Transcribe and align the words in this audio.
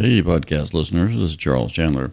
Hey, 0.00 0.22
podcast 0.22 0.74
listeners, 0.74 1.16
this 1.16 1.30
is 1.30 1.36
Charles 1.36 1.72
Chandler. 1.72 2.12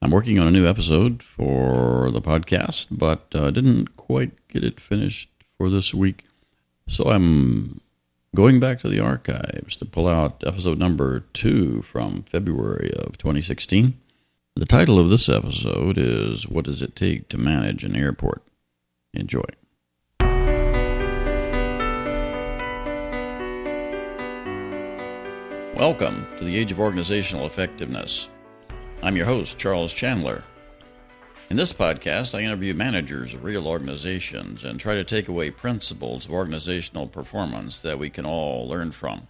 I'm 0.00 0.10
working 0.10 0.38
on 0.38 0.46
a 0.46 0.50
new 0.50 0.66
episode 0.66 1.22
for 1.22 2.10
the 2.10 2.22
podcast, 2.22 2.86
but 2.90 3.26
uh, 3.34 3.50
didn't 3.50 3.98
quite 3.98 4.32
get 4.48 4.64
it 4.64 4.80
finished 4.80 5.28
for 5.58 5.68
this 5.68 5.92
week. 5.92 6.24
So 6.88 7.10
I'm 7.10 7.82
going 8.34 8.60
back 8.60 8.78
to 8.78 8.88
the 8.88 8.98
archives 8.98 9.76
to 9.76 9.84
pull 9.84 10.08
out 10.08 10.42
episode 10.46 10.78
number 10.78 11.20
two 11.34 11.82
from 11.82 12.22
February 12.22 12.94
of 12.94 13.18
2016. 13.18 14.00
The 14.54 14.64
title 14.64 14.98
of 14.98 15.10
this 15.10 15.28
episode 15.28 15.98
is 15.98 16.48
What 16.48 16.64
Does 16.64 16.80
It 16.80 16.96
Take 16.96 17.28
to 17.28 17.36
Manage 17.36 17.84
an 17.84 17.94
Airport? 17.94 18.42
Enjoy. 19.12 19.44
Welcome 25.76 26.26
to 26.38 26.44
the 26.44 26.56
Age 26.56 26.72
of 26.72 26.80
Organizational 26.80 27.44
Effectiveness. 27.44 28.30
I'm 29.02 29.14
your 29.14 29.26
host, 29.26 29.58
Charles 29.58 29.92
Chandler. 29.92 30.42
In 31.50 31.58
this 31.58 31.74
podcast, 31.74 32.34
I 32.34 32.40
interview 32.40 32.72
managers 32.72 33.34
of 33.34 33.44
real 33.44 33.68
organizations 33.68 34.64
and 34.64 34.80
try 34.80 34.94
to 34.94 35.04
take 35.04 35.28
away 35.28 35.50
principles 35.50 36.24
of 36.24 36.32
organizational 36.32 37.06
performance 37.06 37.78
that 37.82 37.98
we 37.98 38.08
can 38.08 38.24
all 38.24 38.66
learn 38.66 38.90
from. 38.90 39.28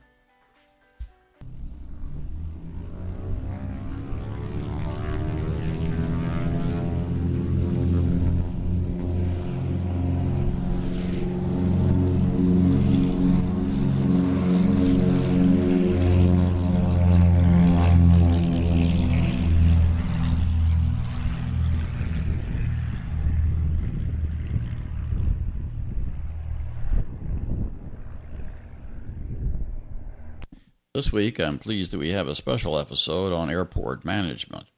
This 30.97 31.13
week, 31.13 31.39
I'm 31.39 31.59
pleased 31.59 31.93
that 31.93 31.99
we 31.99 32.13
have 32.13 32.27
a 32.27 32.35
special 32.35 32.79
episode 32.79 33.31
on 33.31 33.51
airport 33.51 34.03
management. 34.07 34.69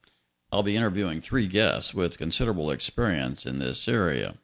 I'll 0.50 0.64
be 0.64 0.76
interviewing 0.76 1.20
three 1.20 1.46
guests 1.46 1.94
with 1.94 2.18
considerable 2.18 2.72
experience 2.72 3.46
in 3.46 3.60
this 3.60 3.86
area. 3.86 4.34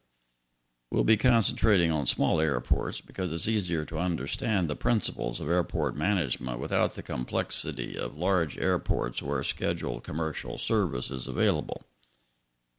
We'll 0.92 1.02
be 1.02 1.16
concentrating 1.16 1.90
on 1.90 2.06
small 2.06 2.40
airports 2.40 3.00
because 3.00 3.32
it's 3.32 3.48
easier 3.48 3.84
to 3.86 3.98
understand 3.98 4.68
the 4.68 4.76
principles 4.76 5.40
of 5.40 5.50
airport 5.50 5.96
management 5.96 6.60
without 6.60 6.94
the 6.94 7.02
complexity 7.02 7.98
of 7.98 8.16
large 8.16 8.56
airports 8.56 9.20
where 9.20 9.42
scheduled 9.42 10.04
commercial 10.04 10.58
service 10.58 11.10
is 11.10 11.26
available. 11.26 11.82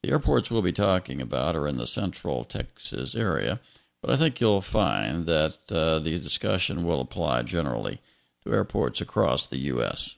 The 0.04 0.12
airports 0.12 0.50
we'll 0.50 0.62
be 0.62 0.72
talking 0.72 1.20
about 1.20 1.58
are 1.58 1.68
in 1.68 1.76
the 1.76 1.86
central 1.86 2.46
Texas 2.46 3.14
area, 3.14 3.60
but 4.02 4.10
I 4.10 4.16
think 4.16 4.40
you'll 4.40 4.62
find 4.62 5.26
that 5.26 5.58
uh, 5.70 6.00
the 6.00 6.18
discussion 6.18 6.86
will 6.86 7.02
apply 7.02 7.42
generally 7.42 8.00
to 8.46 8.54
airports 8.54 9.02
across 9.02 9.48
the 9.48 9.58
U.S. 9.58 10.16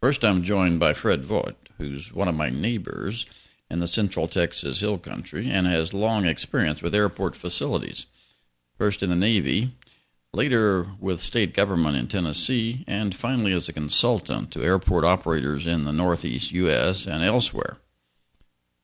First, 0.00 0.24
I'm 0.24 0.42
joined 0.42 0.80
by 0.80 0.92
Fred 0.92 1.24
Voigt, 1.24 1.68
who's 1.78 2.12
one 2.12 2.28
of 2.28 2.34
my 2.34 2.50
neighbors 2.50 3.26
in 3.70 3.80
the 3.80 3.86
central 3.86 4.28
Texas 4.28 4.80
Hill 4.80 4.98
Country 4.98 5.50
and 5.50 5.66
has 5.66 5.94
long 5.94 6.26
experience 6.26 6.82
with 6.82 6.94
airport 6.94 7.36
facilities. 7.36 8.06
First 8.76 9.02
in 9.02 9.08
the 9.08 9.16
Navy, 9.16 9.72
later 10.32 10.88
with 11.00 11.20
state 11.20 11.54
government 11.54 11.96
in 11.96 12.08
Tennessee, 12.08 12.84
and 12.86 13.14
finally 13.14 13.52
as 13.52 13.68
a 13.68 13.72
consultant 13.72 14.50
to 14.50 14.62
airport 14.62 15.04
operators 15.04 15.66
in 15.66 15.84
the 15.84 15.92
Northeast 15.92 16.52
U.S. 16.52 17.06
and 17.06 17.22
elsewhere. 17.22 17.78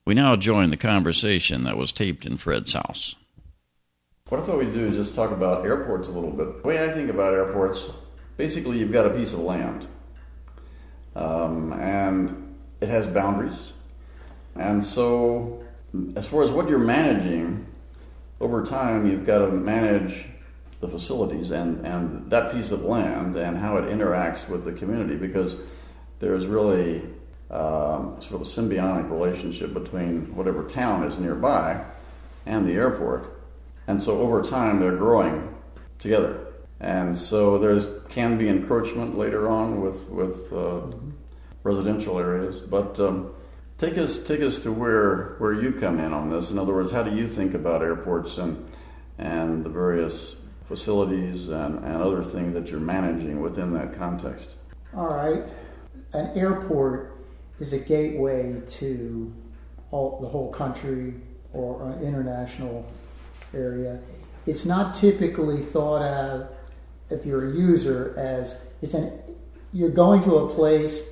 We 0.06 0.14
now 0.14 0.36
join 0.36 0.70
the 0.70 0.76
conversation 0.76 1.64
that 1.64 1.76
was 1.76 1.92
taped 1.92 2.24
in 2.24 2.36
Fred's 2.36 2.72
house. 2.72 3.16
What 4.30 4.38
if 4.38 4.46
what 4.46 4.58
we'd 4.58 4.72
do 4.72 4.86
is 4.86 4.94
just 4.94 5.16
talk 5.16 5.32
about 5.32 5.64
airports 5.64 6.06
a 6.06 6.12
little 6.12 6.30
bit? 6.30 6.62
The 6.62 6.68
way 6.68 6.84
I 6.84 6.92
think 6.92 7.10
about 7.10 7.34
airports, 7.34 7.84
basically, 8.36 8.78
you've 8.78 8.92
got 8.92 9.04
a 9.04 9.10
piece 9.10 9.32
of 9.32 9.40
land, 9.40 9.88
um, 11.16 11.72
and 11.72 12.56
it 12.80 12.88
has 12.88 13.08
boundaries. 13.08 13.72
And 14.54 14.84
so, 14.84 15.64
as 16.14 16.28
far 16.28 16.44
as 16.44 16.52
what 16.52 16.68
you're 16.68 16.78
managing, 16.78 17.66
over 18.40 18.64
time, 18.64 19.10
you've 19.10 19.26
got 19.26 19.38
to 19.38 19.48
manage 19.48 20.26
the 20.78 20.86
facilities 20.86 21.50
and, 21.50 21.84
and 21.84 22.30
that 22.30 22.52
piece 22.52 22.70
of 22.70 22.84
land 22.84 23.36
and 23.36 23.58
how 23.58 23.78
it 23.78 23.86
interacts 23.86 24.48
with 24.48 24.64
the 24.64 24.72
community 24.72 25.16
because 25.16 25.56
there's 26.20 26.46
really 26.46 27.00
um, 27.50 28.14
sort 28.20 28.34
of 28.34 28.42
a 28.42 28.44
symbiotic 28.44 29.10
relationship 29.10 29.74
between 29.74 30.32
whatever 30.36 30.68
town 30.68 31.02
is 31.02 31.18
nearby 31.18 31.84
and 32.46 32.64
the 32.64 32.74
airport. 32.74 33.39
And 33.86 34.02
so 34.02 34.20
over 34.20 34.42
time, 34.42 34.80
they're 34.80 34.96
growing 34.96 35.54
together. 35.98 36.46
And 36.80 37.16
so 37.16 37.58
there 37.58 37.80
can 38.08 38.38
be 38.38 38.48
encroachment 38.48 39.16
later 39.16 39.48
on 39.48 39.80
with, 39.80 40.08
with 40.08 40.52
uh, 40.52 40.80
residential 41.62 42.18
areas. 42.18 42.60
But 42.60 42.98
um, 42.98 43.34
take, 43.76 43.98
us, 43.98 44.18
take 44.18 44.40
us 44.40 44.60
to 44.60 44.72
where, 44.72 45.36
where 45.38 45.52
you 45.52 45.72
come 45.72 45.98
in 45.98 46.12
on 46.12 46.30
this. 46.30 46.50
In 46.50 46.58
other 46.58 46.72
words, 46.72 46.90
how 46.90 47.02
do 47.02 47.14
you 47.14 47.28
think 47.28 47.54
about 47.54 47.82
airports 47.82 48.38
and, 48.38 48.66
and 49.18 49.62
the 49.64 49.68
various 49.68 50.36
facilities 50.66 51.48
and, 51.48 51.84
and 51.84 51.96
other 51.96 52.22
things 52.22 52.54
that 52.54 52.70
you're 52.70 52.80
managing 52.80 53.40
within 53.40 53.74
that 53.74 53.92
context? 53.98 54.48
All 54.94 55.12
right. 55.12 55.42
An 56.14 56.30
airport 56.36 57.18
is 57.58 57.72
a 57.72 57.78
gateway 57.78 58.60
to 58.66 59.32
all, 59.90 60.18
the 60.20 60.28
whole 60.28 60.50
country 60.50 61.14
or 61.52 61.98
international 62.02 62.86
area. 63.54 64.00
It's 64.46 64.64
not 64.64 64.94
typically 64.94 65.58
thought 65.58 66.02
of 66.02 66.48
if 67.10 67.26
you're 67.26 67.50
a 67.50 67.52
user 67.52 68.14
as 68.16 68.62
it's 68.82 68.94
an 68.94 69.12
you're 69.72 69.90
going 69.90 70.20
to 70.22 70.36
a 70.36 70.48
place, 70.48 71.08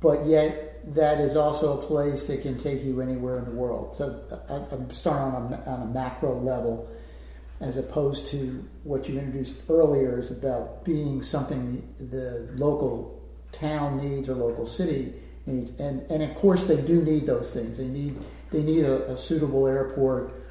but 0.00 0.26
yet 0.26 0.94
that 0.94 1.18
is 1.20 1.34
also 1.34 1.78
a 1.78 1.86
place 1.86 2.26
that 2.26 2.42
can 2.42 2.58
take 2.58 2.84
you 2.84 3.00
anywhere 3.00 3.38
in 3.38 3.44
the 3.46 3.50
world. 3.50 3.96
So 3.96 4.22
I'm 4.70 4.90
starting 4.90 5.34
on 5.34 5.52
a, 5.54 5.70
on 5.70 5.82
a 5.82 5.86
macro 5.86 6.38
level, 6.38 6.90
as 7.60 7.78
opposed 7.78 8.26
to 8.28 8.68
what 8.82 9.08
you 9.08 9.18
introduced 9.18 9.56
earlier 9.70 10.18
is 10.18 10.30
about 10.30 10.84
being 10.84 11.22
something 11.22 11.94
the 11.98 12.50
local 12.56 13.22
town 13.52 13.96
needs 13.96 14.28
or 14.28 14.34
local 14.34 14.66
city 14.66 15.14
needs. 15.46 15.70
And 15.80 16.02
and 16.10 16.22
of 16.22 16.34
course 16.34 16.64
they 16.64 16.80
do 16.82 17.00
need 17.02 17.26
those 17.26 17.52
things. 17.52 17.78
They 17.78 17.88
need 17.88 18.16
they 18.50 18.62
need 18.62 18.84
a, 18.84 19.10
a 19.12 19.16
suitable 19.16 19.66
airport 19.66 20.43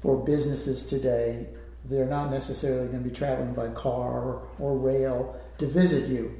for 0.00 0.16
businesses 0.24 0.84
today, 0.84 1.46
they're 1.84 2.06
not 2.06 2.30
necessarily 2.30 2.88
going 2.88 3.02
to 3.02 3.08
be 3.08 3.14
traveling 3.14 3.54
by 3.54 3.68
car 3.68 4.42
or, 4.58 4.78
rail 4.78 5.40
to 5.58 5.66
visit 5.66 6.08
you. 6.08 6.36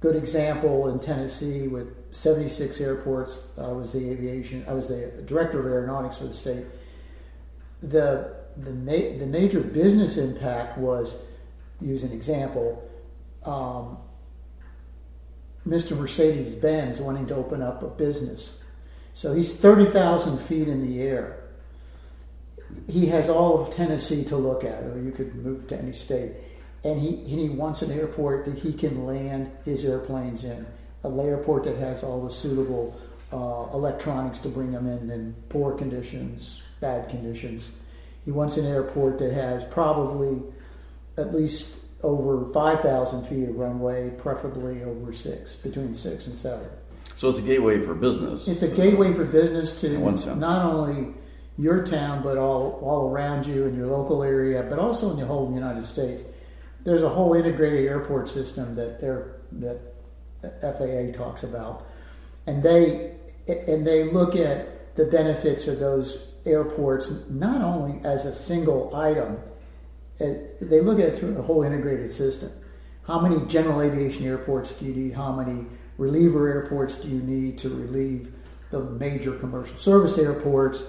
Good 0.00 0.16
example 0.16 0.88
in 0.88 1.00
Tennessee 1.00 1.68
with 1.68 2.14
76 2.14 2.80
airports. 2.80 3.50
I 3.58 3.68
was 3.68 3.92
the 3.92 4.10
aviation. 4.10 4.64
I 4.68 4.72
was 4.72 4.88
the 4.88 5.22
director 5.26 5.60
of 5.60 5.66
aeronautics 5.66 6.18
for 6.18 6.24
the 6.24 6.34
state. 6.34 6.66
The 7.80 8.38
the, 8.56 8.72
ma- 8.72 9.18
the 9.18 9.26
major 9.26 9.60
business 9.60 10.16
impact 10.16 10.78
was, 10.78 11.20
use 11.80 12.02
an 12.02 12.12
example, 12.12 12.82
um, 13.44 13.98
Mr. 15.66 15.96
Mercedes 15.96 16.54
Benz 16.54 17.00
wanting 17.00 17.26
to 17.28 17.34
open 17.34 17.62
up 17.62 17.82
a 17.82 17.88
business. 17.88 18.62
So 19.14 19.34
he's 19.34 19.54
30,000 19.54 20.38
feet 20.38 20.68
in 20.68 20.86
the 20.86 21.02
air 21.02 21.37
he 22.88 23.06
has 23.06 23.28
all 23.28 23.60
of 23.60 23.70
Tennessee 23.74 24.24
to 24.24 24.36
look 24.36 24.64
at, 24.64 24.82
or 24.84 25.00
you 25.00 25.12
could 25.12 25.34
move 25.36 25.66
to 25.68 25.78
any 25.78 25.92
state. 25.92 26.32
And 26.84 27.00
he, 27.00 27.08
and 27.08 27.38
he 27.38 27.48
wants 27.50 27.82
an 27.82 27.90
airport 27.90 28.46
that 28.46 28.58
he 28.58 28.72
can 28.72 29.04
land 29.04 29.50
his 29.64 29.84
airplanes 29.84 30.44
in, 30.44 30.66
an 31.02 31.20
airport 31.20 31.64
that 31.64 31.76
has 31.76 32.02
all 32.02 32.24
the 32.24 32.30
suitable 32.30 32.98
uh, 33.32 33.76
electronics 33.76 34.38
to 34.40 34.48
bring 34.48 34.72
them 34.72 34.86
in 34.86 35.10
in 35.10 35.34
poor 35.48 35.74
conditions, 35.76 36.62
bad 36.80 37.10
conditions. 37.10 37.72
He 38.24 38.30
wants 38.30 38.56
an 38.56 38.64
airport 38.64 39.18
that 39.18 39.32
has 39.32 39.64
probably 39.64 40.40
at 41.18 41.34
least 41.34 41.80
over 42.02 42.50
5,000 42.52 43.24
feet 43.24 43.48
of 43.48 43.56
runway, 43.56 44.10
preferably 44.10 44.84
over 44.84 45.12
six, 45.12 45.56
between 45.56 45.92
six 45.92 46.26
and 46.26 46.36
seven. 46.36 46.68
So 47.16 47.28
it's 47.28 47.40
a 47.40 47.42
gateway 47.42 47.82
for 47.82 47.94
business. 47.94 48.46
It's 48.46 48.62
a 48.62 48.68
gateway 48.68 49.12
for 49.12 49.24
business 49.24 49.80
to 49.80 49.98
not 50.36 50.64
only 50.64 51.14
your 51.58 51.82
town, 51.84 52.22
but 52.22 52.38
all, 52.38 52.80
all 52.82 53.10
around 53.10 53.44
you 53.46 53.66
in 53.66 53.76
your 53.76 53.88
local 53.88 54.22
area, 54.22 54.62
but 54.62 54.78
also 54.78 55.10
in 55.10 55.18
the 55.18 55.26
whole 55.26 55.52
United 55.52 55.84
States. 55.84 56.22
There's 56.84 57.02
a 57.02 57.08
whole 57.08 57.34
integrated 57.34 57.86
airport 57.86 58.28
system 58.28 58.76
that 58.76 59.00
that 59.52 59.80
FAA 60.40 61.12
talks 61.12 61.42
about, 61.42 61.86
and 62.46 62.62
they 62.62 63.16
and 63.48 63.86
they 63.86 64.04
look 64.04 64.36
at 64.36 64.94
the 64.94 65.04
benefits 65.04 65.66
of 65.66 65.80
those 65.80 66.18
airports 66.46 67.10
not 67.28 67.60
only 67.60 68.00
as 68.04 68.24
a 68.24 68.32
single 68.32 68.94
item. 68.94 69.38
Uh, 70.20 70.26
they 70.62 70.80
look 70.80 70.98
at 70.98 71.06
it 71.06 71.14
through 71.14 71.36
a 71.38 71.42
whole 71.42 71.62
integrated 71.62 72.10
system. 72.10 72.50
how 73.06 73.20
many 73.20 73.44
general 73.46 73.80
aviation 73.80 74.24
airports 74.26 74.72
do 74.74 74.84
you 74.84 74.94
need? 74.94 75.14
How 75.14 75.32
many 75.32 75.66
reliever 75.96 76.48
airports 76.48 76.96
do 76.96 77.08
you 77.08 77.20
need 77.20 77.56
to 77.58 77.68
relieve 77.68 78.32
the 78.70 78.80
major 78.80 79.32
commercial 79.32 79.76
service 79.76 80.18
airports? 80.18 80.82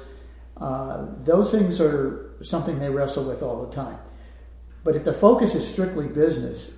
Uh, 0.60 1.06
those 1.20 1.52
things 1.52 1.80
are 1.80 2.32
something 2.42 2.80
they 2.80 2.90
wrestle 2.90 3.24
with 3.24 3.42
all 3.42 3.66
the 3.66 3.74
time. 3.74 3.98
But 4.84 4.96
if 4.96 5.04
the 5.04 5.14
focus 5.14 5.56
is 5.56 5.68
strictly 5.68 6.08
business, 6.08 6.72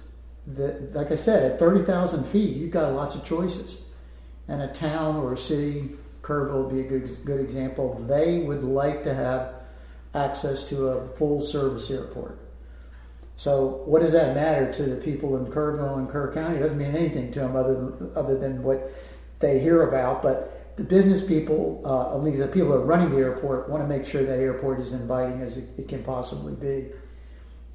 the, 0.46 0.90
like 0.94 1.12
I 1.12 1.16
said, 1.16 1.52
at 1.52 1.60
30,000 1.60 2.26
feet, 2.26 2.56
you've 2.56 2.72
got 2.72 2.94
lots 2.94 3.16
of 3.16 3.24
choices. 3.24 3.84
And 4.48 4.62
a 4.62 4.68
town 4.68 5.18
or 5.18 5.34
a 5.34 5.38
city, 5.38 5.92
Kerrville 6.22 6.66
would 6.66 6.74
be 6.74 6.82
a 6.82 6.84
good, 7.00 7.10
good 7.26 7.40
example, 7.40 7.96
they 8.08 8.40
would 8.40 8.64
like 8.64 9.04
to 9.04 9.14
have 9.14 9.54
access 10.14 10.68
to 10.70 10.88
a 10.88 11.08
full 11.16 11.42
service 11.42 11.90
airport. 11.90 12.38
So, 13.38 13.82
what 13.86 14.02
does 14.02 14.12
that 14.12 14.36
matter 14.36 14.72
to 14.74 14.84
the 14.84 14.98
people 14.98 15.36
in 15.38 15.52
Kerrville 15.52 15.98
and 15.98 16.08
Kerr 16.08 16.32
County? 16.34 16.58
It 16.58 16.60
doesn't 16.60 16.78
mean 16.78 16.96
anything 16.96 17.32
to 17.32 17.40
them 17.40 17.56
other 17.56 17.74
than, 17.74 18.12
other 18.16 18.38
than 18.38 18.62
what 18.62 18.92
they 19.40 19.60
hear 19.60 19.88
about. 19.88 20.22
But 20.22 20.51
the 20.76 20.84
business 20.84 21.24
people, 21.24 21.82
uh, 21.86 22.16
at 22.16 22.24
least 22.24 22.40
the 22.40 22.48
people 22.48 22.70
that 22.70 22.78
are 22.78 22.86
running 22.86 23.12
the 23.12 23.18
airport, 23.18 23.70
want 23.70 23.84
to 23.84 23.88
make 23.88 24.06
sure 24.06 24.24
that 24.24 24.40
airport 24.40 24.80
is 24.80 24.92
inviting 24.92 25.42
as 25.42 25.58
it, 25.58 25.66
it 25.78 25.88
can 25.88 26.04
possibly 26.04 26.54
be. 26.54 26.90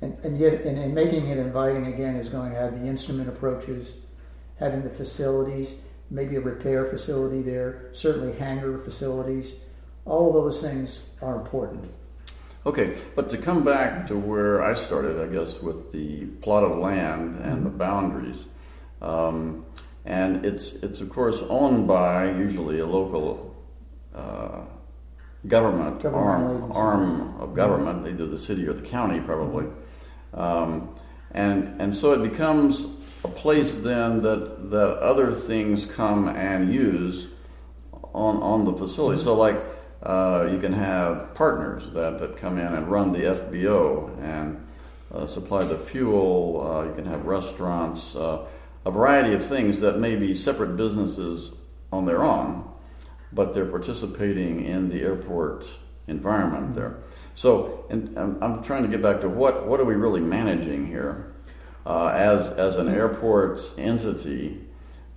And, 0.00 0.18
and 0.24 0.38
yet, 0.38 0.62
and, 0.62 0.78
and 0.78 0.94
making 0.94 1.28
it 1.28 1.38
inviting 1.38 1.86
again 1.86 2.16
is 2.16 2.28
going 2.28 2.52
to 2.52 2.58
have 2.58 2.78
the 2.78 2.86
instrument 2.86 3.28
approaches, 3.28 3.94
having 4.58 4.82
the 4.82 4.90
facilities, 4.90 5.76
maybe 6.10 6.36
a 6.36 6.40
repair 6.40 6.86
facility 6.86 7.42
there, 7.42 7.90
certainly 7.92 8.36
hangar 8.38 8.78
facilities. 8.78 9.56
All 10.04 10.28
of 10.28 10.34
those 10.34 10.60
things 10.60 11.10
are 11.20 11.36
important. 11.36 11.90
Okay, 12.64 12.96
but 13.14 13.30
to 13.30 13.38
come 13.38 13.64
back 13.64 14.06
to 14.08 14.16
where 14.16 14.62
I 14.62 14.74
started, 14.74 15.20
I 15.20 15.32
guess, 15.32 15.60
with 15.60 15.92
the 15.92 16.26
plot 16.42 16.64
of 16.64 16.78
land 16.78 17.40
and 17.42 17.54
mm-hmm. 17.54 17.64
the 17.64 17.70
boundaries, 17.70 18.44
um, 19.00 19.64
and 20.06 20.46
it's 20.46 20.74
it's 20.74 21.00
of 21.00 21.10
course 21.10 21.42
owned 21.48 21.86
by 21.86 22.30
usually 22.30 22.78
a 22.78 22.86
local 22.86 23.54
uh, 24.14 24.60
government, 25.46 26.00
government 26.00 26.72
arm, 26.74 27.02
arm 27.02 27.40
of 27.40 27.54
government, 27.54 28.06
either 28.08 28.26
the 28.26 28.38
city 28.38 28.66
or 28.66 28.72
the 28.72 28.86
county, 28.86 29.20
probably, 29.20 29.66
um, 30.32 30.96
and 31.32 31.80
and 31.80 31.94
so 31.94 32.12
it 32.12 32.28
becomes 32.28 32.84
a 33.24 33.28
place 33.28 33.74
then 33.76 34.22
that 34.22 34.70
that 34.70 34.98
other 34.98 35.32
things 35.32 35.84
come 35.84 36.28
and 36.28 36.72
use 36.72 37.28
on 38.14 38.36
on 38.42 38.64
the 38.64 38.72
facility. 38.72 39.20
So 39.20 39.34
like 39.34 39.60
uh, 40.02 40.48
you 40.52 40.58
can 40.58 40.72
have 40.72 41.34
partners 41.34 41.84
that, 41.92 42.20
that 42.20 42.36
come 42.36 42.58
in 42.58 42.72
and 42.74 42.88
run 42.88 43.12
the 43.12 43.20
FBO 43.20 44.16
and 44.22 44.64
uh, 45.12 45.26
supply 45.26 45.64
the 45.64 45.76
fuel. 45.76 46.64
Uh, 46.64 46.84
you 46.84 46.94
can 46.94 47.06
have 47.06 47.24
restaurants, 47.24 48.14
uh, 48.14 48.46
a 48.86 48.90
variety 48.90 49.34
of 49.34 49.44
things 49.44 49.80
that 49.80 49.98
may 49.98 50.14
be 50.14 50.32
separate 50.32 50.76
businesses 50.76 51.50
on 51.92 52.06
their 52.06 52.22
own, 52.22 52.64
but 53.32 53.52
they're 53.52 53.66
participating 53.66 54.64
in 54.64 54.88
the 54.88 55.02
airport 55.02 55.66
environment 56.06 56.72
there. 56.72 56.98
So, 57.34 57.84
and, 57.90 58.16
I'm 58.16 58.62
trying 58.62 58.84
to 58.84 58.88
get 58.88 59.02
back 59.02 59.20
to 59.22 59.28
what, 59.28 59.66
what 59.66 59.80
are 59.80 59.84
we 59.84 59.96
really 59.96 60.20
managing 60.20 60.86
here? 60.86 61.34
Uh, 61.84 62.12
as, 62.14 62.46
as 62.46 62.76
an 62.76 62.88
airport 62.88 63.60
entity, 63.76 64.60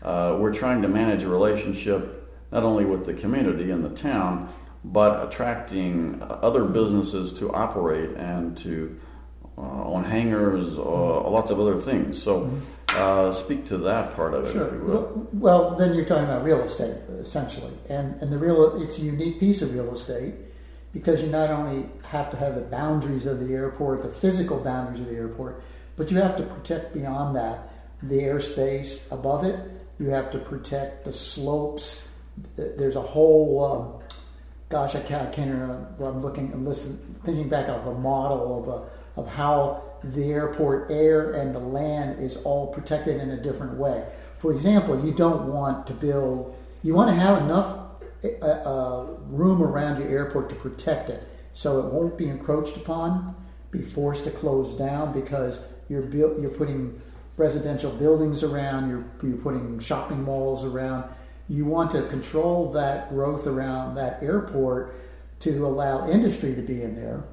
uh, 0.02 0.36
we're 0.40 0.54
trying 0.54 0.82
to 0.82 0.88
manage 0.88 1.22
a 1.24 1.30
relationship 1.30 2.28
not 2.52 2.64
only 2.64 2.86
with 2.86 3.06
the 3.06 3.14
community 3.14 3.70
and 3.70 3.86
the 3.86 3.90
town, 3.90 4.52
but 4.84 5.28
attracting 5.28 6.24
other 6.28 6.66
businesses 6.66 7.34
to 7.34 7.54
operate 7.54 8.18
and 8.18 8.58
to 8.58 9.00
uh, 9.60 9.62
on 9.62 10.06
hangars, 10.06 10.78
uh, 10.80 10.82
lots 10.82 11.52
of 11.52 11.60
other 11.60 11.76
things. 11.76 12.22
So, 12.22 12.50
uh, 12.96 13.32
speak 13.32 13.66
to 13.68 13.78
that 13.78 14.16
part 14.16 14.34
of 14.34 14.46
it, 14.46 14.52
sure. 14.52 14.84
Well, 14.84 15.28
well, 15.34 15.76
then 15.76 15.94
you're 15.94 16.06
talking 16.06 16.26
about 16.26 16.44
real 16.44 16.62
estate 16.62 16.96
essentially, 17.10 17.74
and 17.90 18.22
and 18.22 18.32
the 18.32 18.38
real 18.38 18.82
it's 18.82 18.98
a 18.98 19.02
unique 19.02 19.40
piece 19.40 19.62
of 19.62 19.74
real 19.74 19.94
estate 19.94 20.34
because 20.94 21.22
you 21.22 21.30
not 21.30 21.50
only 21.50 21.88
have 22.04 22.30
to 22.32 22.38
have 22.38 22.56
the 22.56 22.62
boundaries 22.62 23.26
of 23.26 23.40
the 23.40 23.54
airport, 23.54 24.02
the 24.02 24.10
physical 24.10 24.60
boundaries 24.60 25.00
of 25.00 25.08
the 25.08 25.16
airport, 25.16 25.62
but 25.96 26.12
you 26.12 26.18
have 26.18 26.36
to 26.38 26.44
protect 26.44 26.94
beyond 26.94 27.36
that 27.36 27.72
the 28.02 28.20
airspace 28.20 29.12
above 29.12 29.44
it. 29.44 29.60
You 30.00 30.10
have 30.10 30.32
to 30.32 30.40
protect 30.40 31.06
the 31.06 31.14
slopes. 31.14 32.08
There's 32.56 32.96
a 32.96 33.02
whole 33.02 33.64
um, 33.64 34.10
gosh, 34.70 34.96
I 34.96 35.02
can't, 35.02 35.28
I 35.28 35.32
can't 35.32 35.52
remember. 35.52 35.88
I'm 36.06 36.22
looking, 36.22 36.54
I'm 36.54 36.66
listening, 36.66 37.16
thinking 37.26 37.50
back 37.50 37.68
of 37.68 37.86
a 37.88 37.96
model 37.96 38.60
of 38.60 38.68
a, 38.68 39.20
of 39.20 39.28
how 39.28 39.84
the 40.04 40.32
airport 40.32 40.92
air 40.92 41.34
and 41.34 41.54
the 41.54 41.60
land 41.60 42.22
is 42.22 42.38
all 42.38 42.68
protected 42.68 43.20
in 43.20 43.32
a 43.32 43.38
different 43.38 43.78
way. 43.78 44.06
For 44.34 44.52
example, 44.52 45.04
you 45.06 45.12
don't 45.12 45.48
want 45.48 45.88
to 45.88 45.94
build, 45.94 46.56
you 46.84 46.94
want 46.94 47.10
to 47.10 47.16
have 47.16 47.42
enough 47.42 47.80
uh, 48.24 48.46
uh, 48.46 49.06
room 49.28 49.62
around 49.62 50.00
your 50.02 50.10
airport 50.10 50.50
to 50.50 50.56
protect 50.56 51.10
it, 51.10 51.28
so 51.54 51.80
it 51.80 51.94
won't 51.94 52.18
be 52.18 52.28
encroached 52.28 52.78
upon, 52.78 53.36
be 53.72 53.82
forced 53.82 54.24
to 54.26 54.32
close 54.32 54.76
down 54.76 55.14
because 55.14 55.62
you're 55.90 56.02
built, 56.02 56.40
you're 56.40 56.50
putting 56.50 57.02
residential 57.38 57.92
buildings 57.92 58.44
around, 58.44 58.90
you're, 58.90 59.06
you're 59.24 59.42
putting 59.42 59.80
shopping 59.80 60.24
malls 60.24 60.66
around 60.66 61.10
you 61.50 61.66
want 61.66 61.90
to 61.92 62.04
control 62.04 62.72
that 62.74 63.10
growth 63.10 63.48
around 63.48 63.96
that 63.96 64.22
airport 64.22 64.96
to 65.40 65.66
allow 65.66 66.08
industry 66.08 66.54
to 66.54 66.62
be 66.62 66.84
in 66.84 66.96
there. 66.96 67.24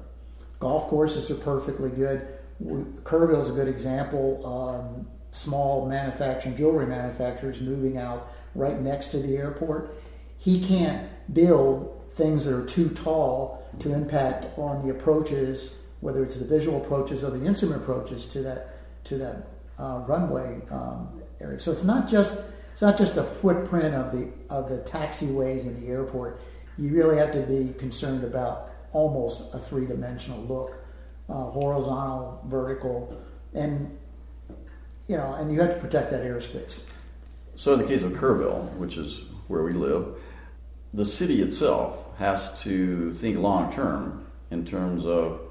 Golf 0.59 0.87
courses 0.87 1.29
are 1.29 1.35
perfectly 1.35 1.91
good. 1.91 2.27
Kerrville 2.63 3.41
is 3.41 3.49
a 3.49 3.53
good 3.53 3.67
example. 3.67 4.45
Um, 4.45 5.07
small 5.31 5.87
manufacturing, 5.87 6.55
jewelry 6.55 6.87
manufacturers 6.87 7.61
moving 7.61 7.97
out 7.97 8.31
right 8.55 8.79
next 8.79 9.09
to 9.09 9.19
the 9.19 9.37
airport. 9.37 9.95
He 10.37 10.63
can't 10.63 11.07
build 11.33 11.93
things 12.13 12.45
that 12.45 12.55
are 12.55 12.65
too 12.65 12.89
tall 12.89 13.63
to 13.79 13.93
impact 13.93 14.57
on 14.57 14.85
the 14.85 14.91
approaches, 14.91 15.75
whether 15.99 16.23
it's 16.23 16.35
the 16.35 16.45
visual 16.45 16.83
approaches 16.83 17.23
or 17.23 17.29
the 17.29 17.45
instrument 17.45 17.81
approaches 17.81 18.25
to 18.27 18.41
that 18.41 18.73
to 19.05 19.17
that 19.17 19.47
uh, 19.79 20.03
runway 20.07 20.59
um, 20.71 21.21
area. 21.39 21.59
So 21.59 21.71
it's 21.71 21.83
not 21.83 22.07
just 22.07 22.43
it's 22.71 22.81
not 22.81 22.97
just 22.97 23.15
the 23.15 23.23
footprint 23.23 23.93
of 23.93 24.11
the 24.11 24.29
of 24.49 24.69
the 24.69 24.79
taxiways 24.79 25.61
in 25.61 25.79
the 25.81 25.91
airport. 25.91 26.41
You 26.77 26.93
really 26.93 27.17
have 27.17 27.31
to 27.31 27.41
be 27.41 27.73
concerned 27.77 28.23
about 28.23 28.71
almost 28.91 29.53
a 29.53 29.59
three 29.59 29.85
dimensional 29.85 30.39
look, 30.41 30.75
uh, 31.29 31.45
horizontal, 31.45 32.41
vertical, 32.47 33.17
and 33.53 33.97
you 35.07 35.15
know, 35.15 35.35
and 35.35 35.51
you 35.51 35.61
have 35.61 35.73
to 35.73 35.79
protect 35.79 36.11
that 36.11 36.23
airspace. 36.23 36.81
So, 37.55 37.73
in 37.73 37.79
the 37.79 37.87
case 37.87 38.03
of 38.03 38.11
Kerrville, 38.13 38.75
which 38.77 38.97
is 38.97 39.21
where 39.47 39.63
we 39.63 39.73
live, 39.73 40.15
the 40.93 41.05
city 41.05 41.41
itself 41.41 42.17
has 42.17 42.61
to 42.63 43.13
think 43.13 43.37
long 43.37 43.71
term 43.71 44.25
in 44.51 44.65
terms 44.65 45.05
of 45.05 45.41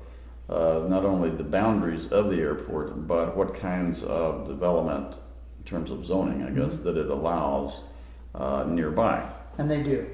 uh, 0.48 0.86
not 0.88 1.04
only 1.04 1.30
the 1.30 1.44
boundaries 1.44 2.06
of 2.08 2.30
the 2.30 2.36
airport, 2.36 3.06
but 3.06 3.36
what 3.36 3.54
kinds 3.54 4.02
of 4.04 4.46
development 4.46 5.16
in 5.58 5.64
terms 5.64 5.90
of 5.90 6.04
zoning, 6.04 6.42
I 6.42 6.50
guess, 6.50 6.74
mm-hmm. 6.74 6.84
that 6.84 6.96
it 6.96 7.10
allows 7.10 7.80
uh, 8.34 8.64
nearby. 8.68 9.28
And 9.58 9.70
they 9.70 9.82
do. 9.82 10.08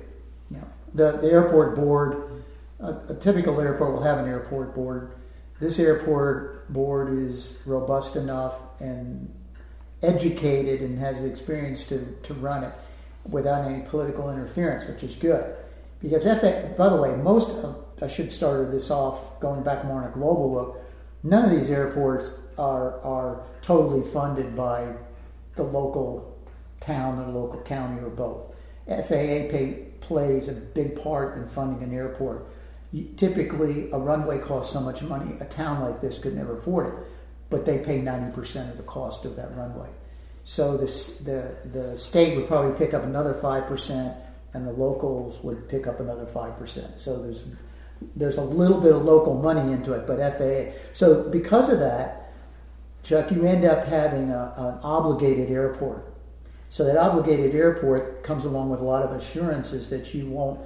Yeah. 0.50 0.60
The, 0.94 1.12
the 1.12 1.30
airport 1.30 1.76
board, 1.76 2.44
a, 2.80 2.94
a, 3.08 3.14
typical 3.14 3.60
airport 3.60 3.92
will 3.92 4.02
have 4.02 4.18
an 4.18 4.28
airport 4.28 4.74
board. 4.74 5.12
This 5.62 5.78
airport 5.78 6.72
board 6.72 7.16
is 7.16 7.62
robust 7.66 8.16
enough 8.16 8.58
and 8.80 9.32
educated 10.02 10.80
and 10.80 10.98
has 10.98 11.20
the 11.20 11.28
experience 11.28 11.86
to, 11.86 12.04
to 12.24 12.34
run 12.34 12.64
it 12.64 12.72
without 13.30 13.70
any 13.70 13.84
political 13.84 14.28
interference, 14.28 14.88
which 14.88 15.04
is 15.04 15.14
good. 15.14 15.54
Because, 16.00 16.24
by 16.24 16.88
the 16.88 16.96
way, 16.96 17.14
most, 17.14 17.62
of, 17.62 17.76
I 18.02 18.08
should 18.08 18.32
start 18.32 18.72
this 18.72 18.90
off 18.90 19.38
going 19.38 19.62
back 19.62 19.84
more 19.84 20.02
on 20.02 20.08
a 20.08 20.12
global 20.12 20.52
look. 20.52 20.84
None 21.22 21.44
of 21.44 21.52
these 21.52 21.70
airports 21.70 22.32
are, 22.58 23.00
are 23.02 23.42
totally 23.60 24.02
funded 24.02 24.56
by 24.56 24.92
the 25.54 25.62
local 25.62 26.36
town 26.80 27.20
or 27.20 27.30
local 27.30 27.60
county 27.60 28.02
or 28.02 28.10
both. 28.10 28.52
FAA 28.88 29.46
pay, 29.48 29.86
plays 30.00 30.48
a 30.48 30.52
big 30.54 31.00
part 31.00 31.36
in 31.36 31.46
funding 31.46 31.84
an 31.84 31.94
airport. 31.94 32.48
Typically, 33.16 33.90
a 33.90 33.98
runway 33.98 34.38
costs 34.38 34.72
so 34.72 34.80
much 34.80 35.02
money, 35.02 35.34
a 35.40 35.46
town 35.46 35.80
like 35.80 36.00
this 36.00 36.18
could 36.18 36.34
never 36.34 36.58
afford 36.58 36.86
it, 36.86 36.94
but 37.48 37.64
they 37.64 37.78
pay 37.78 38.00
90% 38.00 38.70
of 38.70 38.76
the 38.76 38.82
cost 38.82 39.24
of 39.24 39.36
that 39.36 39.56
runway. 39.56 39.88
So 40.44 40.76
this, 40.76 41.18
the, 41.18 41.56
the 41.64 41.96
state 41.96 42.36
would 42.36 42.46
probably 42.46 42.76
pick 42.76 42.92
up 42.92 43.04
another 43.04 43.32
5%, 43.34 44.16
and 44.54 44.66
the 44.66 44.72
locals 44.72 45.42
would 45.42 45.68
pick 45.68 45.86
up 45.86 46.00
another 46.00 46.26
5%. 46.26 46.98
So 46.98 47.22
there's, 47.22 47.44
there's 48.14 48.36
a 48.36 48.44
little 48.44 48.80
bit 48.80 48.92
of 48.92 49.04
local 49.04 49.40
money 49.40 49.72
into 49.72 49.94
it, 49.94 50.06
but 50.06 50.18
FAA. 50.36 50.78
So 50.92 51.28
because 51.30 51.70
of 51.70 51.78
that, 51.78 52.32
Chuck, 53.02 53.30
you 53.30 53.46
end 53.46 53.64
up 53.64 53.86
having 53.86 54.30
a, 54.30 54.52
an 54.56 54.80
obligated 54.82 55.50
airport. 55.50 56.12
So 56.68 56.84
that 56.84 56.96
obligated 56.96 57.54
airport 57.54 58.22
comes 58.22 58.44
along 58.44 58.70
with 58.70 58.80
a 58.80 58.84
lot 58.84 59.02
of 59.02 59.12
assurances 59.12 59.90
that 59.90 60.14
you 60.14 60.26
won't 60.26 60.60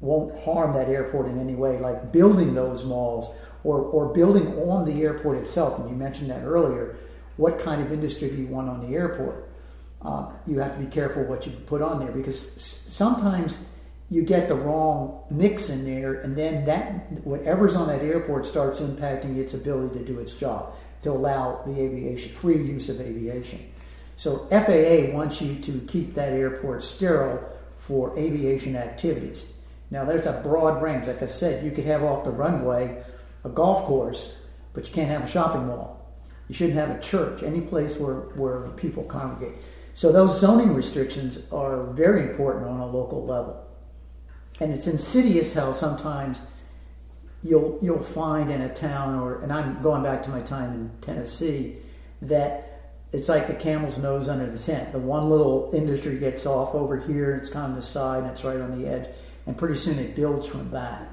won't 0.00 0.38
harm 0.44 0.74
that 0.74 0.88
airport 0.88 1.26
in 1.26 1.38
any 1.38 1.54
way, 1.54 1.78
like 1.78 2.12
building 2.12 2.54
those 2.54 2.84
malls 2.84 3.34
or, 3.64 3.80
or 3.80 4.12
building 4.12 4.46
on 4.58 4.84
the 4.84 5.02
airport 5.02 5.38
itself. 5.38 5.78
And 5.78 5.90
you 5.90 5.96
mentioned 5.96 6.30
that 6.30 6.44
earlier. 6.44 6.96
what 7.36 7.58
kind 7.58 7.80
of 7.80 7.92
industry 7.92 8.30
do 8.30 8.36
you 8.36 8.46
want 8.46 8.68
on 8.68 8.88
the 8.88 8.96
airport? 8.96 9.48
Uh, 10.02 10.30
you 10.46 10.58
have 10.58 10.76
to 10.76 10.78
be 10.78 10.90
careful 10.90 11.24
what 11.24 11.46
you 11.46 11.52
put 11.66 11.82
on 11.82 11.98
there 11.98 12.12
because 12.12 12.38
sometimes 12.86 13.64
you 14.10 14.22
get 14.22 14.48
the 14.48 14.54
wrong 14.54 15.22
mix 15.30 15.68
in 15.68 15.84
there, 15.84 16.14
and 16.14 16.34
then 16.34 16.64
that 16.64 17.24
whatever's 17.24 17.76
on 17.76 17.88
that 17.88 18.02
airport 18.02 18.46
starts 18.46 18.80
impacting 18.80 19.36
its 19.36 19.54
ability 19.54 19.98
to 19.98 20.04
do 20.04 20.18
its 20.18 20.32
job 20.32 20.72
to 21.02 21.10
allow 21.10 21.62
the 21.66 21.78
aviation 21.78 22.32
free 22.32 22.56
use 22.56 22.88
of 22.88 23.00
aviation. 23.00 23.60
So 24.16 24.46
FAA 24.48 25.14
wants 25.14 25.42
you 25.42 25.56
to 25.56 25.80
keep 25.86 26.14
that 26.14 26.32
airport 26.32 26.82
sterile 26.82 27.40
for 27.76 28.18
aviation 28.18 28.76
activities. 28.76 29.46
Now 29.90 30.04
there's 30.04 30.26
a 30.26 30.40
broad 30.42 30.82
range. 30.82 31.06
Like 31.06 31.22
I 31.22 31.26
said, 31.26 31.64
you 31.64 31.70
could 31.70 31.84
have 31.84 32.02
off 32.02 32.24
the 32.24 32.30
runway 32.30 33.02
a 33.44 33.48
golf 33.48 33.84
course, 33.84 34.34
but 34.74 34.86
you 34.86 34.94
can't 34.94 35.10
have 35.10 35.24
a 35.24 35.26
shopping 35.26 35.66
mall. 35.66 35.94
You 36.48 36.54
shouldn't 36.54 36.78
have 36.78 36.90
a 36.90 37.00
church, 37.00 37.42
any 37.42 37.60
place 37.60 37.96
where, 37.96 38.20
where 38.36 38.68
people 38.70 39.04
congregate. 39.04 39.58
So 39.94 40.12
those 40.12 40.40
zoning 40.40 40.74
restrictions 40.74 41.38
are 41.52 41.84
very 41.92 42.22
important 42.30 42.66
on 42.66 42.80
a 42.80 42.86
local 42.86 43.24
level. 43.26 43.66
And 44.60 44.72
it's 44.72 44.86
insidious 44.86 45.52
how 45.52 45.72
sometimes 45.72 46.42
you'll 47.42 47.78
you'll 47.80 48.02
find 48.02 48.50
in 48.50 48.60
a 48.60 48.74
town 48.74 49.14
or 49.14 49.40
and 49.42 49.52
I'm 49.52 49.80
going 49.80 50.02
back 50.02 50.24
to 50.24 50.30
my 50.30 50.40
time 50.40 50.72
in 50.72 50.90
Tennessee 51.00 51.76
that 52.22 52.68
it's 53.12 53.28
like 53.28 53.46
the 53.46 53.54
camel's 53.54 53.98
nose 53.98 54.28
under 54.28 54.46
the 54.46 54.58
tent. 54.58 54.92
The 54.92 54.98
one 54.98 55.30
little 55.30 55.70
industry 55.72 56.18
gets 56.18 56.44
off 56.44 56.74
over 56.74 56.98
here, 56.98 57.36
it's 57.36 57.48
kind 57.48 57.70
of 57.70 57.76
the 57.76 57.82
side, 57.82 58.22
and 58.22 58.30
it's 58.30 58.44
right 58.44 58.60
on 58.60 58.80
the 58.80 58.88
edge, 58.88 59.08
and 59.48 59.56
pretty 59.56 59.74
soon 59.74 59.98
it 59.98 60.14
builds 60.14 60.46
from 60.46 60.70
that. 60.70 61.08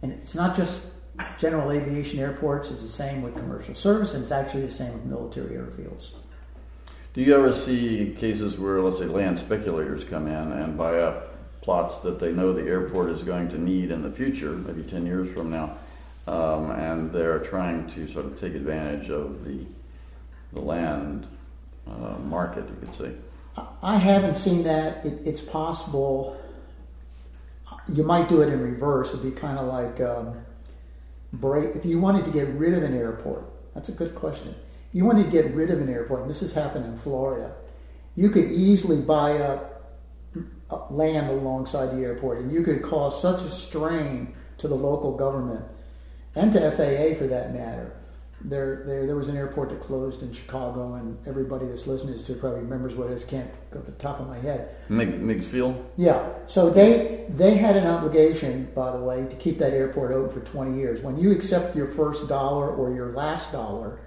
And 0.00 0.10
it's 0.10 0.34
not 0.34 0.56
just 0.56 0.86
general 1.38 1.70
aviation 1.70 2.18
airports; 2.18 2.70
it's 2.70 2.82
the 2.82 2.88
same 2.88 3.22
with 3.22 3.34
commercial 3.36 3.74
service, 3.74 4.14
and 4.14 4.22
it's 4.22 4.32
actually 4.32 4.62
the 4.62 4.70
same 4.70 4.92
with 4.94 5.04
military 5.04 5.56
airfields. 5.56 6.10
Do 7.12 7.20
you 7.20 7.34
ever 7.34 7.52
see 7.52 8.16
cases 8.18 8.58
where, 8.58 8.80
let's 8.80 8.98
say, 8.98 9.04
land 9.04 9.38
speculators 9.38 10.02
come 10.02 10.26
in 10.26 10.52
and 10.52 10.78
buy 10.78 10.98
up 10.98 11.34
plots 11.60 11.98
that 11.98 12.18
they 12.18 12.32
know 12.32 12.54
the 12.54 12.66
airport 12.66 13.10
is 13.10 13.22
going 13.22 13.50
to 13.50 13.58
need 13.58 13.90
in 13.90 14.02
the 14.02 14.10
future, 14.10 14.52
maybe 14.52 14.82
10 14.82 15.04
years 15.04 15.32
from 15.32 15.50
now, 15.50 15.76
um, 16.26 16.70
and 16.70 17.12
they're 17.12 17.38
trying 17.40 17.86
to 17.88 18.08
sort 18.08 18.24
of 18.24 18.40
take 18.40 18.54
advantage 18.54 19.10
of 19.10 19.44
the, 19.44 19.66
the 20.54 20.60
land 20.62 21.26
uh, 21.86 22.16
market, 22.18 22.64
you 22.66 22.76
could 22.80 22.94
say. 22.94 23.12
I 23.82 23.98
haven't 23.98 24.36
seen 24.36 24.64
that. 24.64 25.04
It, 25.04 25.20
it's 25.26 25.42
possible. 25.42 26.41
You 27.88 28.04
might 28.04 28.28
do 28.28 28.40
it 28.42 28.48
in 28.48 28.60
reverse. 28.60 29.12
It'd 29.12 29.22
be 29.22 29.30
kind 29.32 29.58
of 29.58 29.66
like 29.66 30.00
um, 30.00 30.36
break. 31.32 31.74
If 31.74 31.84
you 31.84 32.00
wanted 32.00 32.24
to 32.24 32.30
get 32.30 32.48
rid 32.48 32.74
of 32.74 32.82
an 32.82 32.94
airport, 32.94 33.44
that's 33.74 33.88
a 33.88 33.92
good 33.92 34.14
question. 34.14 34.54
If 34.88 34.94
you 34.94 35.04
wanted 35.04 35.24
to 35.24 35.30
get 35.30 35.54
rid 35.54 35.70
of 35.70 35.80
an 35.80 35.88
airport, 35.88 36.22
and 36.22 36.30
this 36.30 36.40
has 36.40 36.52
happened 36.52 36.84
in 36.84 36.96
Florida, 36.96 37.54
you 38.14 38.30
could 38.30 38.50
easily 38.50 39.00
buy 39.00 39.38
up 39.38 39.72
land 40.90 41.28
alongside 41.30 41.96
the 41.96 42.02
airport, 42.02 42.38
and 42.38 42.52
you 42.52 42.62
could 42.62 42.82
cause 42.82 43.20
such 43.20 43.42
a 43.42 43.50
strain 43.50 44.34
to 44.58 44.68
the 44.68 44.74
local 44.74 45.16
government 45.16 45.64
and 46.34 46.52
to 46.52 46.60
FAA 46.70 47.18
for 47.18 47.26
that 47.26 47.52
matter. 47.52 47.94
There, 48.44 48.82
there, 48.86 49.06
there 49.06 49.16
was 49.16 49.28
an 49.28 49.36
airport 49.36 49.70
that 49.70 49.80
closed 49.80 50.22
in 50.22 50.32
Chicago, 50.32 50.94
and 50.94 51.16
everybody 51.26 51.66
that's 51.66 51.86
listening 51.86 52.18
to 52.18 52.32
it 52.32 52.40
probably 52.40 52.60
remembers 52.60 52.94
what 52.94 53.10
it 53.10 53.14
is. 53.14 53.24
Can't 53.24 53.50
go 53.70 53.78
off 53.78 53.86
the 53.86 53.92
top 53.92 54.20
of 54.20 54.28
my 54.28 54.38
head. 54.38 54.76
Meigs 54.88 55.46
Field. 55.46 55.84
Yeah. 55.96 56.28
So 56.46 56.68
they 56.70 57.24
they 57.28 57.56
had 57.56 57.76
an 57.76 57.86
obligation, 57.86 58.70
by 58.74 58.90
the 58.90 58.98
way, 58.98 59.26
to 59.28 59.36
keep 59.36 59.58
that 59.58 59.72
airport 59.72 60.12
open 60.12 60.30
for 60.30 60.46
20 60.46 60.78
years. 60.78 61.00
When 61.00 61.18
you 61.18 61.30
accept 61.32 61.76
your 61.76 61.86
first 61.86 62.28
dollar 62.28 62.74
or 62.74 62.92
your 62.94 63.12
last 63.12 63.52
dollar, 63.52 64.00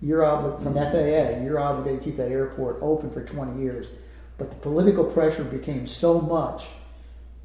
you're 0.00 0.22
obli- 0.22 0.62
from 0.62 0.74
mm-hmm. 0.74 1.38
FAA, 1.38 1.44
you're 1.44 1.58
obligated 1.58 2.00
to 2.00 2.04
keep 2.04 2.16
that 2.16 2.30
airport 2.30 2.78
open 2.80 3.10
for 3.10 3.24
20 3.24 3.62
years. 3.62 3.90
But 4.38 4.50
the 4.50 4.56
political 4.56 5.04
pressure 5.04 5.44
became 5.44 5.86
so 5.86 6.20
much 6.20 6.66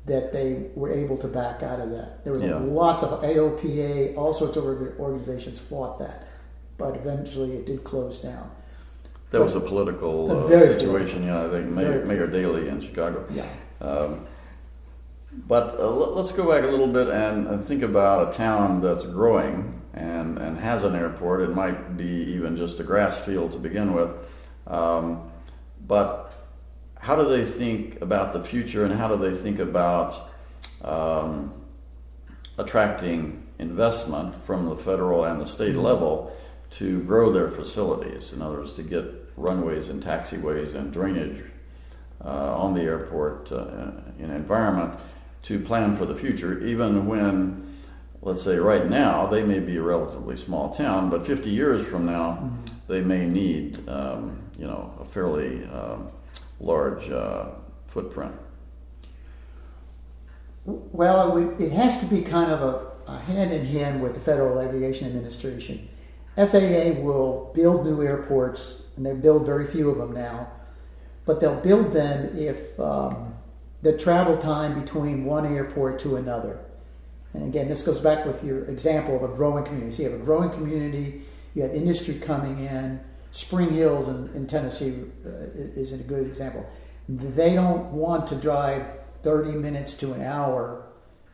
that 0.07 0.31
they 0.31 0.67
were 0.73 0.91
able 0.91 1.17
to 1.17 1.27
back 1.27 1.61
out 1.61 1.79
of 1.79 1.91
that. 1.91 2.23
There 2.23 2.33
was 2.33 2.41
yeah. 2.41 2.57
lots 2.57 3.03
of 3.03 3.21
AOPA, 3.21 4.17
all 4.17 4.33
sorts 4.33 4.57
of 4.57 4.63
organizations 4.63 5.59
fought 5.59 5.99
that, 5.99 6.26
but 6.77 6.95
eventually 6.95 7.53
it 7.53 7.65
did 7.65 7.83
close 7.83 8.19
down. 8.19 8.51
That 9.31 9.39
but 9.39 9.45
was 9.45 9.55
a 9.55 9.59
political 9.59 10.45
uh, 10.45 10.47
situation, 10.47 11.25
yeah. 11.25 11.45
I 11.45 11.49
think 11.49 11.67
Mayor, 11.67 12.05
Mayor, 12.05 12.27
Daley 12.27 12.69
in 12.69 12.81
Chicago. 12.81 13.25
Yeah. 13.33 13.45
Um, 13.81 14.25
but 15.47 15.79
uh, 15.79 15.89
let's 15.89 16.31
go 16.31 16.49
back 16.49 16.63
a 16.63 16.67
little 16.67 16.87
bit 16.87 17.09
and, 17.09 17.45
and, 17.47 17.61
think 17.61 17.83
about 17.83 18.29
a 18.29 18.31
town 18.31 18.81
that's 18.81 19.05
growing 19.05 19.79
and, 19.93 20.37
and 20.39 20.57
has 20.57 20.83
an 20.83 20.95
airport. 20.95 21.41
It 21.41 21.53
might 21.53 21.97
be 21.97 22.05
even 22.05 22.55
just 22.55 22.79
a 22.79 22.83
grass 22.83 23.17
field 23.17 23.51
to 23.51 23.59
begin 23.59 23.93
with. 23.93 24.13
Um, 24.65 25.29
but 25.85 26.33
how 26.99 27.15
do 27.15 27.27
they 27.27 27.43
think 27.45 28.01
about 28.01 28.33
the 28.33 28.43
future 28.43 28.83
and 28.83 28.93
how 28.93 29.07
do 29.09 29.17
they 29.17 29.35
think 29.35 29.59
about 29.59 30.29
um, 30.83 31.53
attracting 32.57 33.45
investment 33.59 34.43
from 34.43 34.65
the 34.65 34.75
federal 34.75 35.25
and 35.25 35.41
the 35.41 35.45
state 35.45 35.73
mm-hmm. 35.73 35.81
level 35.81 36.31
to 36.71 37.01
grow 37.03 37.31
their 37.31 37.49
facilities? 37.49 38.33
In 38.33 38.41
other 38.41 38.57
words, 38.57 38.73
to 38.73 38.83
get 38.83 39.05
runways 39.35 39.89
and 39.89 40.01
taxiways 40.03 40.75
and 40.75 40.91
drainage 40.91 41.43
uh, 42.23 42.59
on 42.59 42.73
the 42.73 42.81
airport 42.81 43.51
uh, 43.51 43.91
in 44.19 44.31
environment 44.31 44.99
to 45.43 45.59
plan 45.59 45.95
for 45.95 46.05
the 46.05 46.15
future, 46.15 46.59
even 46.65 47.05
when, 47.05 47.75
let's 48.21 48.41
say, 48.41 48.57
right 48.57 48.89
now, 48.89 49.27
they 49.27 49.43
may 49.43 49.59
be 49.59 49.77
a 49.77 49.81
relatively 49.81 50.35
small 50.35 50.73
town, 50.73 51.09
but 51.09 51.25
50 51.25 51.49
years 51.49 51.85
from 51.85 52.05
now, 52.05 52.31
mm-hmm. 52.31 52.65
they 52.87 53.01
may 53.01 53.25
need, 53.25 53.87
um, 53.87 54.39
you 54.57 54.65
know, 54.65 54.93
a 54.99 55.05
fairly 55.05 55.63
um, 55.65 56.09
large 56.59 57.09
uh, 57.09 57.45
footprint? 57.87 58.33
Well, 60.65 61.55
it 61.59 61.71
has 61.71 61.99
to 61.99 62.05
be 62.05 62.21
kind 62.21 62.51
of 62.51 62.61
a, 62.61 63.11
a 63.11 63.19
hand 63.19 63.53
in 63.53 63.65
hand 63.65 64.01
with 64.01 64.15
the 64.15 64.19
Federal 64.19 64.59
Aviation 64.59 65.07
Administration. 65.07 65.87
FAA 66.37 67.01
will 67.01 67.51
build 67.55 67.85
new 67.85 68.03
airports, 68.03 68.83
and 68.95 69.05
they 69.05 69.13
build 69.13 69.45
very 69.45 69.65
few 69.65 69.89
of 69.89 69.97
them 69.97 70.13
now, 70.13 70.51
but 71.25 71.39
they'll 71.39 71.59
build 71.59 71.91
them 71.91 72.37
if 72.37 72.79
um, 72.79 73.33
the 73.81 73.97
travel 73.97 74.37
time 74.37 74.79
between 74.79 75.25
one 75.25 75.45
airport 75.45 75.97
to 75.99 76.15
another. 76.15 76.59
And 77.33 77.43
again, 77.43 77.67
this 77.67 77.81
goes 77.81 77.99
back 77.99 78.25
with 78.25 78.43
your 78.43 78.65
example 78.65 79.15
of 79.15 79.23
a 79.23 79.33
growing 79.35 79.63
community. 79.63 79.91
So 79.95 80.03
you 80.03 80.11
have 80.11 80.21
a 80.21 80.23
growing 80.23 80.51
community, 80.51 81.23
you 81.55 81.63
have 81.63 81.73
industry 81.73 82.15
coming 82.15 82.59
in, 82.59 82.99
Spring 83.31 83.73
Hills 83.73 84.07
in, 84.07 84.29
in 84.35 84.47
Tennessee 84.47 85.03
uh, 85.25 85.29
is 85.29 85.91
a 85.91 85.97
good 85.97 86.25
example. 86.25 86.67
They 87.09 87.53
don't 87.53 87.91
want 87.91 88.27
to 88.27 88.35
drive 88.35 88.97
30 89.23 89.51
minutes 89.51 89.93
to 89.95 90.13
an 90.13 90.21
hour 90.21 90.87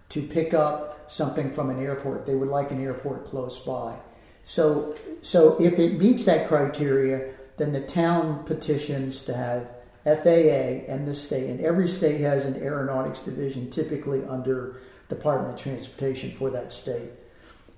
to 0.10 0.22
pick 0.22 0.54
up 0.54 1.12
something 1.12 1.52
from 1.52 1.70
an 1.70 1.84
airport. 1.84 2.26
They 2.26 2.36
would 2.36 2.50
like 2.50 2.72
an 2.72 2.82
airport 2.84 3.28
close 3.28 3.60
by. 3.60 3.96
So, 4.44 4.96
so 5.22 5.62
if 5.62 5.80
it 5.80 5.98
meets 5.98 6.26
that 6.26 6.48
criteria, 6.48 7.34
then 7.58 7.72
the 7.72 7.82
town 7.82 8.44
petitions 8.44 9.22
to 9.24 9.36
have 9.36 9.70
FAA 10.04 10.92
and 10.92 11.08
the 11.08 11.16
state, 11.16 11.50
and 11.50 11.62
every 11.62 11.88
state 11.88 12.22
has 12.22 12.46
an 12.46 12.62
aeronautics 12.62 13.22
division 13.22 13.70
typically 13.70 14.24
under 14.26 14.82
Department 15.08 15.54
of 15.54 15.62
Transportation 15.62 16.32
for 16.32 16.50
that 16.50 16.74
state. 16.74 17.12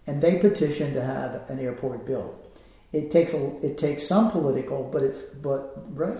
And 0.07 0.21
they 0.21 0.39
petition 0.39 0.93
to 0.93 1.03
have 1.03 1.49
an 1.49 1.59
airport 1.59 2.05
built 2.05 2.45
it 2.95 3.11
takes 3.11 3.33
a, 3.33 3.65
it 3.65 3.77
takes 3.77 4.07
some 4.07 4.31
political, 4.31 4.83
but 4.83 5.03
it's 5.03 5.23
but 5.23 5.75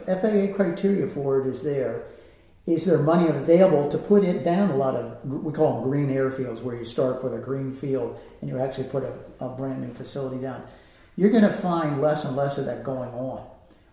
FAA 0.06 0.54
criteria 0.54 1.08
for 1.08 1.42
it 1.42 1.48
is 1.48 1.64
there. 1.64 2.04
Is 2.68 2.86
there 2.86 2.98
money 2.98 3.28
available 3.28 3.90
to 3.90 3.98
put 3.98 4.24
it 4.24 4.44
down 4.44 4.72
a 4.72 4.76
lot 4.76 4.96
of 4.96 5.24
we 5.24 5.54
call 5.54 5.74
them 5.74 5.84
green 5.84 6.10
airfields 6.10 6.64
where 6.64 6.76
you 6.76 6.84
start 6.84 7.24
with 7.24 7.34
a 7.36 7.40
green 7.40 7.72
field 7.72 8.20
and 8.42 8.50
you 8.50 8.60
actually 8.60 8.88
put 8.90 9.04
a, 9.04 9.14
a 9.40 9.50
brand 9.50 9.82
new 9.82 9.94
facility 9.94 10.42
down. 10.42 10.64
You're 11.16 11.30
going 11.30 11.44
to 11.44 11.54
find 11.54 12.02
less 12.02 12.26
and 12.26 12.36
less 12.36 12.58
of 12.58 12.66
that 12.66 12.84
going 12.84 13.12
on. 13.12 13.48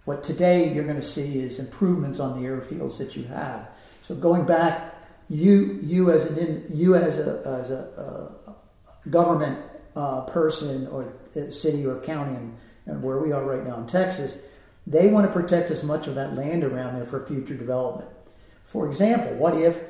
What 0.05 0.25
today 0.25 0.73
you're 0.73 0.85
going 0.85 0.97
to 0.97 1.03
see 1.03 1.39
is 1.39 1.59
improvements 1.59 2.19
on 2.19 2.41
the 2.41 2.49
airfields 2.49 2.97
that 2.99 3.15
you 3.15 3.25
have. 3.25 3.69
So 4.03 4.15
going 4.15 4.47
back, 4.47 4.97
you 5.29 5.79
you 5.83 6.11
as 6.11 6.25
an 6.25 6.65
you 6.73 6.95
as 6.95 7.19
a 7.19 7.43
as 7.47 7.71
a, 7.71 8.33
a 8.47 9.09
government 9.11 9.59
uh, 9.95 10.23
person 10.23 10.87
or 10.89 11.13
city 11.51 11.87
or 11.87 12.01
county 12.01 12.37
and 12.37 12.57
and 12.87 13.03
where 13.03 13.19
we 13.19 13.33
are 13.33 13.45
right 13.45 13.65
now 13.65 13.77
in 13.77 13.87
Texas, 13.87 14.39
they 14.87 15.07
want 15.09 15.27
to 15.27 15.33
protect 15.33 15.71
as 15.71 15.85
much 15.85 16.07
of 16.07 16.15
that 16.15 16.35
land 16.35 16.65
around 16.65 16.95
there 16.95 17.07
for 17.07 17.25
future 17.25 17.55
development. 17.55 18.09
For 18.73 18.87
example, 18.87 19.35
what 19.35 19.55
if 19.55 19.85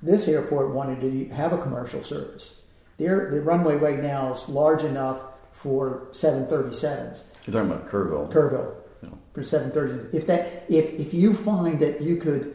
this 0.00 0.28
airport 0.28 0.72
wanted 0.72 1.00
to 1.00 1.34
have 1.34 1.52
a 1.52 1.58
commercial 1.58 2.04
service? 2.04 2.62
Their, 2.98 3.32
the 3.32 3.40
runway 3.40 3.74
right 3.74 4.00
now 4.00 4.32
is 4.32 4.48
large 4.48 4.84
enough 4.84 5.20
for 5.50 6.06
737s. 6.12 7.24
You're 7.46 7.54
talking 7.54 7.72
about 7.72 7.88
Kerrville. 7.88 8.32
Kerrville. 8.32 8.74
Yeah. 9.02 9.08
For 9.32 9.42
737s. 9.42 10.14
If 10.14 10.26
that 10.28 10.66
if 10.68 10.92
if 11.00 11.12
you 11.12 11.34
find 11.34 11.80
that 11.80 12.00
you 12.00 12.16
could 12.16 12.54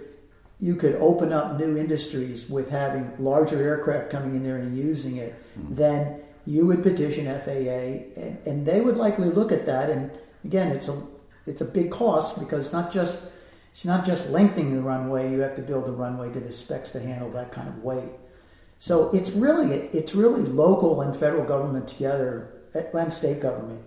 you 0.61 0.75
could 0.77 0.95
open 0.95 1.33
up 1.33 1.59
new 1.59 1.75
industries 1.75 2.49
with 2.49 2.69
having 2.69 3.11
larger 3.19 3.61
aircraft 3.61 4.09
coming 4.09 4.35
in 4.35 4.43
there 4.43 4.57
and 4.57 4.77
using 4.77 5.17
it, 5.17 5.33
mm-hmm. 5.59 5.75
then 5.75 6.21
you 6.45 6.65
would 6.65 6.81
petition 6.81 7.25
FAA, 7.25 8.21
and, 8.21 8.37
and 8.45 8.65
they 8.65 8.79
would 8.79 8.95
likely 8.95 9.29
look 9.29 9.51
at 9.51 9.65
that 9.65 9.89
and 9.89 10.11
again, 10.45 10.71
it's 10.71 10.87
a 10.87 11.01
it's 11.45 11.61
a 11.61 11.65
big 11.65 11.91
cost 11.91 12.39
because 12.39 12.59
it's 12.59 12.73
not 12.73 12.91
just 12.91 13.29
it's 13.73 13.85
not 13.85 14.05
just 14.05 14.29
lengthening 14.29 14.75
the 14.75 14.83
runway. 14.83 15.31
You 15.31 15.39
have 15.39 15.55
to 15.55 15.63
build 15.63 15.87
the 15.87 15.91
runway 15.91 16.31
to 16.31 16.39
the 16.39 16.51
specs 16.51 16.91
to 16.91 16.99
handle 16.99 17.31
that 17.31 17.51
kind 17.51 17.67
of 17.67 17.83
weight. 17.83 18.11
So 18.77 19.09
it's 19.11 19.31
really 19.31 19.71
it's 19.71 20.13
really 20.13 20.43
local 20.43 21.01
and 21.01 21.15
federal 21.15 21.43
government 21.43 21.87
together 21.87 22.53
and 22.75 23.11
state 23.11 23.41
government. 23.41 23.81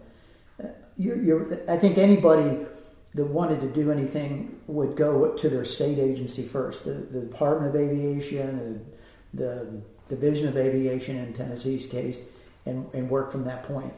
You're, 0.97 1.23
you're, 1.23 1.71
I 1.71 1.77
think 1.77 1.99
anybody 1.99 2.67
that 3.15 3.27
wanted 3.27 3.61
to 3.61 3.69
do 3.69 3.93
anything 3.93 4.61
would 4.67 4.97
go 4.97 5.35
to 5.35 5.49
their 5.49 5.65
state 5.65 5.99
agency 5.99 6.43
first. 6.43 6.85
The, 6.85 6.93
the 6.93 7.21
Department 7.21 7.75
of 7.75 7.81
Aviation, 7.81 8.87
the, 9.35 9.45
the 9.45 9.83
Division 10.09 10.49
of 10.49 10.57
Aviation 10.57 11.17
in 11.17 11.33
Tennessee's 11.33 11.87
case, 11.87 12.21
and, 12.65 12.93
and 12.93 13.09
work 13.09 13.31
from 13.31 13.45
that 13.45 13.63
point. 13.65 13.93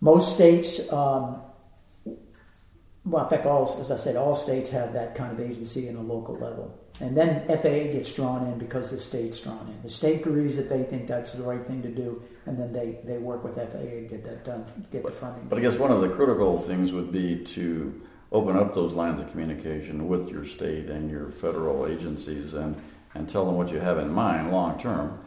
Most 0.00 0.34
states 0.34 0.90
um, 0.92 1.42
well, 3.04 3.24
in 3.24 3.30
fact, 3.30 3.46
all 3.46 3.62
as 3.62 3.90
I 3.90 3.96
said, 3.96 4.16
all 4.16 4.34
states 4.34 4.70
have 4.70 4.92
that 4.94 5.14
kind 5.14 5.32
of 5.32 5.40
agency 5.40 5.88
in 5.88 5.96
a 5.96 6.02
local 6.02 6.36
level, 6.36 6.78
and 7.00 7.16
then 7.16 7.46
FAA 7.48 7.92
gets 7.92 8.12
drawn 8.12 8.46
in 8.46 8.58
because 8.58 8.90
the 8.90 8.98
state's 8.98 9.40
drawn 9.40 9.66
in. 9.68 9.82
The 9.82 9.90
state 9.90 10.20
agrees 10.20 10.56
that 10.56 10.70
they 10.70 10.84
think 10.84 11.06
that's 11.06 11.32
the 11.32 11.42
right 11.42 11.64
thing 11.66 11.82
to 11.82 11.90
do, 11.90 12.22
and 12.46 12.58
then 12.58 12.72
they, 12.72 12.98
they 13.04 13.18
work 13.18 13.44
with 13.44 13.56
FAA 13.56 13.78
to 13.78 14.06
get 14.08 14.24
that 14.24 14.44
done, 14.44 14.64
get 14.90 15.02
but, 15.02 15.12
the 15.12 15.18
funding. 15.18 15.48
But 15.48 15.58
I 15.58 15.62
guess 15.62 15.74
one 15.74 15.90
of 15.90 16.00
the 16.00 16.08
critical 16.08 16.58
things 16.58 16.92
would 16.92 17.12
be 17.12 17.44
to 17.44 18.00
open 18.32 18.56
up 18.56 18.74
those 18.74 18.94
lines 18.94 19.20
of 19.20 19.30
communication 19.30 20.08
with 20.08 20.30
your 20.30 20.44
state 20.44 20.86
and 20.86 21.10
your 21.10 21.30
federal 21.30 21.86
agencies, 21.86 22.54
and 22.54 22.80
and 23.14 23.28
tell 23.28 23.44
them 23.44 23.56
what 23.56 23.70
you 23.70 23.80
have 23.80 23.98
in 23.98 24.12
mind 24.12 24.50
long 24.50 24.78
term, 24.78 25.18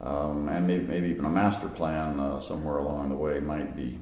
um, 0.00 0.48
and 0.48 0.66
maybe, 0.66 0.84
maybe 0.84 1.08
even 1.08 1.24
a 1.24 1.30
master 1.30 1.68
plan 1.68 2.18
uh, 2.18 2.40
somewhere 2.40 2.78
along 2.78 3.10
the 3.10 3.14
way 3.14 3.38
might 3.40 3.76
be. 3.76 3.98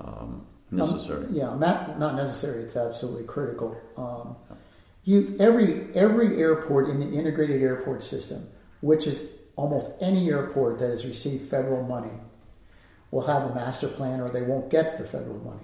Um, 0.00 0.46
necessary. 0.74 1.26
Um, 1.26 1.34
yeah, 1.34 1.54
not, 1.56 1.98
not 1.98 2.14
necessary. 2.14 2.62
It's 2.62 2.76
absolutely 2.76 3.24
critical. 3.24 3.76
Um, 3.96 4.36
you 5.04 5.36
every 5.38 5.94
every 5.94 6.40
airport 6.40 6.88
in 6.88 6.98
the 6.98 7.16
integrated 7.16 7.62
airport 7.62 8.02
system, 8.02 8.48
which 8.80 9.06
is 9.06 9.30
almost 9.56 9.90
any 10.00 10.30
airport 10.30 10.78
that 10.78 10.90
has 10.90 11.04
received 11.04 11.48
federal 11.48 11.82
money, 11.84 12.12
will 13.10 13.26
have 13.26 13.42
a 13.50 13.54
master 13.54 13.86
plan, 13.86 14.20
or 14.20 14.30
they 14.30 14.42
won't 14.42 14.70
get 14.70 14.98
the 14.98 15.04
federal 15.04 15.38
money. 15.38 15.60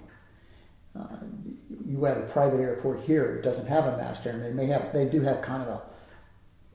Uh, 0.95 1.25
you 1.85 2.03
have 2.03 2.17
a 2.17 2.27
private 2.27 2.59
airport 2.59 3.01
here; 3.01 3.35
it 3.35 3.41
doesn't 3.41 3.67
have 3.67 3.85
a 3.85 3.97
master, 3.97 4.29
and 4.29 4.43
they 4.43 4.51
may 4.51 4.67
have 4.67 4.93
they 4.93 5.05
do 5.05 5.21
have 5.21 5.41
kind 5.41 5.63
of 5.63 5.69
a 5.69 5.81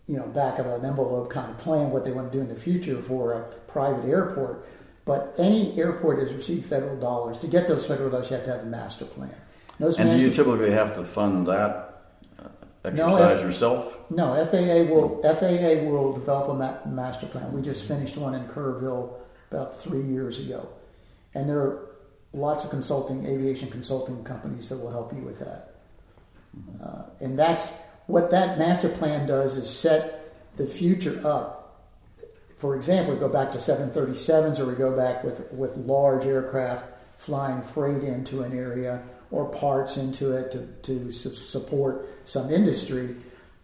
you 0.09 0.16
know 0.16 0.26
back 0.28 0.59
of 0.59 0.66
an 0.66 0.85
envelope 0.85 1.31
kind 1.31 1.50
of 1.50 1.59
plan 1.59 1.90
what 1.90 2.05
they 2.05 2.11
want 2.11 2.33
to 2.33 2.38
do 2.38 2.43
in 2.43 2.49
the 2.49 2.61
future 2.61 3.00
for 3.00 3.33
a 3.33 3.43
private 3.69 4.09
airport 4.09 4.66
but 5.06 5.34
any 5.38 5.80
airport 5.80 6.18
has 6.18 6.34
received 6.34 6.66
federal 6.66 6.96
dollars. 6.96 7.38
To 7.38 7.46
get 7.46 7.68
those 7.68 7.86
federal 7.86 8.10
dollars, 8.10 8.28
you 8.28 8.36
have 8.36 8.44
to 8.44 8.50
have 8.50 8.62
a 8.62 8.66
master 8.66 9.06
plan. 9.06 9.34
Those 9.78 9.98
and 9.98 10.10
do 10.10 10.22
you 10.22 10.30
typically 10.30 10.72
have 10.72 10.94
to 10.96 11.04
fund 11.04 11.46
that 11.46 12.02
uh, 12.38 12.48
exercise 12.84 13.40
no, 13.40 13.46
yourself? 13.46 13.98
No, 14.10 14.44
FAA 14.44 14.92
will 14.92 15.22
FAA 15.22 15.88
will 15.88 16.12
develop 16.12 16.48
a 16.48 16.54
ma- 16.54 16.92
master 16.92 17.26
plan. 17.26 17.52
We 17.52 17.62
just 17.62 17.86
finished 17.86 18.16
one 18.16 18.34
in 18.34 18.44
Kerrville 18.48 19.14
about 19.50 19.80
three 19.80 20.02
years 20.02 20.40
ago, 20.40 20.68
and 21.34 21.48
there 21.48 21.60
are 21.60 21.88
lots 22.32 22.64
of 22.64 22.70
consulting 22.70 23.26
aviation 23.26 23.70
consulting 23.70 24.25
companies 24.25 24.68
that 24.70 24.78
will 24.78 24.90
help 24.90 25.12
you 25.14 25.20
with 25.20 25.38
that. 25.38 25.75
Uh, 26.82 27.04
and 27.20 27.38
that's 27.38 27.72
what 28.06 28.30
that 28.30 28.58
master 28.58 28.88
plan 28.88 29.26
does 29.26 29.56
is 29.56 29.68
set 29.68 30.56
the 30.56 30.66
future 30.66 31.20
up 31.25 31.65
for 32.56 32.76
example, 32.76 33.14
we 33.14 33.20
go 33.20 33.28
back 33.28 33.52
to 33.52 33.58
737s 33.58 34.58
or 34.58 34.66
we 34.66 34.75
go 34.75 34.96
back 34.96 35.22
with, 35.22 35.50
with 35.52 35.76
large 35.76 36.25
aircraft 36.25 36.86
flying 37.18 37.62
freight 37.62 38.02
into 38.02 38.42
an 38.42 38.56
area 38.56 39.02
or 39.30 39.46
parts 39.50 39.96
into 39.96 40.32
it 40.32 40.52
to, 40.52 40.66
to 40.82 41.10
su- 41.10 41.34
support 41.34 42.08
some 42.25 42.50
industry, 42.50 43.16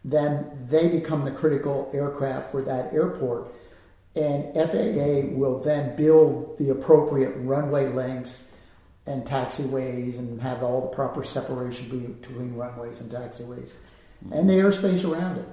then 0.04 0.66
they 0.68 0.88
become 0.88 1.24
the 1.24 1.30
critical 1.30 1.90
aircraft 1.94 2.50
for 2.50 2.62
that 2.62 2.92
airport. 2.92 3.54
And 4.14 4.52
FAA 4.54 5.34
will 5.34 5.60
then 5.60 5.96
build 5.96 6.58
the 6.58 6.70
appropriate 6.70 7.32
runway 7.36 7.88
lengths 7.88 8.50
and 9.06 9.24
taxiways 9.24 10.18
and 10.18 10.40
have 10.42 10.62
all 10.62 10.82
the 10.82 10.88
proper 10.88 11.24
separation 11.24 11.88
between 11.88 12.54
runways 12.54 13.00
and 13.00 13.10
taxiways 13.10 13.74
and 14.30 14.48
the 14.48 14.54
airspace 14.54 15.08
around 15.08 15.38
it. 15.38 15.48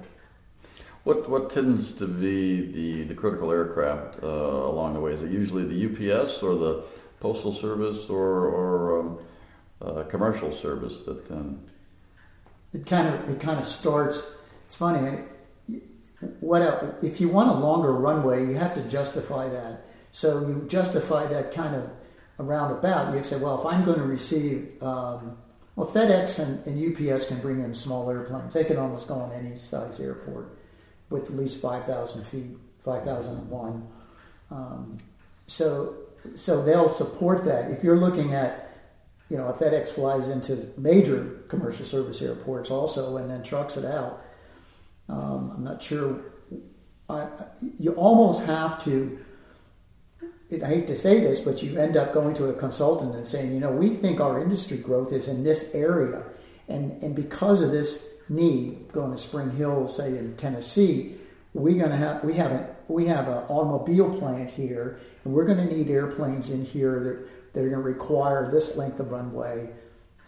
What 1.04 1.30
what 1.30 1.50
tends 1.50 1.92
to 1.92 2.06
be 2.06 2.60
the, 2.60 3.04
the 3.04 3.14
critical 3.14 3.50
aircraft 3.50 4.22
uh, 4.22 4.26
along 4.26 4.94
the 4.94 5.00
way? 5.00 5.12
Is 5.12 5.22
it 5.22 5.30
usually 5.30 5.64
the 5.64 5.86
UPS 5.86 6.42
or 6.42 6.54
the 6.56 6.82
postal 7.20 7.52
service 7.52 8.10
or 8.10 8.46
or 8.46 9.00
um, 9.00 9.18
uh, 9.80 10.02
commercial 10.04 10.52
service 10.52 11.00
that 11.00 11.26
then? 11.26 11.60
It 12.74 12.84
kind 12.84 13.08
of 13.08 13.30
it 13.30 13.40
kind 13.40 13.58
of 13.58 13.64
starts. 13.64 14.34
It's 14.66 14.76
funny. 14.76 15.20
What 16.40 16.98
if 17.02 17.18
you 17.18 17.30
want 17.30 17.48
a 17.48 17.54
longer 17.54 17.92
runway? 17.94 18.46
You 18.46 18.54
have 18.56 18.74
to 18.74 18.82
justify 18.82 19.48
that. 19.48 19.86
So 20.10 20.46
you 20.46 20.66
justify 20.68 21.26
that 21.28 21.54
kind 21.54 21.76
of 21.76 21.90
around 22.38 22.72
about. 22.72 23.08
You 23.08 23.14
have 23.14 23.22
to 23.22 23.28
say, 23.36 23.40
well, 23.40 23.58
if 23.58 23.64
I'm 23.64 23.84
going 23.84 23.98
to 23.98 24.04
receive, 24.04 24.82
um, 24.82 25.38
well, 25.76 25.86
FedEx 25.86 26.40
and, 26.40 26.66
and 26.66 27.10
UPS 27.10 27.26
can 27.26 27.40
bring 27.40 27.60
in 27.60 27.74
small 27.74 28.10
airplanes. 28.10 28.52
They 28.52 28.64
can 28.64 28.76
almost 28.76 29.08
go 29.08 29.14
on 29.14 29.32
any 29.32 29.56
size 29.56 30.00
airport 30.00 30.59
with 31.10 31.24
at 31.24 31.36
least 31.36 31.60
5,000 31.60 32.24
feet, 32.24 32.56
5,001. 32.84 33.86
Um, 34.50 34.98
so, 35.46 35.96
so 36.36 36.62
they'll 36.64 36.88
support 36.88 37.44
that. 37.44 37.70
If 37.70 37.84
you're 37.84 37.98
looking 37.98 38.32
at, 38.32 38.68
you 39.28 39.36
know, 39.36 39.48
if 39.50 39.56
FedEx 39.56 39.88
flies 39.88 40.28
into 40.28 40.68
major 40.78 41.42
commercial 41.48 41.84
service 41.84 42.22
airports 42.22 42.70
also 42.70 43.16
and 43.16 43.30
then 43.30 43.42
trucks 43.42 43.76
it 43.76 43.84
out, 43.84 44.22
um, 45.08 45.52
I'm 45.56 45.64
not 45.64 45.82
sure. 45.82 46.20
I, 47.08 47.26
you 47.78 47.92
almost 47.94 48.44
have 48.46 48.82
to. 48.84 49.18
I 50.52 50.66
hate 50.66 50.88
to 50.88 50.96
say 50.96 51.20
this, 51.20 51.38
but 51.40 51.62
you 51.62 51.78
end 51.78 51.96
up 51.96 52.12
going 52.12 52.34
to 52.34 52.46
a 52.46 52.52
consultant 52.52 53.14
and 53.14 53.24
saying, 53.24 53.52
you 53.52 53.60
know, 53.60 53.70
we 53.70 53.90
think 53.90 54.20
our 54.20 54.42
industry 54.42 54.78
growth 54.78 55.12
is 55.12 55.28
in 55.28 55.44
this 55.44 55.72
area, 55.74 56.24
and 56.68 57.02
and 57.02 57.14
because 57.14 57.62
of 57.62 57.70
this 57.72 58.09
need 58.30 58.90
going 58.92 59.12
to 59.12 59.18
Spring 59.18 59.50
Hill, 59.50 59.88
say 59.88 60.16
in 60.16 60.36
Tennessee, 60.36 61.16
we're 61.52 61.78
going 61.78 61.90
to 61.90 61.96
have 61.96 62.22
we 62.24 62.34
have 62.34 62.52
a 62.52 62.76
we 62.88 63.06
have 63.06 63.28
an 63.28 63.44
automobile 63.48 64.16
plant 64.18 64.50
here, 64.50 65.00
and 65.24 65.34
we're 65.34 65.44
going 65.44 65.58
to 65.58 65.74
need 65.74 65.90
airplanes 65.90 66.50
in 66.50 66.64
here 66.64 67.00
that, 67.00 67.52
that 67.52 67.60
are 67.60 67.70
going 67.70 67.82
to 67.82 67.88
require 67.88 68.50
this 68.50 68.76
length 68.76 69.00
of 69.00 69.10
runway, 69.10 69.68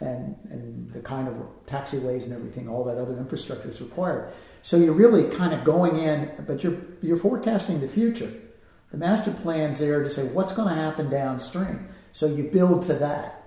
and 0.01 0.37
and 0.51 0.91
the 0.93 1.01
kind 1.01 1.29
of 1.29 1.35
taxiways 1.67 2.25
and 2.25 2.33
everything, 2.33 2.69
all 2.69 2.85
that 2.85 2.99
other 2.99 3.17
infrastructure 3.17 3.69
is 3.69 3.81
required. 3.81 4.33
So 4.63 4.77
you're 4.77 4.95
really 4.95 5.25
kind 5.35 5.55
of 5.55 5.65
going 5.65 5.97
in, 5.97 6.31
but 6.47 6.65
you're 6.65 6.79
you're 7.03 7.17
forecasting 7.17 7.81
the 7.81 7.89
future. 7.89 8.33
The 8.91 8.99
master 8.99 9.31
plan's 9.31 9.79
there 9.79 10.03
to 10.03 10.11
say 10.11 10.25
what's 10.25 10.53
going 10.53 10.69
to 10.69 10.81
happen 10.81 11.09
downstream. 11.09 11.89
So 12.13 12.27
you 12.27 12.45
build 12.45 12.83
to 12.83 12.95
that. 12.95 13.43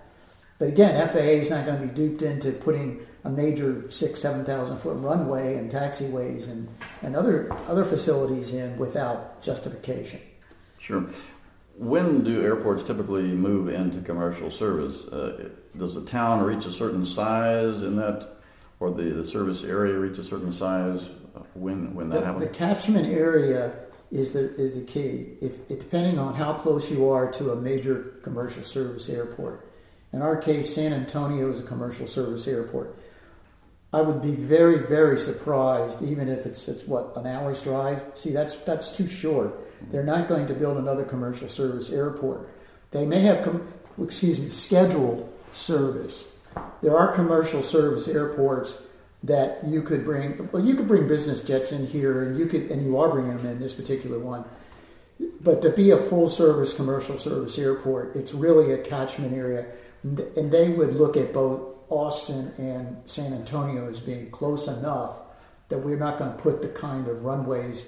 But 0.58 0.70
again, 0.70 1.08
FAA 1.08 1.20
is 1.20 1.50
not 1.50 1.66
going 1.66 1.80
to 1.80 1.88
be 1.88 1.94
duped 1.94 2.22
into 2.22 2.52
putting 2.52 3.06
a 3.26 3.30
major 3.30 3.90
six, 3.92 4.22
seven 4.22 4.46
thousand 4.46 4.78
foot 4.78 4.98
runway 4.98 5.56
and 5.56 5.72
taxiways 5.72 6.48
and, 6.50 6.70
and 7.02 7.16
other 7.16 7.52
other 7.68 7.84
facilities 7.84 8.54
in 8.54 8.78
without 8.78 9.42
justification. 9.42 10.22
Sure. 10.78 11.06
When 11.78 12.24
do 12.24 12.42
airports 12.42 12.84
typically 12.84 13.24
move 13.24 13.68
into 13.68 14.00
commercial 14.00 14.50
service? 14.50 15.08
Uh, 15.08 15.50
does 15.78 15.96
the 15.96 16.06
town 16.06 16.44
reach 16.44 16.66
a 16.66 16.72
certain 16.72 17.06
size 17.06 17.82
in 17.82 17.98
that, 17.98 18.38
or 18.80 18.92
the, 18.92 19.04
the 19.04 19.26
service 19.26 19.64
area 19.64 19.98
reach 20.00 20.18
a 20.20 20.24
certain 20.24 20.54
size 20.54 21.10
when 21.54 21.94
when 21.96 22.10
that 22.10 22.20
the, 22.20 22.26
happens? 22.26 22.46
The 22.46 22.52
catchment 22.52 23.08
area 23.08 23.74
is 24.12 24.32
the 24.34 24.54
is 24.56 24.76
the 24.76 24.86
key. 24.86 25.34
If 25.42 25.70
it, 25.70 25.80
depending 25.80 26.20
on 26.20 26.36
how 26.36 26.54
close 26.54 26.92
you 26.92 27.10
are 27.10 27.32
to 27.34 27.52
a 27.52 27.56
major 27.56 28.20
commercial 28.22 28.64
service 28.64 29.10
airport. 29.10 29.68
In 30.14 30.22
our 30.22 30.38
case, 30.38 30.74
San 30.74 30.94
Antonio 30.94 31.50
is 31.50 31.60
a 31.60 31.64
commercial 31.64 32.08
service 32.08 32.48
airport. 32.48 32.98
I 33.96 34.02
would 34.02 34.22
be 34.22 34.34
very, 34.34 34.80
very 34.80 35.18
surprised, 35.18 36.02
even 36.02 36.28
if 36.28 36.46
it's, 36.46 36.68
it's 36.68 36.84
what 36.84 37.16
an 37.16 37.26
hour's 37.26 37.64
drive. 37.64 38.04
See, 38.16 38.32
that's 38.32 38.54
that's 38.58 38.94
too 38.94 39.08
short. 39.08 39.58
They're 39.90 40.04
not 40.04 40.28
going 40.28 40.48
to 40.48 40.54
build 40.54 40.78
another 40.78 41.06
commercial 41.06 41.48
service 41.48 41.90
airport. 41.90 42.50
They 42.92 43.06
may 43.06 43.22
have, 43.22 43.46
com- 43.46 43.66
excuse 44.04 44.38
me, 44.38 44.50
scheduled 44.50 45.32
service. 45.54 46.36
There 46.82 46.98
are 46.98 47.14
commercial 47.14 47.64
service 47.64 48.10
airports 48.10 48.82
that 49.24 49.66
you 49.66 49.82
could 49.82 50.04
bring. 50.04 50.50
Well, 50.52 50.66
you 50.66 50.76
could 50.76 50.90
bring 50.90 51.08
business 51.08 51.48
jets 51.48 51.72
in 51.72 51.88
here, 51.88 52.24
and 52.24 52.38
you 52.38 52.48
could, 52.48 52.70
and 52.72 52.84
you 52.86 52.98
are 52.98 53.10
bringing 53.10 53.38
them 53.38 53.46
in 53.46 53.60
this 53.62 53.74
particular 53.74 54.20
one. 54.20 54.44
But 55.40 55.62
to 55.62 55.70
be 55.70 55.92
a 55.92 55.98
full 55.98 56.28
service 56.28 56.74
commercial 56.74 57.18
service 57.18 57.58
airport, 57.58 58.14
it's 58.18 58.34
really 58.34 58.74
a 58.74 58.78
catchment 58.78 59.34
area, 59.34 59.68
and 60.04 60.52
they 60.52 60.68
would 60.68 60.98
look 60.98 61.16
at 61.16 61.32
both 61.32 61.75
Austin 61.96 62.54
and 62.58 62.98
San 63.10 63.34
Antonio 63.34 63.88
as 63.90 64.00
being 64.00 64.30
close 64.30 64.68
enough 64.68 65.18
that 65.70 65.80
we're 65.80 65.98
not 65.98 66.20
going 66.20 66.32
to 66.32 66.38
put 66.38 66.62
the 66.62 66.68
kind 66.68 67.08
of 67.08 67.24
runways, 67.24 67.88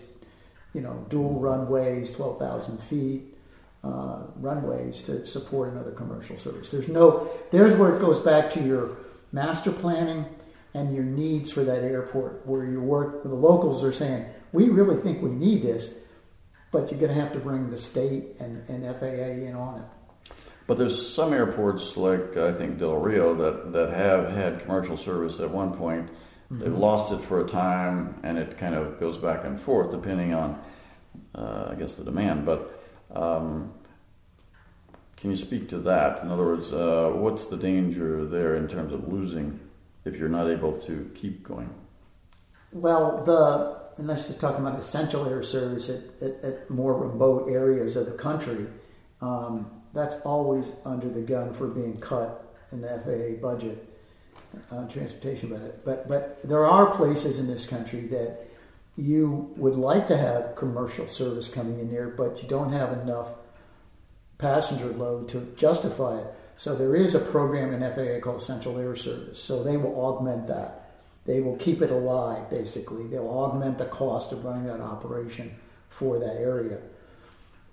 you 0.73 0.81
know, 0.81 1.05
dual 1.09 1.39
runways, 1.39 2.15
12,000 2.15 2.81
feet, 2.81 3.37
uh, 3.83 4.23
runways 4.37 5.01
to 5.03 5.25
support 5.25 5.71
another 5.71 5.91
commercial 5.91 6.37
service. 6.37 6.71
There's 6.71 6.87
no. 6.87 7.29
There's 7.51 7.75
where 7.75 7.95
it 7.95 8.01
goes 8.01 8.19
back 8.19 8.49
to 8.51 8.61
your 8.61 8.97
master 9.31 9.71
planning 9.71 10.25
and 10.73 10.93
your 10.93 11.03
needs 11.03 11.51
for 11.51 11.63
that 11.63 11.83
airport, 11.83 12.45
where 12.45 12.65
you 12.65 12.81
work. 12.81 13.23
Where 13.23 13.29
the 13.31 13.39
locals 13.39 13.83
are 13.83 13.91
saying, 13.91 14.25
"We 14.51 14.69
really 14.69 14.97
think 14.97 15.21
we 15.21 15.29
need 15.29 15.61
this," 15.61 15.99
but 16.71 16.91
you're 16.91 16.99
going 16.99 17.13
to 17.13 17.21
have 17.21 17.33
to 17.33 17.39
bring 17.39 17.69
the 17.69 17.77
state 17.77 18.35
and, 18.39 18.67
and 18.67 18.83
FAA 18.83 19.45
in 19.47 19.55
on 19.55 19.79
it. 19.79 19.87
But 20.67 20.77
there's 20.77 21.13
some 21.13 21.33
airports, 21.33 21.95
like 21.95 22.35
I 22.35 22.51
think 22.51 22.77
Del 22.77 22.97
Rio, 22.97 23.33
that, 23.35 23.71
that 23.71 23.93
have 23.93 24.29
had 24.31 24.59
commercial 24.59 24.97
service 24.97 25.39
at 25.39 25.49
one 25.49 25.73
point. 25.73 26.09
Mm-hmm. 26.09 26.59
They've 26.59 26.77
lost 26.77 27.13
it 27.13 27.21
for 27.21 27.41
a 27.41 27.47
time, 27.47 28.19
and 28.23 28.37
it 28.37 28.57
kind 28.57 28.75
of 28.75 28.99
goes 28.99 29.17
back 29.17 29.45
and 29.45 29.59
forth 29.59 29.91
depending 29.91 30.33
on, 30.33 30.59
uh, 31.33 31.69
I 31.71 31.75
guess, 31.75 31.95
the 31.95 32.03
demand. 32.03 32.45
But 32.45 32.79
um, 33.15 33.73
can 35.15 35.31
you 35.31 35.37
speak 35.37 35.69
to 35.69 35.79
that? 35.79 36.21
In 36.21 36.31
other 36.31 36.43
words, 36.43 36.73
uh, 36.73 37.11
what's 37.13 37.47
the 37.47 37.57
danger 37.57 38.25
there 38.25 38.55
in 38.55 38.67
terms 38.67 38.93
of 38.93 39.07
losing 39.07 39.59
if 40.03 40.17
you're 40.17 40.29
not 40.29 40.49
able 40.49 40.73
to 40.81 41.09
keep 41.15 41.43
going? 41.43 41.73
Well, 42.73 43.23
the 43.23 43.77
unless 43.97 44.29
you're 44.29 44.37
talking 44.37 44.65
about 44.65 44.77
essential 44.77 45.27
air 45.27 45.41
service 45.41 45.89
at, 45.89 46.01
at, 46.21 46.43
at 46.43 46.69
more 46.69 46.93
remote 46.93 47.49
areas 47.49 47.95
of 47.95 48.05
the 48.05 48.11
country, 48.11 48.67
um, 49.21 49.71
that's 49.97 50.15
always 50.21 50.75
under 50.85 51.09
the 51.09 51.21
gun 51.21 51.53
for 51.53 51.67
being 51.67 51.97
cut 51.97 52.53
in 52.71 52.81
the 52.81 52.87
FAA 52.87 53.41
budget, 53.41 53.83
uh, 54.71 54.87
transportation 54.87 55.49
budget. 55.49 55.81
But 55.83 56.07
but 56.07 56.41
there 56.43 56.65
are 56.65 56.95
places 56.95 57.39
in 57.39 57.47
this 57.47 57.65
country 57.65 58.01
that 58.07 58.45
you 58.95 59.53
would 59.57 59.75
like 59.75 60.05
to 60.07 60.17
have 60.17 60.55
commercial 60.55 61.07
service 61.07 61.47
coming 61.47 61.79
in 61.79 61.91
there, 61.91 62.09
but 62.09 62.41
you 62.43 62.47
don't 62.47 62.71
have 62.71 62.93
enough 62.93 63.33
passenger 64.37 64.87
load 64.87 65.29
to 65.29 65.51
justify 65.55 66.19
it. 66.19 66.27
So 66.57 66.75
there 66.75 66.95
is 66.95 67.15
a 67.15 67.19
program 67.19 67.73
in 67.73 67.81
FAA 67.81 68.19
called 68.19 68.41
Essential 68.41 68.77
Air 68.79 68.95
Service. 68.95 69.41
So 69.41 69.63
they 69.63 69.77
will 69.77 69.95
augment 69.99 70.47
that. 70.47 70.91
They 71.25 71.39
will 71.41 71.57
keep 71.57 71.81
it 71.81 71.91
alive, 71.91 72.49
basically. 72.49 73.07
They'll 73.07 73.29
augment 73.29 73.77
the 73.77 73.85
cost 73.85 74.31
of 74.31 74.45
running 74.45 74.65
that 74.65 74.79
operation 74.79 75.55
for 75.89 76.17
that 76.19 76.35
area 76.37 76.79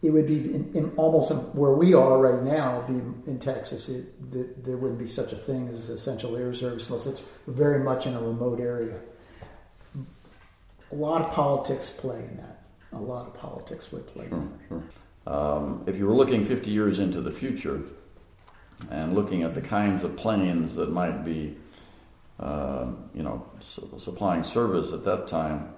it 0.05 0.11
would 0.11 0.27
be 0.27 0.55
in, 0.55 0.71
in 0.75 0.93
almost 0.97 1.33
where 1.55 1.73
we 1.73 1.95
are 1.95 2.19
right 2.19 2.43
now, 2.43 2.83
being 2.87 3.23
in 3.27 3.39
Texas. 3.39 3.89
It, 3.89 4.31
the, 4.31 4.49
there 4.63 4.77
wouldn't 4.77 4.99
be 4.99 5.07
such 5.07 5.33
a 5.33 5.37
thing 5.37 5.69
as 5.69 5.89
essential 5.89 6.37
air 6.37 6.53
service 6.53 6.89
unless 6.89 7.07
it's 7.07 7.23
very 7.47 7.83
much 7.83 8.07
in 8.07 8.15
a 8.15 8.21
remote 8.21 8.61
area. 8.61 8.99
A 10.93 10.95
lot 10.95 11.23
of 11.23 11.33
politics 11.33 11.91
play 11.91 12.19
in 12.19 12.37
that. 12.37 12.63
A 12.93 13.01
lot 13.01 13.27
of 13.27 13.35
politics 13.35 13.91
would 13.93 14.07
play. 14.07 14.29
Sure, 14.29 14.49
sure. 14.69 14.83
Um, 15.27 15.83
if 15.87 15.97
you 15.97 16.07
were 16.07 16.15
looking 16.15 16.45
50 16.45 16.71
years 16.71 16.99
into 16.99 17.23
the 17.23 17.33
future 17.33 17.81
and 18.91 19.15
looking 19.15 19.43
at 19.43 19.55
the 19.55 19.63
kinds 19.63 20.05
of 20.05 20.17
planes 20.17 20.75
that 20.75 20.91
might 20.91 21.25
be, 21.25 21.57
uh, 22.39 22.89
you 23.15 23.23
know, 23.23 23.45
supplying 23.97 24.45
service 24.45 24.93
at 24.93 25.03
that 25.05 25.27
time, 25.27 25.75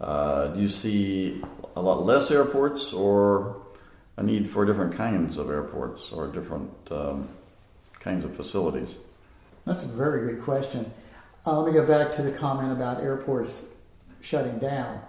uh, 0.00 0.48
do 0.48 0.60
you 0.60 0.68
see 0.68 1.42
a 1.74 1.80
lot 1.80 2.04
less 2.04 2.30
airports 2.30 2.92
or 2.92 3.61
a 4.16 4.22
need 4.22 4.48
for 4.48 4.64
different 4.64 4.94
kinds 4.94 5.36
of 5.36 5.50
airports 5.50 6.12
or 6.12 6.26
different 6.26 6.70
um, 6.90 7.28
kinds 8.00 8.24
of 8.24 8.36
facilities? 8.36 8.96
That's 9.64 9.84
a 9.84 9.88
very 9.88 10.32
good 10.32 10.42
question. 10.42 10.92
Uh, 11.46 11.60
let 11.60 11.72
me 11.72 11.78
go 11.78 11.86
back 11.86 12.12
to 12.12 12.22
the 12.22 12.32
comment 12.32 12.72
about 12.72 13.00
airports 13.00 13.64
shutting 14.20 14.58
down. 14.58 15.00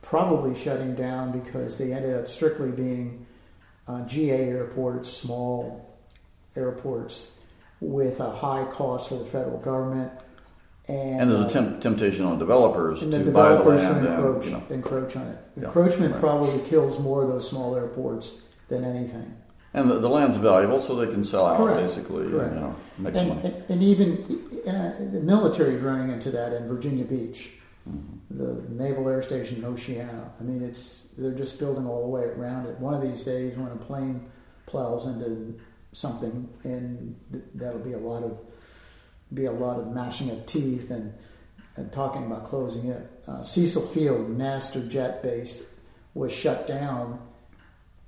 Probably 0.00 0.54
shutting 0.54 0.94
down 0.94 1.38
because 1.38 1.78
they 1.78 1.92
ended 1.92 2.16
up 2.16 2.26
strictly 2.26 2.70
being 2.70 3.26
uh, 3.86 4.04
GA 4.06 4.48
airports, 4.48 5.10
small 5.10 5.96
airports 6.56 7.32
with 7.80 8.20
a 8.20 8.30
high 8.30 8.64
cost 8.64 9.08
for 9.08 9.16
the 9.16 9.24
federal 9.24 9.58
government. 9.58 10.12
And, 10.88 11.22
and 11.22 11.30
there's 11.30 11.44
a 11.44 11.46
uh, 11.46 11.48
temp- 11.48 11.80
temptation 11.80 12.24
on 12.24 12.38
developers 12.38 13.00
to 13.00 13.06
the 13.06 13.18
developers 13.18 13.82
buy 13.82 13.88
the 13.88 13.94
land 13.94 14.06
to 14.06 14.14
encroach, 14.14 14.46
and, 14.46 14.52
you 14.52 14.58
know. 14.58 14.64
encroach 14.70 15.16
on 15.16 15.26
it. 15.28 15.38
Yeah, 15.56 15.64
Encroachment 15.64 16.12
right. 16.12 16.20
probably 16.20 16.68
kills 16.68 16.98
more 16.98 17.22
of 17.22 17.28
those 17.28 17.48
small 17.48 17.76
airports 17.76 18.40
than 18.72 18.84
anything. 18.84 19.36
And 19.74 19.90
the, 19.90 19.98
the 19.98 20.08
land's 20.08 20.36
valuable, 20.36 20.80
so 20.80 20.96
they 20.96 21.10
can 21.10 21.24
sell 21.24 21.46
out 21.46 21.56
Correct. 21.56 21.80
basically. 21.80 22.28
Correct. 22.30 22.54
You 22.54 22.60
know, 22.60 22.76
make 22.98 23.16
and, 23.16 23.28
money. 23.28 23.40
And, 23.44 23.70
and 23.70 23.82
even 23.82 24.16
the 24.64 25.20
military 25.22 25.74
is 25.74 25.82
running 25.82 26.10
into 26.10 26.30
that 26.30 26.52
in 26.52 26.68
Virginia 26.68 27.04
Beach, 27.04 27.52
mm-hmm. 27.88 28.38
the 28.38 28.68
Naval 28.70 29.08
Air 29.08 29.22
Station 29.22 29.58
in 29.58 29.64
Oceana. 29.64 30.30
I 30.38 30.42
mean, 30.42 30.62
it's 30.62 31.04
they're 31.16 31.32
just 31.32 31.58
building 31.58 31.86
all 31.86 32.02
the 32.02 32.08
way 32.08 32.24
around 32.24 32.66
it. 32.66 32.78
One 32.78 32.94
of 32.94 33.02
these 33.02 33.22
days, 33.22 33.56
when 33.56 33.72
a 33.72 33.76
plane 33.76 34.30
plows 34.66 35.06
into 35.06 35.58
something, 35.92 36.48
and 36.64 37.18
that'll 37.54 37.80
be 37.80 37.92
a 37.92 37.98
lot 37.98 38.22
of 38.22 38.38
be 39.32 39.46
a 39.46 39.52
lot 39.52 39.78
of 39.78 39.88
mashing 39.88 40.30
of 40.30 40.44
teeth 40.44 40.90
and 40.90 41.14
and 41.76 41.90
talking 41.90 42.26
about 42.26 42.44
closing 42.44 42.88
it. 42.88 43.10
Uh, 43.26 43.42
Cecil 43.42 43.82
Field, 43.82 44.28
master 44.28 44.86
jet 44.86 45.22
base, 45.22 45.62
was 46.12 46.30
shut 46.30 46.66
down 46.66 47.18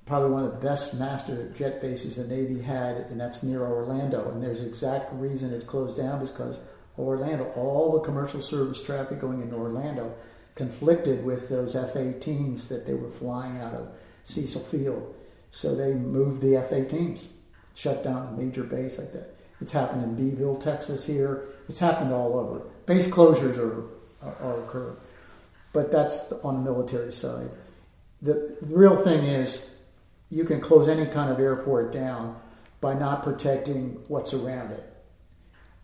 probably 0.05 0.29
one 0.29 0.43
of 0.43 0.51
the 0.51 0.67
best 0.67 0.93
master 0.93 1.51
jet 1.55 1.81
bases 1.81 2.17
the 2.17 2.27
Navy 2.27 2.61
had, 2.61 2.97
and 2.97 3.19
that's 3.19 3.43
near 3.43 3.61
Orlando. 3.61 4.29
And 4.31 4.41
there's 4.41 4.61
exact 4.61 5.11
reason 5.13 5.53
it 5.53 5.67
closed 5.67 5.97
down 5.97 6.25
because 6.25 6.59
Orlando, 6.97 7.45
all 7.55 7.93
the 7.93 8.01
commercial 8.01 8.41
service 8.41 8.83
traffic 8.83 9.19
going 9.19 9.41
into 9.41 9.55
Orlando 9.55 10.13
conflicted 10.53 11.25
with 11.25 11.49
those 11.49 11.75
F-18s 11.75 12.69
that 12.69 12.85
they 12.85 12.93
were 12.93 13.09
flying 13.09 13.57
out 13.57 13.73
of 13.73 13.89
Cecil 14.23 14.61
Field. 14.61 15.13
So 15.51 15.75
they 15.75 15.93
moved 15.93 16.41
the 16.41 16.55
F-18s, 16.57 17.27
shut 17.73 18.03
down 18.03 18.27
a 18.27 18.31
major 18.31 18.63
base 18.63 18.97
like 18.97 19.11
that. 19.13 19.35
It's 19.59 19.71
happened 19.71 20.03
in 20.03 20.15
Beeville, 20.15 20.57
Texas. 20.57 21.05
Here, 21.05 21.45
it's 21.67 21.79
happened 21.79 22.13
all 22.13 22.37
over. 22.37 22.61
Base 22.85 23.07
closures 23.07 23.57
are 23.57 23.85
are, 24.25 24.35
are 24.41 24.63
occurring, 24.63 24.97
but 25.73 25.91
that's 25.91 26.31
on 26.43 26.63
the 26.63 26.71
military 26.71 27.11
side. 27.11 27.49
The, 28.21 28.57
the 28.61 28.75
real 28.75 28.97
thing 28.97 29.23
is 29.23 29.69
you 30.35 30.43
can 30.43 30.59
close 30.59 30.89
any 30.89 31.05
kind 31.05 31.31
of 31.31 31.39
airport 31.39 31.93
down 31.93 32.37
by 32.81 32.93
not 32.93 33.23
protecting 33.23 33.97
what's 34.09 34.33
around 34.33 34.69
it. 34.69 34.83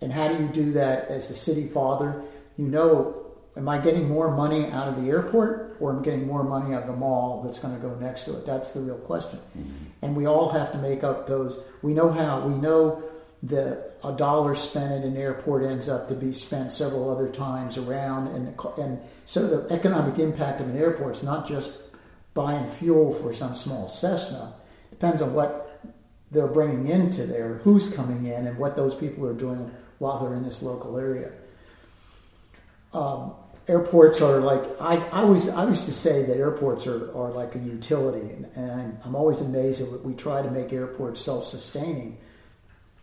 And 0.02 0.12
how 0.12 0.28
do 0.28 0.44
you 0.44 0.50
do 0.50 0.74
that 0.74 1.08
as 1.08 1.30
a 1.30 1.34
city 1.34 1.68
father? 1.68 2.22
You 2.58 2.68
know, 2.68 3.32
am 3.56 3.70
I 3.70 3.78
getting 3.78 4.10
more 4.10 4.36
money 4.36 4.66
out 4.66 4.90
of 4.90 5.02
the 5.02 5.10
airport 5.10 5.78
or 5.80 5.94
am 5.94 6.00
I 6.00 6.04
getting 6.04 6.28
more 6.28 6.44
money 6.44 6.76
out 6.76 6.82
of 6.82 6.90
the 6.90 6.96
mall 6.98 7.44
that's 7.44 7.60
going 7.60 7.74
to 7.74 7.80
go 7.80 7.96
next 7.96 8.24
to 8.24 8.36
it? 8.36 8.46
That's 8.46 8.74
the 8.74 8.82
real 8.82 8.98
question. 8.98 9.40
Mm-hmm. 9.58 9.86
And 10.02 10.18
we 10.18 10.26
all 10.26 10.50
have 10.50 10.74
to 10.74 10.78
make 10.80 11.02
up 11.02 11.28
those. 11.28 11.58
We 11.82 11.94
know 11.94 12.12
how, 12.12 12.46
we 12.46 12.56
know 12.56 13.02
that 13.44 13.94
a 14.04 14.12
dollar 14.12 14.54
spent 14.54 14.92
at 14.92 15.04
an 15.04 15.16
airport 15.16 15.64
ends 15.64 15.88
up 15.88 16.10
to 16.10 16.14
be 16.14 16.34
spent 16.34 16.74
several 16.74 17.10
other 17.10 17.30
times 17.30 17.78
around. 17.78 18.28
And, 18.28 18.54
and 18.78 19.00
so 19.26 19.48
the 19.48 19.74
economic 19.74 20.20
impact 20.20 20.60
of 20.60 20.68
an 20.68 20.78
airport 20.78 21.16
is 21.16 21.24
not 21.24 21.48
just 21.48 21.72
buying 22.34 22.68
fuel 22.68 23.14
for 23.14 23.34
some 23.34 23.56
small 23.56 23.88
Cessna. 23.88 24.54
Depends 24.90 25.22
on 25.22 25.34
what 25.34 25.80
they're 26.32 26.48
bringing 26.48 26.88
into 26.88 27.26
there, 27.26 27.56
who's 27.64 27.94
coming 27.94 28.26
in, 28.26 28.48
and 28.48 28.58
what 28.58 28.76
those 28.76 28.96
people 28.96 29.26
are 29.26 29.34
doing 29.34 29.72
while 30.00 30.20
they're 30.20 30.36
in 30.36 30.44
this 30.44 30.62
local 30.62 30.98
area. 30.98 31.32
Um, 32.94 33.34
airports 33.68 34.22
are 34.22 34.40
like 34.40 34.64
I, 34.82 34.98
I 34.98 35.22
always 35.22 35.48
I 35.50 35.68
used 35.68 35.86
to 35.86 35.94
say 35.94 36.24
that 36.24 36.38
airports 36.38 36.88
are, 36.88 37.16
are 37.16 37.32
like 37.32 37.56
a 37.56 37.60
utility, 37.60 38.34
and, 38.34 38.46
and 38.56 39.00
I'm, 39.06 39.16
always 39.16 39.42
amazed 39.42 39.82
that 39.82 40.04
we 40.04 40.14
try 40.14 40.42
to 40.42 40.50
make 40.50 40.74
airports 40.74 41.22
self-sustaining, 41.22 42.18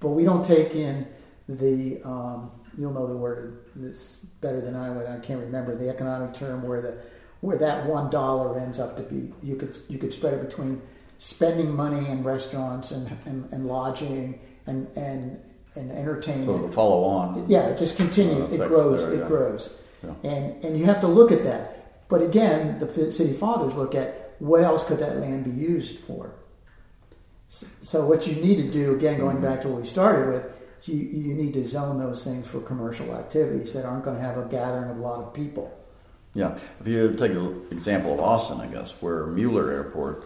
but 0.01 0.11
we 0.11 0.25
don't 0.25 0.45
take 0.45 0.75
in 0.75 1.07
the 1.49 2.03
um, 2.03 2.51
you'll 2.77 2.93
know 2.93 3.07
the 3.07 3.17
word 3.17 3.65
this 3.75 4.17
better 4.41 4.61
than 4.61 4.77
I 4.77 4.91
would. 4.91 5.07
I 5.07 5.19
can't 5.19 5.41
remember 5.41 5.75
the 5.75 5.89
economic 5.89 6.35
term 6.35 6.63
where 6.63 6.81
the 6.81 6.99
where 7.41 7.57
that 7.59 7.87
one 7.87 8.11
dollar 8.11 8.59
ends 8.59 8.79
up 8.79 8.97
to 8.97 9.03
be. 9.03 9.33
You 9.43 9.57
could 9.57 9.77
you 9.89 9.99
could 9.99 10.13
spread 10.13 10.35
it 10.35 10.49
between 10.49 10.83
spending 11.19 11.75
money 11.75 12.09
in 12.09 12.23
restaurants 12.23 12.93
and, 12.93 13.17
and, 13.25 13.53
and 13.53 13.67
lodging 13.67 14.41
and 14.67 14.89
and 14.97 15.41
and 15.75 15.91
entertainment. 15.93 16.47
So 16.47 16.67
the 16.67 16.73
follow 16.73 17.05
on. 17.05 17.49
Yeah, 17.49 17.75
just 17.75 17.97
continue. 17.97 18.45
It 18.45 18.67
grows. 18.69 19.07
There, 19.07 19.23
it 19.23 19.29
grows. 19.29 19.77
Yeah. 20.03 20.31
And 20.31 20.65
and 20.65 20.79
you 20.79 20.85
have 20.87 21.01
to 21.01 21.09
look 21.09 21.33
at 21.33 21.45
that. 21.45 22.09
But 22.09 22.23
again, 22.23 22.79
the 22.79 23.13
city 23.13 23.35
fathers 23.35 23.75
look 23.75 23.95
at 23.95 24.35
what 24.39 24.63
else 24.63 24.83
could 24.85 24.99
that 24.99 25.19
land 25.19 25.45
be 25.45 25.51
used 25.51 25.99
for. 25.99 26.35
So 27.49 28.07
what 28.07 28.27
you 28.27 28.35
need 28.37 28.57
to 28.57 28.71
do, 28.71 28.95
again, 28.95 29.19
going 29.19 29.37
mm-hmm. 29.37 29.45
back 29.45 29.63
to 29.63 29.69
what 29.69 29.81
we 29.83 29.87
started 29.87 30.29
with, 30.33 30.89
you, 30.89 30.97
you 30.97 31.35
need 31.35 31.55
to 31.55 31.67
zone 31.67 31.99
those 31.99 32.23
things 32.25 32.47
for 32.47 32.61
commercial 32.61 33.15
activities 33.15 33.73
that 33.73 33.85
aren't 33.85 34.05
going 34.05 34.17
to 34.17 34.23
have 34.23 34.39
a 34.39 34.45
gathering 34.45 34.91
of 34.91 34.99
a 34.99 35.01
lot 35.01 35.21
of 35.21 35.35
people. 35.35 35.75
Yeah, 36.39 36.57
if 36.81 36.87
you 36.87 37.15
take 37.15 37.33
an 37.33 37.67
example 37.73 38.15
of 38.15 38.21
Austin, 38.21 38.61
I 38.61 38.69
guess, 38.69 39.03
where 39.03 39.27
Mueller 39.27 39.73
Airport, 39.73 40.23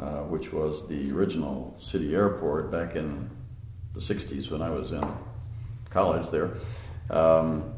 uh, 0.00 0.20
which 0.20 0.54
was 0.54 0.88
the 0.88 1.12
original 1.12 1.76
city 1.78 2.14
airport 2.14 2.70
back 2.72 2.96
in 2.96 3.28
the 3.92 4.00
60s 4.00 4.50
when 4.50 4.62
I 4.62 4.70
was 4.70 4.92
in 4.92 5.02
college 5.90 6.30
there, 6.30 6.52
um, 7.10 7.74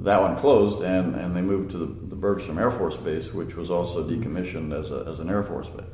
that 0.00 0.20
one 0.20 0.36
closed 0.36 0.82
and, 0.82 1.14
and 1.14 1.34
they 1.34 1.40
moved 1.40 1.70
to 1.70 1.78
the, 1.78 1.86
the 1.86 2.16
Bergstrom 2.16 2.58
Air 2.58 2.70
Force 2.70 2.98
Base, 2.98 3.32
which 3.32 3.56
was 3.56 3.70
also 3.70 4.06
decommissioned 4.06 4.78
as, 4.78 4.90
a, 4.90 5.06
as 5.08 5.20
an 5.20 5.30
Air 5.30 5.42
Force 5.42 5.70
base. 5.70 5.86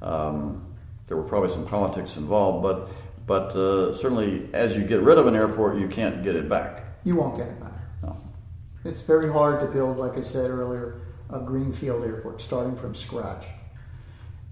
Um, 0.00 0.64
there 1.08 1.16
were 1.16 1.24
probably 1.24 1.48
some 1.48 1.66
politics 1.66 2.16
involved, 2.16 2.62
but 2.62 2.88
but 3.26 3.56
uh, 3.56 3.94
certainly 3.94 4.48
as 4.52 4.76
you 4.76 4.84
get 4.84 5.00
rid 5.00 5.18
of 5.18 5.26
an 5.26 5.34
airport, 5.34 5.76
you 5.76 5.88
can't 5.88 6.22
get 6.22 6.36
it 6.36 6.48
back. 6.48 6.84
You 7.02 7.16
won't 7.16 7.36
get 7.36 7.48
it. 7.48 7.59
It's 8.84 9.02
very 9.02 9.30
hard 9.30 9.60
to 9.60 9.66
build, 9.66 9.98
like 9.98 10.16
I 10.16 10.22
said 10.22 10.50
earlier, 10.50 11.02
a 11.28 11.38
greenfield 11.38 12.04
airport 12.04 12.40
starting 12.40 12.76
from 12.76 12.94
scratch. 12.94 13.46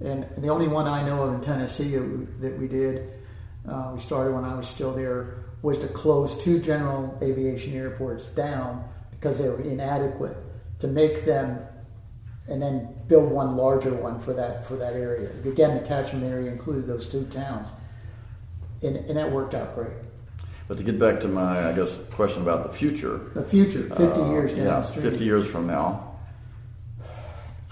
And 0.00 0.26
the 0.36 0.48
only 0.48 0.68
one 0.68 0.86
I 0.86 1.02
know 1.02 1.22
of 1.22 1.34
in 1.34 1.40
Tennessee 1.40 1.96
that 1.96 2.58
we 2.58 2.68
did, 2.68 3.10
uh, 3.68 3.92
we 3.94 4.00
started 4.00 4.34
when 4.34 4.44
I 4.44 4.54
was 4.54 4.68
still 4.68 4.92
there, 4.92 5.44
was 5.62 5.78
to 5.78 5.88
close 5.88 6.42
two 6.44 6.60
general 6.60 7.18
aviation 7.22 7.74
airports 7.74 8.26
down 8.26 8.86
because 9.10 9.38
they 9.38 9.48
were 9.48 9.60
inadequate 9.60 10.36
to 10.80 10.86
make 10.86 11.24
them 11.24 11.60
and 12.48 12.62
then 12.62 12.94
build 13.08 13.30
one 13.30 13.56
larger 13.56 13.92
one 13.94 14.20
for 14.20 14.32
that 14.34 14.64
for 14.64 14.76
that 14.76 14.92
area. 14.92 15.30
Again, 15.44 15.74
the 15.74 15.86
catchment 15.86 16.24
area 16.24 16.50
included 16.50 16.86
those 16.86 17.08
two 17.08 17.24
towns, 17.24 17.72
and, 18.82 18.96
and 18.96 19.16
that 19.16 19.30
worked 19.30 19.54
out 19.54 19.74
great. 19.74 19.96
But 20.68 20.76
to 20.76 20.84
get 20.84 20.98
back 20.98 21.20
to 21.20 21.28
my, 21.28 21.70
I 21.70 21.72
guess, 21.74 21.96
question 22.10 22.42
about 22.42 22.62
the 22.62 22.68
future. 22.68 23.30
The 23.34 23.42
future, 23.42 23.82
fifty 23.84 24.20
uh, 24.20 24.30
years 24.30 24.52
downstream. 24.52 25.04
Yeah, 25.04 25.10
fifty 25.10 25.24
years 25.24 25.48
from 25.48 25.66
now. 25.66 26.16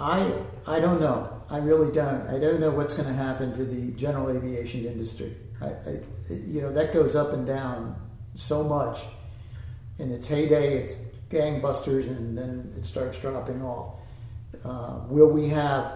I 0.01 0.33
I 0.67 0.81
don't 0.81 1.01
know. 1.01 1.33
I 1.51 1.59
really 1.59 1.93
don't. 1.93 2.27
I 2.27 2.39
don't 2.39 2.59
know 2.59 2.71
what's 2.71 2.95
going 2.95 3.09
to 3.09 3.15
happen 3.15 3.53
to 3.53 3.65
the 3.65 3.93
general 3.93 4.31
aviation 4.31 4.87
industry. 4.87 5.37
I, 5.61 5.67
I, 5.67 6.01
you 6.31 6.63
know 6.63 6.73
that 6.73 6.93
goes 6.95 7.15
up 7.15 7.33
and 7.35 7.47
down 7.47 7.97
so 8.35 8.65
much. 8.65 9.05
In 9.99 10.11
its 10.11 10.27
heyday, 10.27 10.79
it's 10.79 10.97
gangbusters, 11.31 12.07
and 12.07 12.37
then 12.37 12.73
it 12.77 12.85
starts 12.85 13.21
dropping 13.21 13.63
off. 13.63 13.95
Uh, 14.65 15.01
will 15.09 15.31
we 15.31 15.49
have 15.49 15.93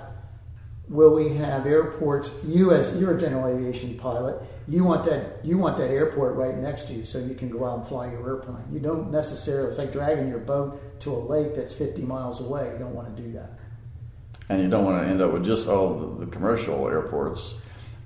will 0.90 1.14
we 1.14 1.36
have 1.36 1.66
airports? 1.66 2.34
You 2.44 2.72
as 2.72 3.00
you're 3.00 3.16
a 3.16 3.20
general 3.20 3.46
aviation 3.46 3.96
pilot, 3.96 4.42
you 4.68 4.84
want 4.84 5.04
that 5.04 5.42
you 5.42 5.56
want 5.56 5.78
that 5.78 5.90
airport 5.90 6.34
right 6.34 6.56
next 6.56 6.88
to 6.88 6.92
you 6.92 7.04
so 7.04 7.18
you 7.18 7.34
can 7.34 7.48
go 7.48 7.64
out 7.64 7.78
and 7.78 7.86
fly 7.86 8.10
your 8.10 8.26
airplane. 8.26 8.64
You 8.70 8.80
don't 8.80 9.10
necessarily. 9.10 9.68
It's 9.68 9.78
like 9.78 9.92
dragging 9.92 10.28
your 10.28 10.40
boat 10.40 11.00
to 11.00 11.12
a 11.12 11.18
lake 11.18 11.54
that's 11.54 11.72
50 11.72 12.02
miles 12.02 12.40
away. 12.40 12.70
You 12.72 12.78
don't 12.78 12.94
want 12.94 13.16
to 13.16 13.22
do 13.22 13.32
that. 13.32 13.52
And 14.50 14.60
you 14.60 14.68
don't 14.68 14.84
want 14.84 15.02
to 15.02 15.08
end 15.08 15.22
up 15.22 15.32
with 15.32 15.44
just 15.44 15.68
all 15.68 15.94
the, 15.94 16.26
the 16.26 16.30
commercial 16.30 16.88
airports. 16.88 17.54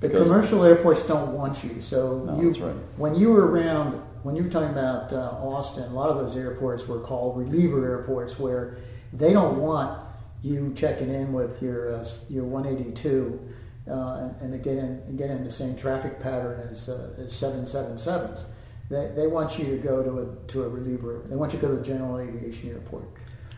The 0.00 0.10
commercial 0.10 0.62
airports 0.62 1.06
don't 1.06 1.32
want 1.32 1.64
you. 1.64 1.80
So 1.80 2.18
no, 2.18 2.38
you, 2.38 2.50
right. 2.50 2.76
when 2.98 3.14
you 3.14 3.30
were 3.30 3.48
around, 3.48 3.94
when 4.22 4.36
you 4.36 4.42
were 4.42 4.50
talking 4.50 4.68
about 4.68 5.10
uh, 5.14 5.38
Austin, 5.40 5.84
a 5.84 5.94
lot 5.94 6.10
of 6.10 6.18
those 6.18 6.36
airports 6.36 6.86
were 6.86 7.00
called 7.00 7.38
reliever 7.38 7.82
airports, 7.82 8.38
where 8.38 8.76
they 9.14 9.32
don't 9.32 9.58
want 9.58 10.03
you 10.44 10.74
checking 10.76 11.12
in 11.12 11.32
with 11.32 11.62
your 11.62 11.96
uh, 11.96 12.06
your 12.28 12.44
182 12.44 13.40
uh, 13.88 14.30
and, 14.40 14.52
and, 14.52 14.62
get 14.62 14.76
in 14.76 14.84
and 15.06 15.18
get 15.18 15.30
in 15.30 15.42
the 15.42 15.50
same 15.50 15.74
traffic 15.74 16.20
pattern 16.20 16.68
as, 16.70 16.88
uh, 16.88 17.14
as 17.18 17.32
777s. 17.32 18.46
They, 18.90 19.10
they 19.16 19.26
want 19.26 19.58
you 19.58 19.64
to 19.64 19.78
go 19.78 20.02
to 20.02 20.20
a 20.20 20.46
to 20.48 20.64
a 20.64 20.68
reliever. 20.68 21.22
They 21.26 21.36
want 21.36 21.54
you 21.54 21.58
to 21.58 21.66
go 21.66 21.74
to 21.74 21.80
a 21.80 21.84
general 21.84 22.18
aviation 22.18 22.70
airport. 22.70 23.04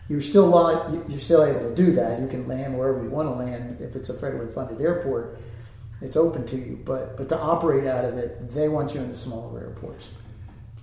You're 0.08 0.20
still 0.20 1.04
you're 1.08 1.18
still 1.18 1.44
able 1.44 1.68
to 1.68 1.74
do 1.74 1.92
that. 1.92 2.20
You 2.20 2.28
can 2.28 2.46
land 2.46 2.78
wherever 2.78 3.02
you 3.02 3.10
want 3.10 3.28
to 3.28 3.34
land 3.34 3.80
if 3.80 3.96
it's 3.96 4.08
a 4.08 4.14
federally 4.14 4.52
funded 4.54 4.80
airport. 4.80 5.40
It's 6.00 6.16
open 6.16 6.46
to 6.46 6.56
you, 6.56 6.80
but 6.84 7.16
but 7.16 7.28
to 7.30 7.38
operate 7.38 7.86
out 7.86 8.04
of 8.04 8.16
it, 8.16 8.54
they 8.54 8.68
want 8.68 8.94
you 8.94 9.00
in 9.00 9.10
the 9.10 9.16
smaller 9.16 9.58
airports. 9.58 10.10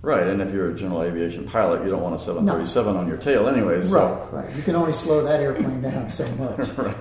Right, 0.04 0.28
and 0.28 0.42
if 0.42 0.52
you're 0.52 0.68
a 0.68 0.74
general 0.74 1.02
aviation 1.02 1.48
pilot, 1.48 1.82
you 1.82 1.90
don't 1.90 2.02
want 2.02 2.14
a 2.14 2.18
737 2.18 2.92
no. 2.92 3.00
on 3.00 3.08
your 3.08 3.16
tail 3.16 3.48
anyway. 3.48 3.80
So. 3.80 4.28
Right, 4.30 4.44
right. 4.44 4.54
You 4.54 4.62
can 4.62 4.76
only 4.76 4.92
slow 4.92 5.22
that 5.24 5.40
airplane 5.40 5.80
down 5.80 6.10
so 6.10 6.26
much. 6.36 6.68
right. 6.76 6.96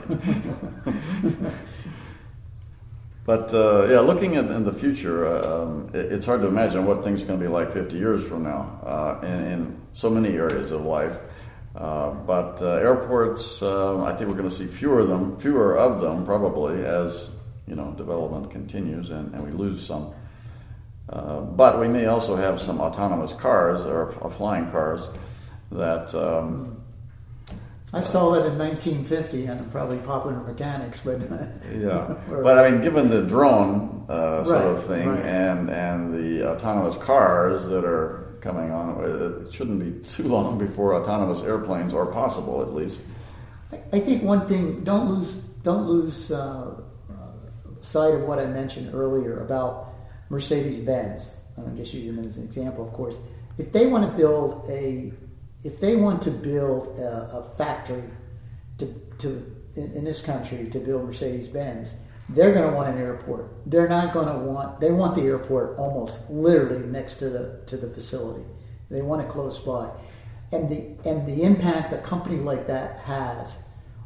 but 3.25 3.53
uh, 3.53 3.87
yeah, 3.89 3.99
looking 3.99 4.37
at 4.37 4.45
in 4.45 4.63
the 4.63 4.71
future, 4.71 5.27
uh, 5.27 5.63
um, 5.63 5.89
it, 5.93 6.13
it's 6.13 6.25
hard 6.25 6.43
to 6.43 6.47
imagine 6.47 6.85
what 6.85 7.03
things 7.03 7.21
are 7.21 7.25
going 7.25 7.39
to 7.41 7.45
be 7.45 7.51
like 7.51 7.73
50 7.73 7.97
years 7.97 8.23
from 8.23 8.43
now 8.43 8.79
uh, 8.85 9.19
in, 9.21 9.51
in, 9.51 9.81
so 9.91 10.09
many 10.09 10.37
areas 10.37 10.71
of 10.71 10.85
life. 10.85 11.17
Uh, 11.75 12.11
but 12.11 12.61
uh, 12.61 12.75
airports, 12.75 13.61
um, 13.61 14.03
I 14.05 14.15
think 14.15 14.29
we're 14.29 14.37
going 14.37 14.49
to 14.49 14.55
see 14.55 14.65
fewer 14.65 15.01
of 15.01 15.09
them, 15.09 15.37
fewer 15.39 15.77
of 15.77 15.99
them 15.99 16.23
probably 16.23 16.85
as 16.85 17.31
you 17.67 17.75
know 17.75 17.91
development 17.97 18.49
continues 18.49 19.09
and, 19.09 19.33
and 19.33 19.43
we 19.43 19.51
lose 19.51 19.85
some. 19.85 20.13
Uh, 21.09 21.41
but 21.41 21.79
we 21.79 21.87
may 21.87 22.05
also 22.05 22.35
have 22.35 22.59
some 22.59 22.79
autonomous 22.79 23.33
cars 23.33 23.81
or, 23.81 24.11
or 24.21 24.29
flying 24.29 24.69
cars 24.71 25.09
that. 25.71 26.13
Um, 26.15 26.79
I 27.95 27.99
saw 27.99 28.31
that 28.31 28.47
in 28.47 28.57
1950 28.57 29.45
and 29.45 29.71
probably 29.71 29.97
Popular 29.97 30.37
Mechanics, 30.37 31.01
but 31.01 31.21
yeah. 31.75 32.15
but 32.27 32.57
I 32.57 32.71
mean, 32.71 32.81
given 32.81 33.07
the 33.07 33.21
drone 33.21 34.05
uh, 34.09 34.43
sort 34.43 34.57
right, 34.57 34.65
of 34.65 34.83
thing 34.83 35.07
right. 35.07 35.23
and 35.23 35.69
and 35.69 36.13
the 36.13 36.49
autonomous 36.49 36.97
cars 36.97 37.67
that 37.67 37.85
are 37.85 38.35
coming 38.41 38.71
on, 38.71 39.03
it 39.03 39.53
shouldn't 39.53 39.79
be 39.79 40.07
too 40.09 40.23
long 40.23 40.57
before 40.57 40.95
autonomous 40.95 41.41
airplanes 41.41 41.93
are 41.93 42.07
possible, 42.07 42.61
at 42.63 42.73
least. 42.73 43.03
I 43.91 43.99
think 43.99 44.23
one 44.23 44.47
thing 44.47 44.83
don't 44.83 45.09
lose 45.09 45.35
don't 45.63 45.85
lose 45.85 46.31
uh, 46.31 46.81
sight 47.81 48.15
of 48.15 48.21
what 48.21 48.39
I 48.39 48.45
mentioned 48.45 48.93
earlier 48.95 49.41
about 49.41 49.92
Mercedes 50.33 50.79
Benz, 50.79 51.43
I'm 51.57 51.77
just 51.77 51.93
using 51.93 52.15
them 52.15 52.25
as 52.25 52.37
an 52.37 52.45
example, 52.45 52.83
of 52.83 52.91
course, 52.91 53.19
if 53.59 53.71
they 53.71 53.85
want 53.85 54.09
to 54.09 54.17
build 54.17 54.67
a, 54.67 55.13
if 55.63 55.79
they 55.79 55.95
want 55.95 56.23
to 56.23 56.31
build 56.31 56.97
a, 56.97 57.37
a 57.37 57.43
factory 57.55 58.09
to, 58.79 58.85
to 59.19 59.55
in, 59.75 59.91
in 59.93 60.03
this 60.03 60.21
country 60.21 60.67
to 60.71 60.79
build 60.79 61.05
Mercedes 61.05 61.47
Benz, 61.47 61.93
they're 62.29 62.51
going 62.51 62.67
to 62.67 62.75
want 62.75 62.89
an 62.89 62.99
airport. 62.99 63.51
They're 63.67 63.87
not 63.87 64.11
going 64.11 64.27
to 64.27 64.39
want. 64.39 64.79
They 64.81 64.91
want 64.91 65.13
the 65.13 65.21
airport 65.21 65.77
almost 65.77 66.27
literally 66.31 66.87
next 66.87 67.15
to 67.17 67.29
the 67.29 67.61
to 67.67 67.77
the 67.77 67.87
facility. 67.87 68.43
They 68.89 69.03
want 69.03 69.21
it 69.21 69.29
close 69.29 69.59
by, 69.59 69.91
and 70.51 70.67
the 70.67 71.07
and 71.07 71.27
the 71.27 71.43
impact 71.43 71.93
a 71.93 71.99
company 71.99 72.37
like 72.37 72.65
that 72.67 73.01
has 73.01 73.61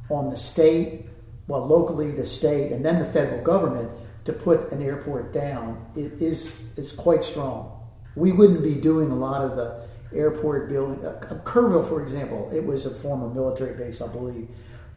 on 0.09 0.29
the 0.29 0.35
state, 0.35 1.05
well, 1.47 1.65
locally 1.65 2.11
the 2.11 2.25
state, 2.25 2.73
and 2.73 2.83
then 2.83 2.99
the 2.99 3.05
federal 3.05 3.41
government 3.43 3.91
to 4.27 4.33
put 4.33 4.73
an 4.73 4.83
airport 4.83 5.33
down 5.33 5.85
it 5.95 6.21
is, 6.21 6.59
is 6.75 6.91
quite 6.91 7.23
strong. 7.23 7.87
We 8.15 8.33
wouldn't 8.33 8.61
be 8.61 8.75
doing 8.75 9.09
a 9.09 9.15
lot 9.15 9.41
of 9.41 9.55
the 9.55 9.87
airport 10.13 10.67
building. 10.69 11.03
Uh, 11.05 11.39
Kerrville, 11.45 11.87
for 11.87 12.03
example, 12.03 12.49
it 12.53 12.65
was 12.65 12.85
a 12.85 12.89
former 12.89 13.29
military 13.29 13.77
base, 13.77 14.01
I 14.01 14.07
believe, 14.07 14.49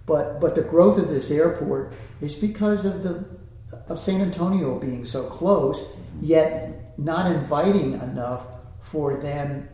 but 0.05 0.41
but 0.41 0.57
the 0.57 0.63
growth 0.63 0.99
of 0.99 1.09
this 1.09 1.31
airport 1.31 1.93
is 2.21 2.35
because 2.35 2.85
of 2.85 3.05
the 3.05 3.25
of 3.89 4.01
San 4.01 4.21
Antonio 4.21 4.81
being 4.81 5.05
so 5.05 5.29
close, 5.29 5.85
yet 6.21 6.99
not 6.99 7.31
inviting 7.31 7.93
enough 7.95 8.49
for 8.81 9.17
them 9.19 9.69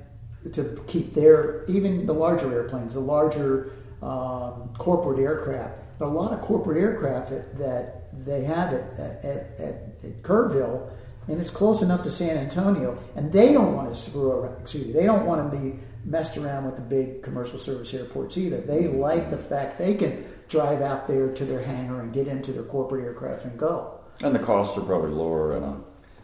to 0.52 0.82
keep 0.86 1.14
their 1.14 1.64
even 1.66 2.04
the 2.04 2.12
larger 2.12 2.52
airplanes, 2.52 2.92
the 2.92 3.00
larger 3.00 3.72
um, 4.02 4.74
corporate 4.76 5.18
aircraft. 5.18 5.98
There 5.98 6.06
are 6.06 6.10
a 6.10 6.14
lot 6.14 6.34
of 6.34 6.42
corporate 6.42 6.76
aircraft 6.76 7.30
that, 7.30 7.56
that 7.56 7.95
they 8.24 8.44
have 8.44 8.72
it 8.72 8.84
at, 8.98 9.24
at, 9.24 9.60
at, 9.60 10.22
Kerrville, 10.22 10.90
and 11.28 11.40
it's 11.40 11.50
close 11.50 11.82
enough 11.82 12.02
to 12.02 12.10
San 12.10 12.36
Antonio, 12.36 12.98
and 13.16 13.32
they 13.32 13.52
don't 13.52 13.74
want 13.74 13.88
to 13.88 13.94
screw 13.94 14.30
around. 14.30 14.60
Excuse 14.60 14.86
me, 14.86 14.92
they 14.92 15.04
don't 15.04 15.26
want 15.26 15.50
to 15.50 15.58
be 15.58 15.78
messed 16.04 16.36
around 16.36 16.64
with 16.64 16.76
the 16.76 16.82
big 16.82 17.22
commercial 17.22 17.58
service 17.58 17.92
airports 17.92 18.38
either. 18.38 18.60
They 18.60 18.86
like 18.86 19.30
the 19.30 19.38
fact 19.38 19.78
they 19.78 19.94
can 19.94 20.24
drive 20.48 20.80
out 20.80 21.08
there 21.08 21.32
to 21.32 21.44
their 21.44 21.62
hangar 21.62 22.00
and 22.00 22.12
get 22.12 22.28
into 22.28 22.52
their 22.52 22.62
corporate 22.62 23.04
aircraft 23.04 23.44
and 23.44 23.58
go. 23.58 24.00
And 24.20 24.34
the 24.34 24.38
costs 24.38 24.78
are 24.78 24.82
probably 24.82 25.10
lower 25.10 25.56
in 25.56 25.62
a. 25.62 25.80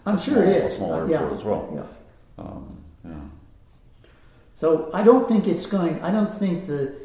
I'm 0.07 0.19
sure 0.19 0.45
it 0.45 0.49
is. 0.49 0.75
A 0.75 0.77
small 0.77 0.93
uh, 0.95 0.99
airport 0.99 1.11
yeah, 1.11 1.37
as 1.37 1.45
well. 1.45 1.73
Yeah. 1.75 2.45
Um, 2.45 2.85
yeah. 3.05 4.09
So 4.55 4.91
I 4.95 5.03
don't 5.03 5.29
think 5.29 5.47
it's 5.47 5.67
going. 5.67 6.01
I 6.03 6.11
don't 6.11 6.33
think 6.33 6.67
the 6.67 6.97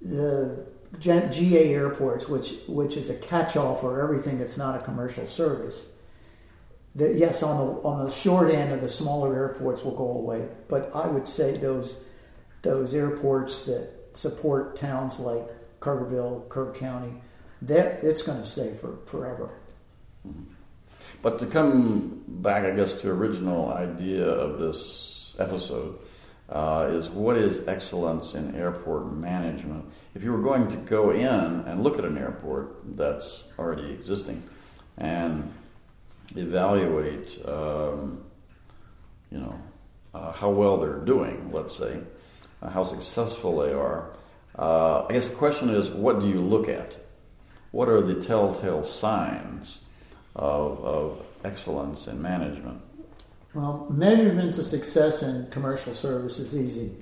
the 0.00 0.71
GA 0.98 1.74
airports, 1.74 2.28
which 2.28 2.54
which 2.68 2.96
is 2.96 3.08
a 3.08 3.14
catch-all 3.14 3.76
for 3.76 4.00
everything 4.00 4.38
that's 4.38 4.58
not 4.58 4.76
a 4.80 4.84
commercial 4.84 5.26
service. 5.26 5.90
Yes, 6.94 7.42
on 7.42 7.56
the 7.56 7.72
on 7.82 8.04
the 8.04 8.10
short 8.10 8.50
end 8.50 8.72
of 8.72 8.80
the 8.80 8.88
smaller 8.88 9.34
airports 9.34 9.82
will 9.82 9.96
go 9.96 10.10
away, 10.10 10.48
but 10.68 10.90
I 10.94 11.06
would 11.06 11.26
say 11.26 11.56
those 11.56 12.02
those 12.60 12.94
airports 12.94 13.62
that 13.62 13.90
support 14.12 14.76
towns 14.76 15.18
like 15.18 15.42
Kerrville, 15.80 16.48
Kerr 16.48 16.72
County, 16.72 17.14
that 17.62 18.04
it's 18.04 18.22
going 18.22 18.38
to 18.38 18.44
stay 18.44 18.74
for 18.74 18.98
forever. 19.06 19.50
But 21.22 21.38
to 21.38 21.46
come 21.46 22.22
back, 22.28 22.64
I 22.64 22.70
guess, 22.70 22.94
to 23.02 23.10
original 23.10 23.72
idea 23.72 24.26
of 24.26 24.58
this 24.58 25.34
episode 25.38 25.98
uh, 26.52 26.88
is 26.90 27.08
what 27.10 27.36
is 27.36 27.66
excellence 27.66 28.34
in 28.34 28.54
airport 28.54 29.12
management? 29.12 29.84
if 30.14 30.22
you 30.22 30.30
were 30.30 30.42
going 30.42 30.68
to 30.68 30.76
go 30.76 31.10
in 31.10 31.24
and 31.66 31.82
look 31.82 31.98
at 31.98 32.04
an 32.04 32.18
airport 32.18 32.76
that's 32.96 33.44
already 33.58 33.90
existing 33.92 34.42
and 34.98 35.50
evaluate, 36.36 37.38
um, 37.46 38.22
you 39.30 39.38
know, 39.38 39.58
uh, 40.12 40.30
how 40.32 40.50
well 40.50 40.76
they're 40.76 40.98
doing, 40.98 41.50
let's 41.50 41.74
say, 41.74 41.98
uh, 42.60 42.68
how 42.68 42.84
successful 42.84 43.58
they 43.60 43.72
are, 43.72 44.10
uh, 44.58 45.06
I 45.08 45.14
guess 45.14 45.30
the 45.30 45.36
question 45.36 45.70
is, 45.70 45.90
what 45.90 46.20
do 46.20 46.28
you 46.28 46.40
look 46.40 46.68
at? 46.68 46.98
what 47.72 47.88
are 47.88 48.00
the 48.00 48.22
telltale 48.22 48.84
signs 48.84 49.78
of, 50.36 50.84
of 50.84 51.26
excellence 51.42 52.06
in 52.06 52.22
management? 52.22 52.80
Well, 53.54 53.86
measurements 53.90 54.56
of 54.56 54.66
success 54.66 55.22
in 55.22 55.46
commercial 55.50 55.92
service 55.92 56.38
is 56.38 56.56
easy. 56.56 56.92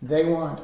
They 0.00 0.24
want 0.24 0.62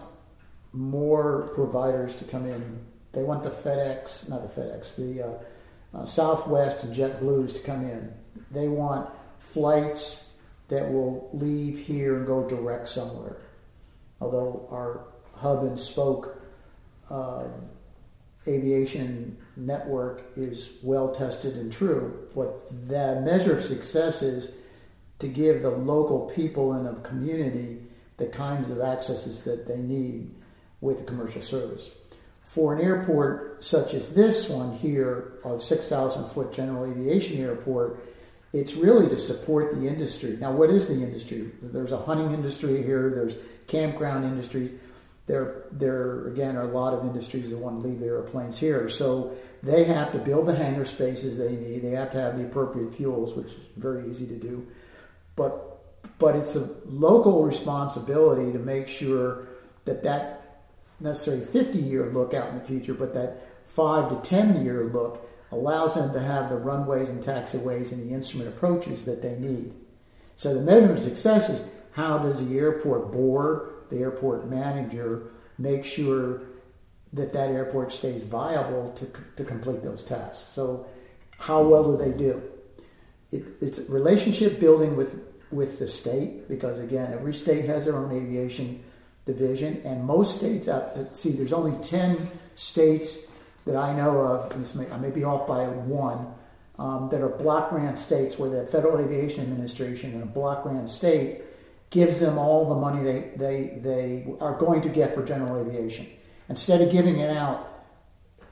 more 0.72 1.48
providers 1.54 2.14
to 2.16 2.24
come 2.24 2.46
in. 2.46 2.80
They 3.12 3.22
want 3.22 3.42
the 3.42 3.50
FedEx, 3.50 4.28
not 4.28 4.42
the 4.42 4.60
FedEx, 4.60 4.96
the 4.96 5.22
uh, 5.22 5.98
uh, 5.98 6.06
Southwest 6.06 6.84
and 6.84 6.94
JetBlues 6.94 7.54
to 7.54 7.60
come 7.60 7.84
in. 7.84 8.12
They 8.50 8.68
want 8.68 9.10
flights 9.38 10.32
that 10.68 10.90
will 10.90 11.28
leave 11.34 11.78
here 11.78 12.16
and 12.16 12.26
go 12.26 12.48
direct 12.48 12.88
somewhere. 12.88 13.36
Although 14.20 14.66
our 14.70 15.04
hub 15.36 15.64
and 15.64 15.78
spoke 15.78 16.40
uh, 17.10 17.44
aviation 18.48 19.36
network 19.56 20.22
is 20.36 20.70
well 20.82 21.12
tested 21.12 21.54
and 21.56 21.70
true, 21.70 22.28
what 22.32 22.66
the 22.88 23.20
measure 23.20 23.56
of 23.56 23.62
success 23.62 24.22
is 24.22 24.50
to 25.24 25.30
give 25.30 25.62
the 25.62 25.70
local 25.70 26.30
people 26.34 26.74
in 26.74 26.86
a 26.86 26.94
community 27.00 27.78
the 28.18 28.26
kinds 28.26 28.68
of 28.70 28.80
accesses 28.80 29.42
that 29.42 29.66
they 29.66 29.78
need 29.78 30.30
with 30.80 30.98
the 30.98 31.04
commercial 31.04 31.42
service. 31.42 31.90
For 32.44 32.74
an 32.74 32.80
airport 32.80 33.64
such 33.64 33.94
as 33.94 34.10
this 34.10 34.48
one 34.48 34.76
here, 34.76 35.32
a 35.44 35.58
6,000 35.58 36.28
foot 36.28 36.52
general 36.52 36.84
aviation 36.84 37.40
airport, 37.40 38.06
it's 38.52 38.74
really 38.74 39.08
to 39.08 39.18
support 39.18 39.74
the 39.74 39.88
industry. 39.88 40.36
Now, 40.38 40.52
what 40.52 40.70
is 40.70 40.88
the 40.88 40.94
industry? 40.94 41.50
There's 41.62 41.90
a 41.90 41.98
hunting 41.98 42.32
industry 42.32 42.82
here, 42.82 43.10
there's 43.10 43.34
campground 43.66 44.24
industries. 44.24 44.72
There, 45.26 45.64
there 45.72 46.28
again 46.28 46.54
are 46.54 46.64
a 46.64 46.68
lot 46.68 46.92
of 46.92 47.06
industries 47.06 47.48
that 47.48 47.56
want 47.56 47.80
to 47.80 47.88
leave 47.88 47.98
their 47.98 48.16
airplanes 48.16 48.58
here. 48.58 48.90
So 48.90 49.34
they 49.62 49.84
have 49.84 50.12
to 50.12 50.18
build 50.18 50.46
the 50.46 50.54
hangar 50.54 50.84
spaces 50.84 51.38
they 51.38 51.56
need. 51.56 51.80
They 51.80 51.92
have 51.92 52.10
to 52.10 52.20
have 52.20 52.36
the 52.36 52.44
appropriate 52.44 52.92
fuels, 52.92 53.34
which 53.34 53.46
is 53.46 53.64
very 53.78 54.08
easy 54.10 54.26
to 54.26 54.36
do. 54.36 54.66
But 55.36 55.60
but 56.18 56.36
it's 56.36 56.54
a 56.54 56.68
local 56.86 57.44
responsibility 57.44 58.52
to 58.52 58.58
make 58.58 58.88
sure 58.88 59.48
that 59.84 60.02
that 60.04 60.62
necessarily 61.00 61.44
50 61.44 61.78
year 61.78 62.06
look 62.06 62.34
out 62.34 62.50
in 62.50 62.58
the 62.58 62.64
future, 62.64 62.94
but 62.94 63.14
that 63.14 63.48
five 63.64 64.08
to 64.10 64.28
10 64.28 64.64
year 64.64 64.84
look 64.84 65.28
allows 65.50 65.94
them 65.94 66.12
to 66.12 66.20
have 66.20 66.50
the 66.50 66.56
runways 66.56 67.08
and 67.08 67.22
taxiways 67.22 67.92
and 67.92 68.08
the 68.08 68.14
instrument 68.14 68.48
approaches 68.48 69.04
that 69.04 69.22
they 69.22 69.36
need. 69.36 69.72
So 70.36 70.54
the 70.54 70.60
measurement 70.60 70.98
of 70.98 71.04
success 71.04 71.48
is 71.48 71.64
how 71.92 72.18
does 72.18 72.46
the 72.46 72.58
airport 72.58 73.12
board, 73.12 73.70
the 73.90 73.98
airport 73.98 74.48
manager, 74.48 75.30
make 75.58 75.84
sure 75.84 76.42
that 77.12 77.32
that 77.32 77.50
airport 77.50 77.92
stays 77.92 78.24
viable 78.24 78.92
to, 78.96 79.06
to 79.36 79.44
complete 79.44 79.82
those 79.82 80.02
tasks. 80.02 80.44
So 80.52 80.86
how 81.38 81.62
well 81.62 81.92
do 81.92 81.96
they 81.96 82.16
do? 82.16 82.42
It, 83.34 83.44
it's 83.60 83.80
relationship 83.88 84.60
building 84.60 84.96
with 84.96 85.20
with 85.50 85.78
the 85.78 85.86
state 85.86 86.48
because 86.48 86.78
again 86.78 87.12
every 87.12 87.34
state 87.34 87.64
has 87.66 87.84
their 87.84 87.96
own 87.96 88.10
aviation 88.12 88.82
division 89.26 89.80
and 89.84 90.04
most 90.04 90.38
states 90.38 90.68
out 90.68 90.96
uh, 90.96 91.12
see 91.14 91.30
there's 91.30 91.52
only 91.52 91.76
10 91.82 92.28
states 92.54 93.26
that 93.64 93.76
i 93.76 93.92
know 93.92 94.20
of 94.20 94.76
may, 94.76 94.90
i 94.90 94.96
may 94.96 95.10
be 95.10 95.22
off 95.22 95.46
by 95.46 95.64
one 95.66 96.34
um, 96.78 97.08
that 97.10 97.20
are 97.20 97.28
block 97.28 97.70
grant 97.70 97.98
states 97.98 98.38
where 98.38 98.50
the 98.50 98.66
federal 98.66 98.98
aviation 98.98 99.42
administration 99.42 100.12
in 100.12 100.22
a 100.22 100.26
block 100.26 100.64
grant 100.64 100.88
state 100.88 101.42
gives 101.90 102.18
them 102.18 102.38
all 102.38 102.68
the 102.68 102.74
money 102.74 103.02
they, 103.02 103.30
they, 103.36 103.78
they 103.80 104.26
are 104.40 104.58
going 104.58 104.82
to 104.82 104.88
get 104.88 105.14
for 105.14 105.24
general 105.24 105.64
aviation. 105.64 106.06
Instead 106.48 106.80
of 106.80 106.90
giving 106.90 107.20
it 107.20 107.30
out 107.30 107.70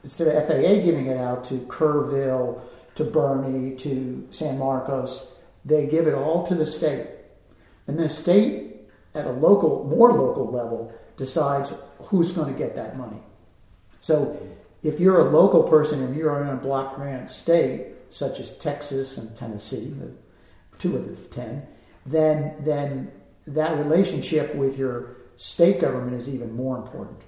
instead 0.01 0.27
of 0.27 0.47
faa 0.47 0.81
giving 0.83 1.07
it 1.07 1.17
out 1.17 1.43
to 1.43 1.55
kerrville 1.67 2.61
to 2.95 3.03
boerne 3.03 3.77
to 3.77 4.27
san 4.29 4.57
marcos 4.57 5.33
they 5.65 5.85
give 5.85 6.07
it 6.07 6.13
all 6.13 6.45
to 6.45 6.55
the 6.55 6.65
state. 6.65 7.07
And 7.87 7.97
the 7.97 8.09
state, 8.09 8.75
at 9.13 9.25
a 9.25 9.31
local, 9.31 9.85
more 9.85 10.11
local 10.11 10.51
level, 10.51 10.93
decides 11.17 11.73
who's 11.99 12.31
going 12.31 12.51
to 12.51 12.57
get 12.57 12.75
that 12.75 12.97
money. 12.97 13.21
So 14.01 14.37
if 14.81 14.99
you're 14.99 15.19
a 15.19 15.29
local 15.29 15.63
person 15.63 16.01
and 16.01 16.15
you're 16.15 16.41
in 16.41 16.49
a 16.49 16.55
block 16.55 16.95
grant 16.95 17.29
state, 17.29 17.87
such 18.09 18.39
as 18.39 18.57
Texas 18.57 19.17
and 19.17 19.35
Tennessee, 19.35 19.93
two 20.77 20.97
of 20.97 21.07
the 21.07 21.27
ten, 21.29 21.65
then 22.05 22.55
then 22.59 23.11
that 23.47 23.77
relationship 23.77 24.53
with 24.55 24.77
your 24.77 25.17
state 25.35 25.81
government 25.81 26.15
is 26.15 26.29
even 26.29 26.53
more 26.53 26.77
important. 26.77 27.19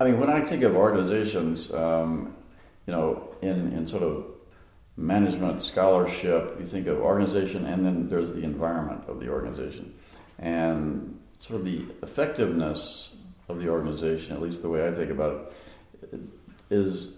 I 0.00 0.04
mean, 0.04 0.18
when 0.18 0.28
I 0.28 0.40
think 0.40 0.62
of 0.62 0.74
organizations, 0.74 1.72
um, 1.72 2.34
you 2.86 2.92
know, 2.92 3.28
in, 3.42 3.72
in 3.72 3.86
sort 3.86 4.02
of 4.02 4.26
management, 4.96 5.62
scholarship, 5.62 6.56
you 6.58 6.66
think 6.66 6.86
of 6.86 6.98
organization, 6.98 7.66
and 7.66 7.84
then 7.84 8.08
there's 8.08 8.32
the 8.32 8.42
environment 8.42 9.02
of 9.08 9.20
the 9.20 9.28
organization. 9.28 9.94
And 10.38 11.18
sort 11.38 11.60
of 11.60 11.66
the 11.66 11.84
effectiveness 12.02 13.14
of 13.48 13.60
the 13.60 13.68
organization, 13.68 14.34
at 14.34 14.42
least 14.42 14.62
the 14.62 14.68
way 14.68 14.86
I 14.86 14.92
think 14.92 15.10
about 15.10 15.54
it, 16.12 16.20
is 16.70 17.10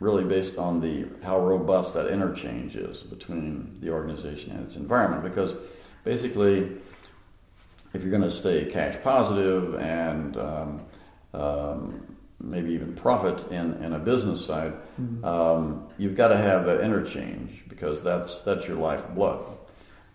really 0.00 0.24
based 0.24 0.58
on 0.58 0.80
the 0.80 1.08
how 1.24 1.40
robust 1.40 1.94
that 1.94 2.08
interchange 2.08 2.76
is 2.76 2.98
between 2.98 3.78
the 3.80 3.90
organization 3.90 4.52
and 4.52 4.64
its 4.66 4.76
environment. 4.76 5.22
Because 5.22 5.54
basically, 6.04 6.76
if 7.92 8.02
you're 8.02 8.10
going 8.10 8.22
to 8.22 8.30
stay 8.30 8.64
cash 8.64 8.96
positive 9.02 9.76
and 9.76 10.36
um, 10.36 10.80
um, 11.32 12.03
maybe 12.40 12.70
even 12.72 12.94
profit 12.94 13.50
in, 13.50 13.74
in 13.82 13.92
a 13.92 13.98
business 13.98 14.44
side, 14.44 14.72
mm-hmm. 15.00 15.24
um, 15.24 15.86
you've 15.98 16.16
got 16.16 16.28
to 16.28 16.36
have 16.36 16.66
that 16.66 16.80
interchange 16.80 17.62
because 17.68 18.02
that's 18.02 18.40
that's 18.40 18.66
your 18.66 18.76
lifeblood. 18.76 19.40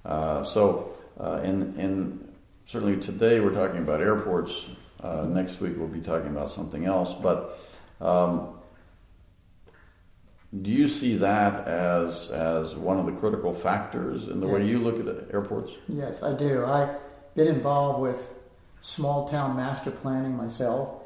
Uh, 0.06 0.44
so, 0.44 0.94
uh, 1.20 1.42
in 1.44 1.76
in 1.78 2.30
certainly 2.66 3.00
today 3.00 3.40
we're 3.40 3.54
talking 3.54 3.80
about 3.80 4.02
airports. 4.02 4.68
Uh, 5.02 5.24
next 5.24 5.62
week 5.62 5.74
we'll 5.78 5.88
be 5.88 6.02
talking 6.02 6.30
about 6.30 6.50
something 6.50 6.86
else. 6.86 7.14
But 7.14 7.58
um, 8.02 8.60
do 10.62 10.70
you 10.70 10.88
see 10.88 11.18
that 11.18 11.68
as 11.68 12.30
as 12.30 12.76
one 12.76 12.98
of 13.00 13.06
the 13.06 13.14
critical 13.14 13.54
factors 13.54 14.28
in 14.28 14.40
the 14.40 14.48
yes. 14.48 14.56
way 14.56 14.66
you 14.66 14.80
look 14.80 15.00
at 15.00 15.34
airports? 15.34 15.74
Yes, 15.88 16.22
I 16.24 16.34
do. 16.34 16.66
I've 16.66 16.96
been 17.36 17.48
involved 17.48 18.02
with 18.02 18.34
small 18.82 19.28
town 19.28 19.56
master 19.58 19.92
planning 19.92 20.36
myself 20.36 20.99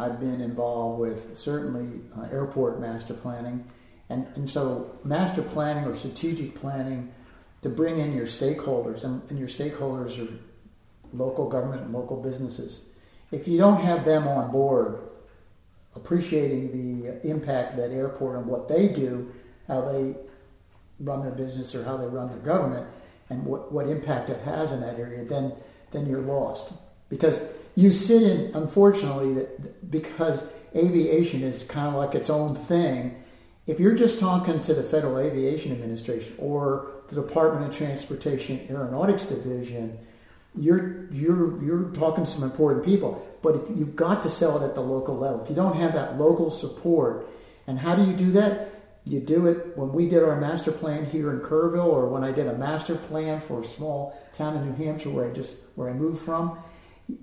I've 0.00 0.18
been 0.18 0.40
involved 0.40 1.00
with 1.00 1.36
certainly 1.36 2.00
uh, 2.16 2.22
airport 2.32 2.80
master 2.80 3.14
planning. 3.14 3.64
And, 4.08 4.26
and 4.34 4.48
so, 4.48 4.98
master 5.04 5.42
planning 5.42 5.84
or 5.84 5.94
strategic 5.94 6.54
planning 6.54 7.12
to 7.62 7.68
bring 7.68 7.98
in 7.98 8.14
your 8.14 8.26
stakeholders, 8.26 9.04
and, 9.04 9.22
and 9.30 9.38
your 9.38 9.48
stakeholders 9.48 10.18
are 10.18 10.32
local 11.12 11.48
government 11.48 11.82
and 11.82 11.92
local 11.92 12.20
businesses. 12.20 12.80
If 13.30 13.46
you 13.46 13.58
don't 13.58 13.82
have 13.82 14.04
them 14.04 14.26
on 14.26 14.50
board, 14.50 14.98
appreciating 15.94 16.72
the 16.72 17.28
impact 17.28 17.72
of 17.72 17.76
that 17.78 17.90
airport 17.92 18.38
and 18.38 18.46
what 18.46 18.68
they 18.68 18.88
do, 18.88 19.32
how 19.68 19.82
they 19.82 20.16
run 20.98 21.22
their 21.22 21.30
business 21.30 21.74
or 21.74 21.84
how 21.84 21.96
they 21.96 22.06
run 22.06 22.28
their 22.28 22.38
government, 22.38 22.86
and 23.28 23.44
what, 23.44 23.70
what 23.70 23.86
impact 23.86 24.30
it 24.30 24.40
has 24.42 24.72
in 24.72 24.80
that 24.80 24.98
area, 24.98 25.24
then 25.24 25.52
then 25.90 26.06
you're 26.06 26.20
lost. 26.20 26.72
Because 27.08 27.40
you 27.74 27.90
sit 27.92 28.22
in, 28.22 28.54
unfortunately, 28.54 29.34
that 29.34 29.90
because 29.90 30.50
aviation 30.74 31.42
is 31.42 31.64
kind 31.64 31.88
of 31.88 31.94
like 31.94 32.14
its 32.14 32.30
own 32.30 32.54
thing. 32.54 33.22
If 33.66 33.78
you're 33.78 33.94
just 33.94 34.18
talking 34.18 34.60
to 34.60 34.74
the 34.74 34.82
Federal 34.82 35.18
Aviation 35.18 35.72
Administration 35.72 36.34
or 36.38 36.90
the 37.08 37.14
Department 37.14 37.66
of 37.68 37.76
Transportation 37.76 38.66
Aeronautics 38.68 39.24
Division, 39.26 39.98
you're 40.56 41.06
you're 41.12 41.62
you're 41.62 41.90
talking 41.90 42.24
to 42.24 42.30
some 42.30 42.42
important 42.42 42.84
people. 42.84 43.26
But 43.42 43.56
if 43.56 43.62
you've 43.76 43.96
got 43.96 44.22
to 44.22 44.28
sell 44.28 44.60
it 44.60 44.66
at 44.66 44.74
the 44.74 44.80
local 44.80 45.16
level, 45.16 45.42
if 45.42 45.48
you 45.48 45.54
don't 45.54 45.76
have 45.76 45.92
that 45.94 46.18
local 46.18 46.50
support, 46.50 47.28
and 47.66 47.78
how 47.78 47.94
do 47.94 48.04
you 48.04 48.16
do 48.16 48.32
that? 48.32 48.68
You 49.06 49.20
do 49.20 49.46
it 49.46 49.76
when 49.78 49.92
we 49.92 50.08
did 50.08 50.22
our 50.22 50.38
master 50.38 50.72
plan 50.72 51.06
here 51.06 51.30
in 51.30 51.40
Kerrville, 51.40 51.86
or 51.86 52.08
when 52.08 52.22
I 52.22 52.32
did 52.32 52.46
a 52.48 52.58
master 52.58 52.96
plan 52.96 53.40
for 53.40 53.60
a 53.60 53.64
small 53.64 54.18
town 54.32 54.56
in 54.56 54.66
New 54.66 54.84
Hampshire 54.84 55.10
where 55.10 55.30
I 55.30 55.32
just 55.32 55.56
where 55.74 55.88
I 55.88 55.92
moved 55.92 56.20
from 56.22 56.58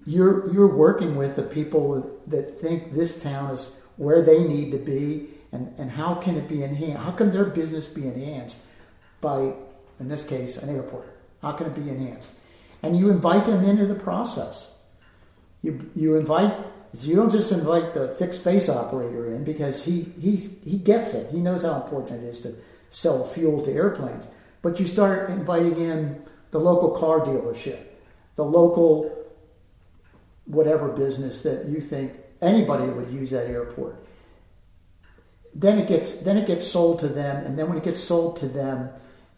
you're 0.06 0.52
you're 0.54 0.76
working 0.76 1.16
with 1.16 1.36
the 1.36 1.44
people 1.44 2.20
that 2.28 2.60
think 2.60 2.94
this 2.94 3.22
town 3.22 3.52
is 3.52 3.80
where 3.98 4.22
they 4.22 4.44
need 4.44 4.72
to 4.72 4.78
be 4.78 5.28
and, 5.52 5.74
and 5.78 5.92
how 5.92 6.16
can 6.16 6.36
it 6.36 6.48
be 6.48 6.64
enhanced 6.64 7.04
how 7.04 7.12
can 7.12 7.32
their 7.32 7.46
business 7.46 7.88
be 7.88 8.08
enhanced 8.08 8.62
by 9.22 9.54
in 10.00 10.08
this 10.10 10.26
case 10.26 10.58
an 10.58 10.74
airport? 10.74 11.08
How 11.42 11.52
can 11.52 11.68
it 11.68 11.76
be 11.76 11.90
enhanced? 11.90 12.34
And 12.84 12.98
you 12.98 13.10
invite 13.10 13.46
them 13.46 13.64
into 13.64 13.86
the 13.86 13.96
process. 13.96 14.72
You 15.62 15.90
you 15.96 16.16
invite 16.16 16.54
you 16.94 17.16
don't 17.16 17.32
just 17.32 17.52
invite 17.52 17.94
the 17.94 18.10
fixed 18.10 18.44
base 18.44 18.70
operator 18.70 19.34
in 19.34 19.44
because 19.44 19.86
he 19.86 20.14
he's 20.20 20.62
he 20.64 20.78
gets 20.78 21.14
it. 21.14 21.32
He 21.32 21.40
knows 21.40 21.64
how 21.64 21.76
important 21.82 22.24
it 22.24 22.28
is 22.28 22.42
to 22.42 22.56
sell 22.90 23.26
fuel 23.26 23.62
to 23.64 23.72
airplanes. 23.72 24.28
But 24.62 24.80
you 24.80 24.86
start 24.86 25.30
inviting 25.30 25.78
in 25.78 26.22
the 26.52 26.60
local 26.60 26.92
car 26.92 27.20
dealership 27.22 27.80
the 28.36 28.46
local 28.46 29.12
whatever 30.48 30.90
business 30.90 31.42
that 31.44 31.68
you 31.68 31.80
think 31.80 32.14
anybody 32.42 32.86
would 32.86 33.10
use 33.10 33.30
that 33.32 33.48
airport. 33.48 34.04
then 35.58 35.80
it 35.80 35.88
gets 35.88 36.14
then 36.22 36.38
it 36.38 36.46
gets 36.46 36.68
sold 36.68 37.00
to 37.00 37.08
them, 37.08 37.44
and 37.46 37.58
then 37.58 37.68
when 37.68 37.78
it 37.78 37.84
gets 37.84 38.04
sold 38.04 38.38
to 38.38 38.48
them, 38.48 38.90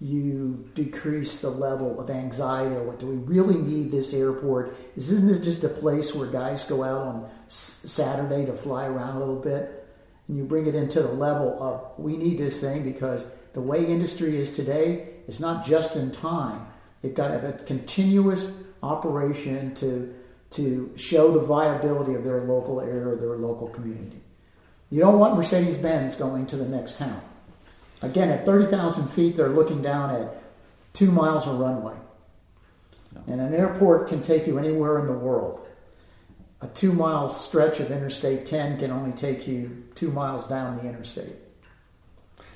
you 0.02 0.70
decrease 0.76 1.40
the 1.40 1.50
level 1.50 2.00
of 2.00 2.10
anxiety. 2.10 2.76
What 2.76 3.00
do 3.00 3.08
we 3.08 3.16
really 3.16 3.58
need 3.58 3.92
this 3.92 4.14
airport? 4.14 4.76
Is 4.98 5.12
isn't 5.12 5.28
this 5.28 5.40
just 5.40 5.64
a 5.64 5.70
place 5.70 6.14
where 6.14 6.28
guys 6.28 6.64
go 6.66 6.84
out 6.84 7.02
on 7.02 7.30
saturday 7.48 8.46
to 8.46 8.54
fly 8.54 8.86
around 8.86 9.16
a 9.16 9.20
little 9.20 9.40
bit? 9.40 9.88
And 10.28 10.38
you 10.38 10.44
bring 10.44 10.68
it 10.68 10.76
into 10.76 11.02
the 11.02 11.12
level 11.12 11.62
of 11.62 11.98
we 11.98 12.18
need 12.18 12.38
this 12.38 12.62
thing 12.62 12.84
because 12.84 13.26
the 13.54 13.62
way 13.62 13.86
industry 13.86 14.38
is 14.38 14.50
today 14.50 15.10
it's 15.28 15.40
not 15.40 15.66
just 15.66 15.96
in 15.96 16.12
time. 16.12 16.66
They've 17.02 17.14
got 17.14 17.30
to 17.30 17.36
have 17.36 17.44
a 17.44 17.54
continuous 17.64 18.52
operation 18.84 19.74
to 19.76 20.14
to 20.52 20.92
show 20.96 21.32
the 21.32 21.40
viability 21.40 22.14
of 22.14 22.24
their 22.24 22.42
local 22.42 22.82
area 22.82 23.08
or 23.08 23.16
their 23.16 23.38
local 23.38 23.68
community 23.68 24.22
you 24.90 25.00
don't 25.00 25.20
want 25.20 25.36
mercedes-benz 25.36 26.16
going 26.16 26.46
to 26.46 26.56
the 26.56 26.68
next 26.68 26.98
town 26.98 27.22
Again, 28.02 28.30
at 28.30 28.46
30,000 28.46 29.08
feet, 29.08 29.36
they're 29.36 29.50
looking 29.50 29.82
down 29.82 30.16
at 30.16 30.42
two 30.94 31.12
miles 31.12 31.48
of 31.48 31.60
runway. 31.60 31.96
And 33.28 33.42
an 33.42 33.54
airport 33.54 34.08
can 34.08 34.22
take 34.22 34.48
you 34.48 34.58
anywhere 34.58 35.00
in 35.00 35.06
the 35.06 35.14
world. 35.14 35.68
A 36.62 36.68
two 36.68 36.94
mile 36.94 37.30
stretch 37.30 37.80
of 37.80 37.92
Interstate 37.92 38.46
10 38.46 38.80
can 38.80 38.92
only 38.92 39.12
take 39.12 39.48
you 39.48 39.86
two 39.96 40.12
miles 40.12 40.48
down 40.48 40.78
the 40.78 40.84
interstate. 40.88 41.36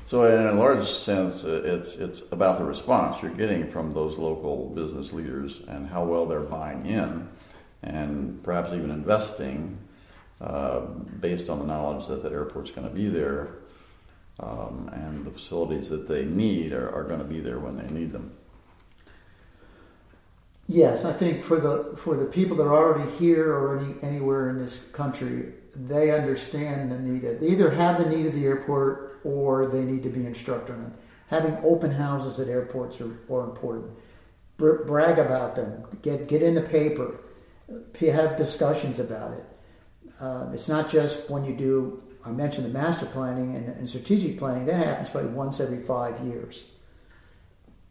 So, 0.06 0.24
in 0.26 0.46
a 0.46 0.54
large 0.54 0.88
sense, 0.88 1.46
uh, 1.46 1.62
it's, 1.64 1.96
it's 1.96 2.22
about 2.32 2.58
the 2.58 2.66
response 2.66 3.22
you're 3.22 3.32
getting 3.32 3.70
from 3.70 3.94
those 3.94 4.18
local 4.18 4.70
business 4.70 5.14
leaders 5.14 5.62
and 5.68 5.88
how 5.88 6.04
well 6.04 6.26
they're 6.26 6.42
buying 6.42 6.86
in 6.86 7.30
and 7.84 8.42
perhaps 8.44 8.74
even 8.74 8.92
investing 8.92 9.78
uh, 10.42 10.82
based 11.22 11.50
on 11.50 11.60
the 11.60 11.66
knowledge 11.66 12.08
that 12.08 12.24
that 12.24 12.32
airport's 12.32 12.72
going 12.72 12.88
to 12.88 12.94
be 12.94 13.08
there 13.08 13.56
um, 14.40 14.90
and 14.94 15.26
the 15.26 15.32
facilities 15.32 15.90
that 15.90 16.08
they 16.08 16.26
need 16.26 16.74
are, 16.74 16.94
are 16.94 17.04
going 17.04 17.20
to 17.20 17.26
be 17.26 17.40
there 17.40 17.60
when 17.60 17.78
they 17.78 17.88
need 17.94 18.12
them. 18.12 18.32
Yes, 20.68 21.04
I 21.04 21.12
think 21.12 21.44
for 21.44 21.60
the 21.60 21.96
for 21.98 22.16
the 22.16 22.26
people 22.26 22.56
that 22.58 22.64
are 22.64 22.74
already 22.74 23.12
here 23.18 23.54
or 23.54 23.80
any, 23.80 23.96
anywhere 24.02 24.50
in 24.50 24.58
this 24.58 24.88
country, 24.90 25.54
they 25.76 26.12
understand 26.12 26.92
the 26.92 26.98
need. 26.98 27.22
They 27.22 27.48
either 27.48 27.72
have 27.72 27.98
the 27.98 28.10
need 28.10 28.26
of 28.26 28.34
the 28.34 28.46
airport 28.46 29.20
or 29.26 29.66
they 29.66 29.84
need 29.84 30.04
to 30.04 30.10
be 30.10 30.26
instructed 30.26 30.76
on 30.76 30.86
it. 30.86 30.94
Having 31.28 31.58
open 31.64 31.92
houses 31.92 32.40
at 32.40 32.48
airports 32.48 33.02
are, 33.02 33.12
are 33.30 33.44
important. 33.44 33.92
Br- 34.56 34.84
brag 34.84 35.20
about 35.20 35.56
them. 35.56 35.84
Get 36.02 36.28
get 36.28 36.42
in 36.42 36.56
the 36.56 36.62
paper. 36.62 37.16
Have 38.00 38.38
discussions 38.38 39.00
about 39.00 39.34
it. 39.34 39.46
Uh, 40.20 40.50
it's 40.54 40.68
not 40.68 40.90
just 40.90 41.30
when 41.30 41.46
you 41.46 41.56
do 41.56 42.04
I 42.26 42.32
mentioned 42.32 42.66
the 42.66 42.70
master 42.70 43.06
planning 43.06 43.56
and, 43.56 43.68
and, 43.68 43.90
strategic 43.90 44.38
planning, 44.38 44.66
that 44.66 44.86
happens 44.86 45.10
probably 45.10 45.32
once 45.32 45.60
every 45.60 45.82
five 45.82 46.26
years. 46.26 46.66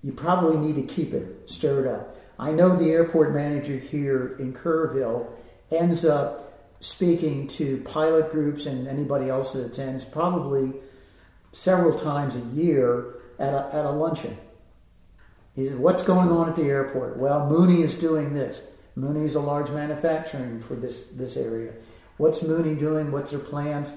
You 0.03 0.12
probably 0.12 0.57
need 0.57 0.76
to 0.76 0.95
keep 0.95 1.12
it 1.12 1.51
stirred 1.51 1.87
up. 1.87 2.16
I 2.39 2.51
know 2.51 2.74
the 2.74 2.91
airport 2.91 3.35
manager 3.35 3.76
here 3.76 4.37
in 4.39 4.55
Kerrville 4.55 5.28
ends 5.70 6.05
up 6.05 6.70
speaking 6.80 7.47
to 7.47 7.83
pilot 7.83 8.30
groups 8.30 8.66
and 8.66 8.89
anybody 8.89 9.28
else 9.28 9.53
that 9.53 9.66
attends 9.66 10.05
probably 10.05 10.72
several 11.53 11.97
times 11.97 12.35
a 12.35 12.41
year 12.55 13.14
at 13.39 13.53
a, 13.53 13.68
at 13.72 13.85
a 13.85 13.91
luncheon. 13.91 14.37
He 15.55 15.68
said, 15.68 15.78
What's 15.78 16.03
going 16.03 16.30
on 16.30 16.49
at 16.49 16.57
the 16.57 16.64
airport? 16.64 17.18
Well, 17.18 17.49
Mooney 17.49 17.83
is 17.83 17.99
doing 17.99 18.33
this. 18.33 18.66
Mooney 18.95 19.24
is 19.24 19.34
a 19.34 19.40
large 19.40 19.70
manufacturing 19.70 20.61
for 20.61 20.74
this, 20.74 21.09
this 21.09 21.36
area. 21.36 21.72
What's 22.18 22.43
Mooney 22.43 22.74
doing? 22.74 23.11
What's 23.11 23.30
their 23.30 23.40
plans? 23.40 23.97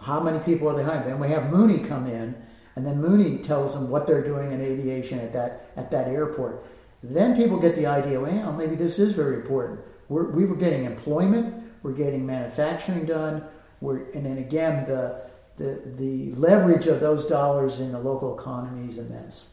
How 0.00 0.20
many 0.20 0.38
people 0.38 0.68
are 0.68 0.74
they 0.74 0.82
hiring? 0.82 1.04
Then 1.04 1.20
we 1.20 1.28
have 1.28 1.50
Mooney 1.50 1.80
come 1.80 2.06
in, 2.06 2.34
and 2.74 2.86
then 2.86 3.00
Mooney 3.00 3.38
tells 3.38 3.74
them 3.74 3.90
what 3.90 4.06
they're 4.06 4.24
doing 4.24 4.52
in 4.52 4.60
aviation 4.60 5.18
at 5.18 5.32
that 5.34 5.70
at 5.76 5.90
that 5.90 6.08
airport. 6.08 6.64
Then 7.02 7.36
people 7.36 7.58
get 7.58 7.74
the 7.74 7.86
idea, 7.86 8.20
well, 8.20 8.52
maybe 8.52 8.76
this 8.76 8.98
is 8.98 9.14
very 9.14 9.36
important. 9.36 9.80
We're, 10.08 10.30
we 10.30 10.44
were 10.44 10.56
getting 10.56 10.84
employment, 10.84 11.62
we're 11.82 11.92
getting 11.92 12.26
manufacturing 12.26 13.06
done, 13.06 13.44
we're, 13.80 14.10
and 14.12 14.26
then 14.26 14.38
again, 14.38 14.84
the, 14.86 15.22
the, 15.56 15.82
the 15.96 16.34
leverage 16.34 16.86
of 16.86 17.00
those 17.00 17.26
dollars 17.26 17.80
in 17.80 17.92
the 17.92 17.98
local 17.98 18.38
economy 18.38 18.88
is 18.90 18.98
immense. 18.98 19.48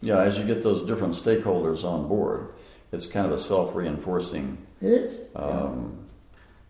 Yeah, 0.00 0.20
as 0.20 0.38
you 0.38 0.44
get 0.44 0.62
those 0.62 0.82
different 0.82 1.14
stakeholders 1.14 1.84
on 1.84 2.08
board, 2.08 2.54
it's 2.92 3.06
kind 3.06 3.26
of 3.26 3.32
a 3.32 3.38
self 3.38 3.74
reinforcing 3.74 4.58
it 4.80 4.86
is. 4.86 5.20
Um, 5.34 6.04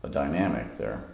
a 0.03 0.09
dynamic 0.09 0.75
there. 0.75 1.05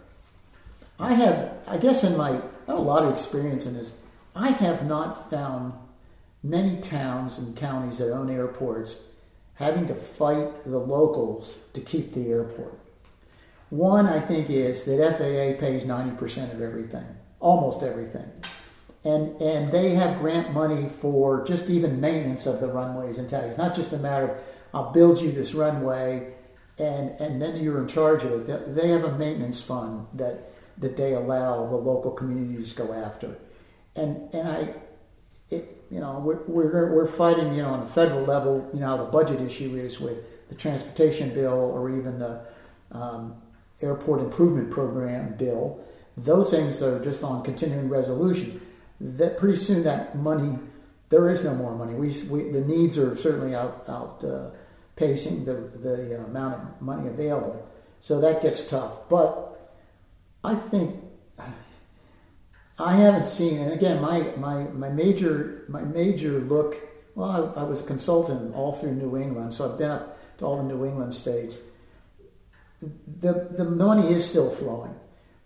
I 0.99 1.13
have, 1.13 1.53
I 1.67 1.77
guess, 1.77 2.03
in 2.03 2.17
my 2.17 2.41
a 2.67 2.75
lot 2.75 3.03
of 3.03 3.11
experience 3.11 3.65
in 3.65 3.75
this, 3.75 3.93
I 4.35 4.49
have 4.49 4.85
not 4.85 5.29
found 5.29 5.73
many 6.43 6.79
towns 6.79 7.37
and 7.37 7.55
counties 7.55 7.97
that 7.97 8.11
own 8.11 8.29
airports 8.29 8.97
having 9.55 9.87
to 9.87 9.95
fight 9.95 10.63
the 10.63 10.77
locals 10.77 11.57
to 11.73 11.81
keep 11.81 12.13
the 12.13 12.29
airport. 12.29 12.79
One, 13.69 14.07
I 14.07 14.19
think, 14.19 14.49
is 14.49 14.85
that 14.85 15.17
FAA 15.17 15.59
pays 15.59 15.83
90% 15.83 16.53
of 16.53 16.61
everything, 16.61 17.05
almost 17.39 17.83
everything. 17.83 18.31
And, 19.03 19.39
and 19.41 19.71
they 19.71 19.91
have 19.91 20.19
grant 20.19 20.53
money 20.53 20.89
for 20.89 21.45
just 21.45 21.69
even 21.69 22.01
maintenance 22.01 22.45
of 22.45 22.59
the 22.61 22.67
runways 22.67 23.17
and 23.17 23.29
tags. 23.29 23.57
Not 23.57 23.75
just 23.75 23.93
a 23.93 23.97
matter 23.97 24.29
of, 24.29 24.37
I'll 24.73 24.91
build 24.91 25.21
you 25.21 25.31
this 25.31 25.53
runway 25.53 26.33
and, 26.77 27.09
and 27.19 27.41
then 27.41 27.57
you're 27.57 27.81
in 27.81 27.87
charge 27.87 28.23
of 28.23 28.49
it. 28.49 28.75
They 28.75 28.89
have 28.89 29.03
a 29.03 29.17
maintenance 29.17 29.61
fund 29.61 30.07
that 30.13 30.45
that 30.77 30.95
they 30.95 31.13
allow 31.13 31.67
the 31.67 31.75
local 31.75 32.11
communities 32.11 32.73
to 32.73 32.83
go 32.83 32.93
after. 32.93 33.37
And 33.95 34.33
and 34.33 34.47
I, 34.47 34.73
it, 35.49 35.83
you 35.91 35.99
know, 35.99 36.19
we're, 36.19 36.43
we're, 36.45 36.93
we're 36.93 37.07
fighting, 37.07 37.53
you 37.55 37.63
know, 37.63 37.69
on 37.69 37.83
a 37.83 37.87
federal 37.87 38.23
level, 38.23 38.69
you 38.73 38.79
know, 38.79 38.97
the 38.97 39.11
budget 39.11 39.41
issue 39.41 39.75
is 39.75 39.99
with 39.99 40.47
the 40.49 40.55
transportation 40.55 41.33
bill 41.33 41.53
or 41.53 41.89
even 41.89 42.19
the 42.19 42.41
um, 42.91 43.35
airport 43.81 44.21
improvement 44.21 44.69
program 44.69 45.35
bill. 45.35 45.83
Those 46.15 46.51
things 46.51 46.81
are 46.81 47.03
just 47.03 47.23
on 47.23 47.43
continuing 47.43 47.89
resolutions. 47.89 48.61
That 49.01 49.37
pretty 49.37 49.55
soon 49.55 49.83
that 49.83 50.17
money, 50.17 50.59
there 51.09 51.29
is 51.29 51.43
no 51.43 51.55
more 51.55 51.75
money. 51.75 51.93
We, 51.93 52.07
we 52.29 52.51
the 52.51 52.61
needs 52.61 52.97
are 52.97 53.15
certainly 53.15 53.55
out 53.55 53.83
out 53.87 54.23
uh, 54.23 54.51
pacing 54.99 55.45
the 55.45 55.53
the 55.53 56.23
amount 56.25 56.55
of 56.55 56.81
money 56.81 57.07
available. 57.07 57.65
So 58.01 58.21
that 58.21 58.41
gets 58.41 58.61
tough. 58.69 59.09
But 59.09 59.49
I 60.43 60.55
think 60.55 61.03
I 62.79 62.95
haven't 62.95 63.25
seen, 63.25 63.59
and 63.59 63.73
again, 63.73 64.01
my, 64.01 64.21
my, 64.37 64.63
my 64.63 64.89
major 64.89 65.65
my 65.67 65.81
major 65.81 66.39
look. 66.39 66.77
Well, 67.15 67.53
I, 67.57 67.61
I, 67.61 67.63
was 67.63 67.81
a 67.81 67.83
consultant 67.83 68.55
all 68.55 68.71
through 68.71 68.95
New 68.95 69.17
England, 69.17 69.53
so 69.53 69.69
I've 69.69 69.77
been 69.77 69.89
up 69.89 70.17
to 70.37 70.45
all 70.45 70.57
the 70.57 70.63
New 70.63 70.85
England 70.85 71.13
states. 71.13 71.59
The 72.79 73.49
the 73.51 73.65
money 73.65 74.13
is 74.13 74.25
still 74.25 74.49
flowing. 74.49 74.95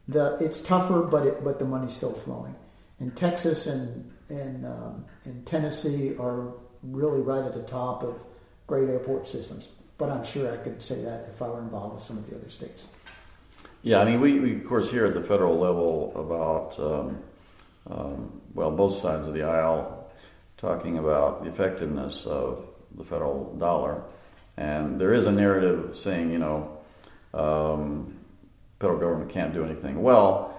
The 0.07 0.37
it's 0.39 0.59
tougher, 0.59 1.01
but 1.01 1.25
it 1.25 1.43
but 1.43 1.57
the 1.57 1.65
money's 1.65 1.93
still 1.93 2.13
flowing. 2.13 2.55
And 2.99 3.15
Texas 3.15 3.65
and 3.65 4.11
and 4.29 4.65
um, 4.67 5.05
and 5.23 5.43
Tennessee 5.47 6.15
are 6.19 6.53
really 6.83 7.21
right 7.21 7.43
at 7.43 7.53
the 7.53 7.63
top 7.63 8.03
of 8.03 8.23
great 8.67 8.89
airport 8.89 9.27
systems. 9.27 9.69
But 9.97 10.09
I'm 10.09 10.23
sure 10.23 10.51
I 10.51 10.57
could 10.57 10.81
say 10.81 11.01
that 11.01 11.29
if 11.29 11.41
I 11.41 11.47
were 11.47 11.59
involved 11.59 11.95
with 11.95 12.03
some 12.03 12.17
of 12.17 12.29
the 12.29 12.35
other 12.35 12.49
states. 12.49 12.87
Yeah, 13.83 13.99
I 13.99 14.05
mean, 14.05 14.21
we, 14.21 14.39
we 14.39 14.55
of 14.55 14.65
course 14.65 14.89
hear 14.89 15.05
at 15.05 15.13
the 15.13 15.23
federal 15.23 15.57
level 15.57 16.13
about, 16.15 16.79
um, 16.79 17.19
um, 17.89 18.41
well, 18.53 18.71
both 18.71 18.95
sides 18.95 19.27
of 19.27 19.33
the 19.33 19.43
aisle 19.43 20.09
talking 20.57 20.97
about 20.97 21.43
the 21.43 21.49
effectiveness 21.49 22.25
of 22.25 22.65
the 22.95 23.03
federal 23.03 23.53
dollar. 23.57 24.01
And 24.55 24.99
there 24.99 25.13
is 25.13 25.25
a 25.25 25.31
narrative 25.31 25.95
saying, 25.95 26.31
you 26.31 26.39
know, 26.39 26.77
um, 27.33 28.17
federal 28.79 28.99
government 28.99 29.31
can't 29.31 29.53
do 29.53 29.65
anything. 29.65 30.01
Well, 30.01 30.52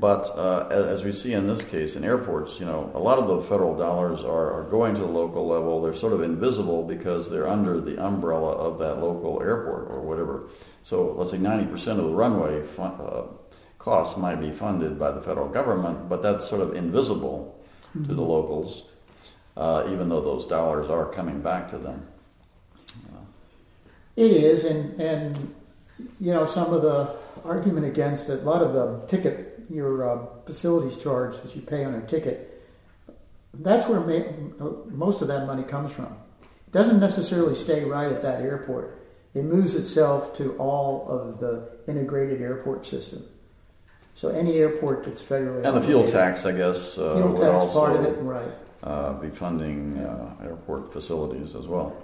but 0.00 0.28
uh, 0.36 0.66
as 0.70 1.04
we 1.04 1.12
see 1.12 1.34
in 1.34 1.46
this 1.46 1.64
case 1.64 1.94
in 1.94 2.04
airports, 2.04 2.58
you 2.58 2.66
know, 2.66 2.90
a 2.94 2.98
lot 2.98 3.18
of 3.18 3.28
the 3.28 3.40
federal 3.42 3.76
dollars 3.76 4.24
are, 4.24 4.52
are, 4.52 4.64
going 4.64 4.94
to 4.94 5.00
the 5.00 5.06
local 5.06 5.46
level. 5.46 5.80
They're 5.80 5.94
sort 5.94 6.12
of 6.12 6.20
invisible 6.20 6.82
because 6.82 7.30
they're 7.30 7.46
under 7.46 7.80
the 7.80 8.04
umbrella 8.04 8.50
of 8.52 8.78
that 8.80 8.96
local 8.96 9.40
airport 9.40 9.88
or 9.88 10.00
whatever. 10.00 10.48
So 10.82 11.12
let's 11.12 11.30
say 11.30 11.38
90% 11.38 11.98
of 11.98 11.98
the 11.98 12.14
runway 12.14 12.62
fun, 12.62 12.92
uh, 13.00 13.22
costs 13.78 14.18
might 14.18 14.40
be 14.40 14.50
funded 14.50 14.98
by 14.98 15.12
the 15.12 15.20
federal 15.20 15.48
government, 15.48 16.08
but 16.08 16.22
that's 16.22 16.48
sort 16.48 16.60
of 16.60 16.74
invisible 16.74 17.62
mm-hmm. 17.96 18.08
to 18.08 18.14
the 18.14 18.22
locals, 18.22 18.84
uh, 19.56 19.86
even 19.90 20.08
though 20.08 20.22
those 20.22 20.44
dollars 20.46 20.88
are 20.88 21.06
coming 21.06 21.40
back 21.40 21.70
to 21.70 21.78
them. 21.78 22.04
It 24.16 24.30
is, 24.30 24.64
and 24.64 25.00
and 25.00 25.54
you 26.20 26.32
know 26.32 26.44
some 26.44 26.72
of 26.72 26.82
the 26.82 27.16
argument 27.44 27.84
against 27.84 28.28
it, 28.28 28.40
a 28.40 28.42
lot 28.44 28.62
of 28.62 28.72
the 28.72 29.04
ticket 29.08 29.53
your 29.70 30.08
uh, 30.08 30.26
facilities 30.46 30.96
charge 30.96 31.40
that 31.40 31.54
you 31.54 31.62
pay 31.62 31.84
on 31.84 31.94
a 31.94 32.02
ticket, 32.02 32.62
that's 33.52 33.86
where 33.86 34.00
ma- 34.00 34.66
most 34.88 35.22
of 35.22 35.28
that 35.28 35.46
money 35.46 35.62
comes 35.62 35.92
from. 35.92 36.16
It 36.42 36.72
doesn't 36.72 37.00
necessarily 37.00 37.54
stay 37.54 37.84
right 37.84 38.10
at 38.10 38.22
that 38.22 38.40
airport. 38.40 39.00
It 39.34 39.44
moves 39.44 39.74
itself 39.74 40.36
to 40.36 40.56
all 40.58 41.08
of 41.08 41.40
the 41.40 41.70
integrated 41.88 42.40
airport 42.40 42.86
system. 42.86 43.24
So 44.14 44.28
any 44.28 44.58
airport 44.58 45.04
that's 45.04 45.22
federally 45.22 45.64
and 45.64 45.76
the 45.76 45.82
fuel 45.82 46.06
tax, 46.06 46.46
I 46.46 46.52
guess, 46.52 46.96
uh, 46.98 47.16
fuel 47.16 47.28
would 47.30 47.36
tax 47.36 47.48
also 47.48 47.80
part 47.80 47.96
of 47.96 48.04
it, 48.04 48.16
right? 48.20 48.48
uh, 48.84 49.14
be 49.14 49.30
funding 49.30 49.98
uh, 49.98 50.34
airport 50.44 50.92
facilities 50.92 51.54
as 51.54 51.66
well. 51.66 51.96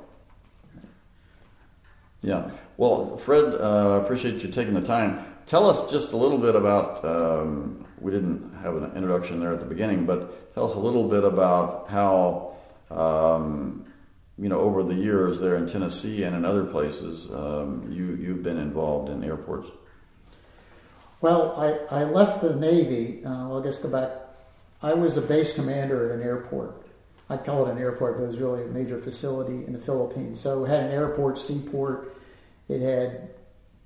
Yeah. 2.22 2.50
Well, 2.76 3.16
Fred, 3.16 3.54
uh, 3.54 3.96
I 3.96 4.02
appreciate 4.02 4.42
you 4.42 4.50
taking 4.50 4.74
the 4.74 4.82
time. 4.82 5.24
Tell 5.51 5.68
us 5.68 5.90
just 5.90 6.12
a 6.12 6.16
little 6.16 6.38
bit 6.38 6.55
about. 6.55 7.05
Um, 7.05 7.84
we 7.98 8.12
didn't 8.12 8.55
have 8.62 8.76
an 8.76 8.84
introduction 8.94 9.40
there 9.40 9.53
at 9.53 9.59
the 9.59 9.66
beginning, 9.66 10.07
but 10.07 10.55
tell 10.55 10.64
us 10.64 10.74
a 10.74 10.78
little 10.78 11.09
bit 11.09 11.24
about 11.24 11.88
how, 11.88 12.55
um, 12.88 13.84
you 14.38 14.48
know, 14.48 14.61
over 14.61 14.84
the 14.84 14.94
years 14.94 15.40
there 15.40 15.57
in 15.57 15.66
Tennessee 15.66 16.22
and 16.22 16.36
in 16.36 16.44
other 16.44 16.62
places, 16.62 17.32
um, 17.32 17.84
you 17.90 18.14
you've 18.14 18.44
been 18.44 18.59
involved 18.59 19.11
in 19.11 19.24
airports. 19.24 19.66
Well, 21.20 21.53
I, 21.90 22.03
I 22.03 22.05
left 22.05 22.42
the 22.42 22.55
Navy. 22.55 23.24
Uh, 23.24 23.48
well, 23.48 23.59
I 23.59 23.82
go 23.82 23.88
back. 23.88 24.12
I 24.84 24.94
was 24.94 25.16
a 25.16 25.20
base 25.20 25.53
commander 25.53 26.12
at 26.12 26.20
an 26.20 26.22
airport. 26.22 26.80
I'd 27.28 27.44
call 27.44 27.66
it 27.66 27.72
an 27.72 27.78
airport, 27.78 28.18
but 28.18 28.22
it 28.22 28.28
was 28.28 28.38
really 28.38 28.62
a 28.62 28.68
major 28.68 29.01
facility 29.01 29.66
in 29.66 29.72
the 29.72 29.80
Philippines. 29.80 30.38
So 30.38 30.64
it 30.64 30.68
had 30.68 30.84
an 30.84 30.92
airport, 30.92 31.40
seaport. 31.40 32.16
It 32.68 32.82
had 32.82 33.30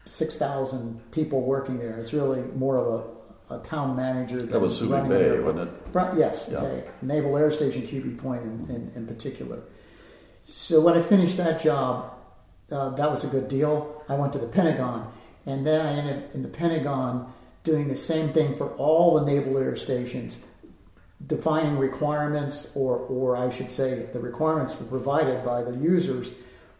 6,000 0.07 1.11
people 1.13 1.41
working 1.43 1.79
there. 1.79 1.99
It's 1.99 2.13
really 2.13 2.43
more 2.57 2.77
of 2.77 3.05
a, 3.51 3.55
a 3.57 3.59
town 3.63 3.97
manager. 3.97 4.43
That 4.43 4.61
was 4.61 4.81
Subic 4.81 4.91
running 4.91 5.09
Bay, 5.11 5.39
wasn't 5.39 5.69
it? 5.69 5.75
Right, 5.93 6.17
yes, 6.17 6.49
Yeah. 6.53 6.63
a 6.65 6.83
Naval 7.05 7.37
Air 7.37 7.51
Station, 7.51 7.87
Cubi 7.87 8.11
Point 8.11 8.43
in, 8.43 8.67
in, 8.69 8.93
in 8.95 9.07
particular. 9.07 9.61
So 10.47 10.81
when 10.81 10.95
I 10.97 11.03
finished 11.03 11.37
that 11.39 11.61
job, 11.61 12.13
uh, 12.71 12.91
that 12.91 13.11
was 13.11 13.25
a 13.25 13.29
good 13.29 13.49
deal. 13.49 14.03
I 14.09 14.15
went 14.15 14.33
to 14.35 14.39
the 14.39 14.47
Pentagon, 14.47 15.11
and 15.47 15.67
then 15.67 15.81
I 15.85 15.93
ended 15.93 16.31
in 16.35 16.43
the 16.43 16.49
Pentagon 16.49 17.33
doing 17.63 17.89
the 17.89 17.95
same 17.95 18.31
thing 18.33 18.57
for 18.57 18.69
all 18.75 19.15
the 19.19 19.25
naval 19.25 19.57
air 19.57 19.75
stations, 19.75 20.45
defining 21.27 21.79
requirements, 21.79 22.71
or, 22.75 22.97
or 22.99 23.37
I 23.39 23.49
should 23.49 23.71
say, 23.71 24.07
the 24.13 24.21
requirements 24.21 24.79
were 24.79 24.85
provided 24.87 25.43
by 25.45 25.63
the 25.63 25.73
users, 25.77 26.31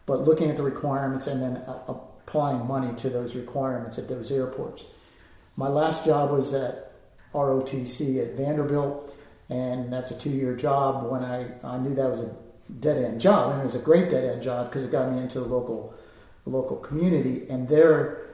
but 0.05 0.21
looking 0.21 0.51
at 0.51 0.57
the 0.57 0.63
requirements 0.63 1.25
and 1.25 1.41
then 1.41 1.57
uh, 1.57 1.95
applying 2.25 2.65
money 2.67 2.93
to 2.95 3.09
those 3.09 3.35
requirements 3.35 3.97
at 3.97 4.07
those 4.07 4.31
airports. 4.31 4.85
My 5.55 5.67
last 5.67 6.03
job 6.05 6.31
was 6.31 6.53
at 6.53 6.91
ROTC 7.33 8.21
at 8.21 8.35
Vanderbilt, 8.35 9.15
and 9.49 9.91
that's 9.91 10.11
a 10.11 10.17
two-year 10.17 10.55
job. 10.55 11.09
When 11.11 11.23
I, 11.23 11.47
I 11.63 11.77
knew 11.77 11.93
that 11.95 12.09
was 12.09 12.21
a 12.21 12.35
dead-end 12.79 13.21
job, 13.21 13.51
and 13.51 13.61
it 13.61 13.65
was 13.65 13.75
a 13.75 13.79
great 13.79 14.09
dead-end 14.09 14.41
job 14.41 14.69
because 14.69 14.83
it 14.83 14.91
got 14.91 15.11
me 15.11 15.19
into 15.19 15.39
the 15.39 15.47
local 15.47 15.93
the 16.43 16.51
local 16.51 16.77
community, 16.77 17.47
and 17.49 17.67
there 17.67 18.25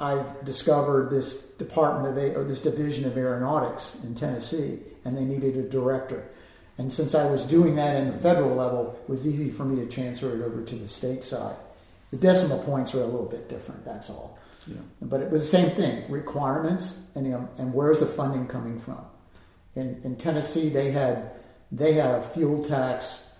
I 0.00 0.24
discovered 0.44 1.10
this 1.10 1.42
department 1.42 2.16
of 2.16 2.36
or 2.36 2.44
this 2.44 2.62
division 2.62 3.04
of 3.04 3.18
aeronautics 3.18 4.02
in 4.02 4.14
Tennessee, 4.14 4.78
and 5.04 5.16
they 5.16 5.24
needed 5.24 5.56
a 5.56 5.68
director. 5.68 6.26
And 6.78 6.90
since 6.90 7.14
I 7.14 7.30
was 7.30 7.44
doing 7.44 7.76
that 7.76 7.96
in 7.96 8.10
the 8.10 8.16
federal 8.16 8.54
level, 8.54 8.98
it 9.02 9.10
was 9.10 9.28
easy 9.28 9.50
for 9.50 9.66
me 9.66 9.76
to 9.84 9.86
transfer 9.86 10.34
it 10.34 10.42
over 10.42 10.62
to 10.64 10.74
the 10.74 10.88
state 10.88 11.22
side. 11.22 11.56
The 12.10 12.16
decimal 12.16 12.58
points 12.58 12.94
are 12.94 13.02
a 13.02 13.06
little 13.06 13.28
bit 13.28 13.48
different. 13.48 13.84
That's 13.84 14.10
all. 14.10 14.38
Yeah. 14.66 14.76
But 15.00 15.20
it 15.20 15.30
was 15.30 15.42
the 15.42 15.56
same 15.56 15.70
thing: 15.70 16.10
requirements 16.10 16.98
and 17.14 17.34
um, 17.34 17.48
and 17.58 17.72
where's 17.72 18.00
the 18.00 18.06
funding 18.06 18.46
coming 18.46 18.78
from? 18.78 19.04
In 19.74 20.00
in 20.04 20.16
Tennessee, 20.16 20.68
they 20.68 20.90
had 20.90 21.32
they 21.72 21.94
had 21.94 22.16
a 22.16 22.22
fuel 22.22 22.62
tax 22.62 23.30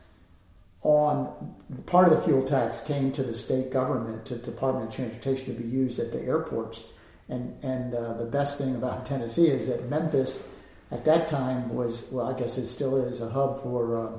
on 0.83 1.55
part 1.87 2.11
of 2.11 2.17
the 2.17 2.25
fuel 2.25 2.43
tax 2.43 2.81
came 2.81 3.13
to 3.13 3.23
the 3.23 3.35
state 3.35 3.71
government 3.71 4.25
to 4.27 4.37
Department 4.37 4.89
of 4.89 4.95
Transportation 4.95 5.55
to 5.55 5.63
be 5.63 5.69
used 5.69 5.99
at 5.99 6.13
the 6.13 6.21
airports. 6.21 6.85
And 7.29 7.63
and 7.63 7.95
uh, 7.95 8.15
the 8.15 8.25
best 8.25 8.59
thing 8.59 8.75
about 8.75 9.05
Tennessee 9.05 9.49
is 9.49 9.69
that 9.69 9.89
Memphis 9.89 10.49
at 10.91 11.05
that 11.05 11.27
time 11.27 11.75
was 11.75 12.09
well, 12.11 12.29
I 12.29 12.39
guess 12.39 12.59
it 12.59 12.67
still 12.67 12.97
is 12.97 13.21
a 13.21 13.29
hub 13.29 13.63
for 13.63 13.97
uh, 13.97 14.13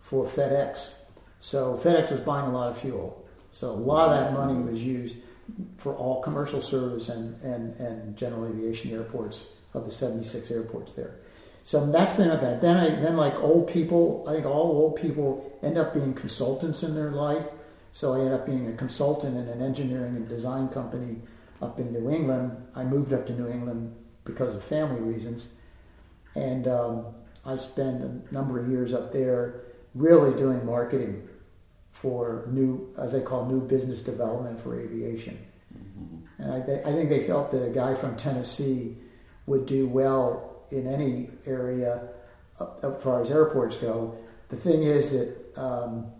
for 0.00 0.24
FedEx. 0.24 0.98
So 1.40 1.76
FedEx 1.76 2.10
was 2.10 2.20
buying 2.20 2.46
a 2.46 2.52
lot 2.52 2.70
of 2.70 2.78
fuel. 2.78 3.21
So 3.52 3.70
a 3.70 3.72
lot 3.72 4.08
of 4.08 4.18
that 4.18 4.32
money 4.32 4.60
was 4.60 4.82
used 4.82 5.16
for 5.76 5.94
all 5.94 6.22
commercial 6.22 6.60
service 6.60 7.08
and, 7.08 7.40
and, 7.42 7.78
and 7.78 8.16
general 8.16 8.46
aviation 8.46 8.90
airports 8.92 9.46
of 9.74 9.84
the 9.84 9.90
76 9.90 10.50
airports 10.50 10.92
there. 10.92 11.16
So 11.64 11.90
that's 11.90 12.14
been 12.14 12.30
a 12.30 12.36
bad. 12.36 12.60
Then 12.60 12.76
I 12.76 12.88
then 12.88 13.16
like 13.16 13.34
old 13.36 13.68
people, 13.68 14.24
I 14.28 14.32
think 14.32 14.46
all 14.46 14.72
old 14.72 14.96
people 14.96 15.58
end 15.62 15.78
up 15.78 15.94
being 15.94 16.12
consultants 16.14 16.82
in 16.82 16.94
their 16.94 17.12
life. 17.12 17.46
So 17.92 18.14
I 18.14 18.18
ended 18.18 18.32
up 18.32 18.46
being 18.46 18.66
a 18.68 18.72
consultant 18.72 19.36
in 19.36 19.48
an 19.48 19.62
engineering 19.62 20.16
and 20.16 20.28
design 20.28 20.68
company 20.68 21.18
up 21.60 21.78
in 21.78 21.92
New 21.92 22.10
England. 22.10 22.56
I 22.74 22.84
moved 22.84 23.12
up 23.12 23.26
to 23.26 23.32
New 23.32 23.48
England 23.48 23.94
because 24.24 24.54
of 24.54 24.64
family 24.64 25.00
reasons, 25.00 25.52
and 26.34 26.66
um, 26.66 27.06
I 27.44 27.56
spent 27.56 28.02
a 28.02 28.34
number 28.34 28.58
of 28.58 28.68
years 28.68 28.94
up 28.94 29.12
there, 29.12 29.62
really 29.94 30.36
doing 30.36 30.64
marketing 30.64 31.28
for 32.02 32.48
new, 32.50 32.92
as 32.98 33.12
they 33.12 33.20
call 33.20 33.46
new 33.46 33.60
business 33.60 34.02
development 34.02 34.58
for 34.58 34.78
aviation. 34.78 35.38
And 36.38 36.52
I, 36.52 36.56
I 36.56 36.92
think 36.92 37.08
they 37.08 37.24
felt 37.24 37.52
that 37.52 37.64
a 37.64 37.70
guy 37.70 37.94
from 37.94 38.16
Tennessee 38.16 38.96
would 39.46 39.66
do 39.66 39.86
well 39.86 40.64
in 40.72 40.88
any 40.88 41.30
area 41.46 42.08
as 42.82 43.00
far 43.00 43.22
as 43.22 43.30
airports 43.30 43.76
go. 43.76 44.18
The 44.48 44.56
thing 44.56 44.82
is 44.82 45.12
that 45.12 45.56
um, 45.56 46.10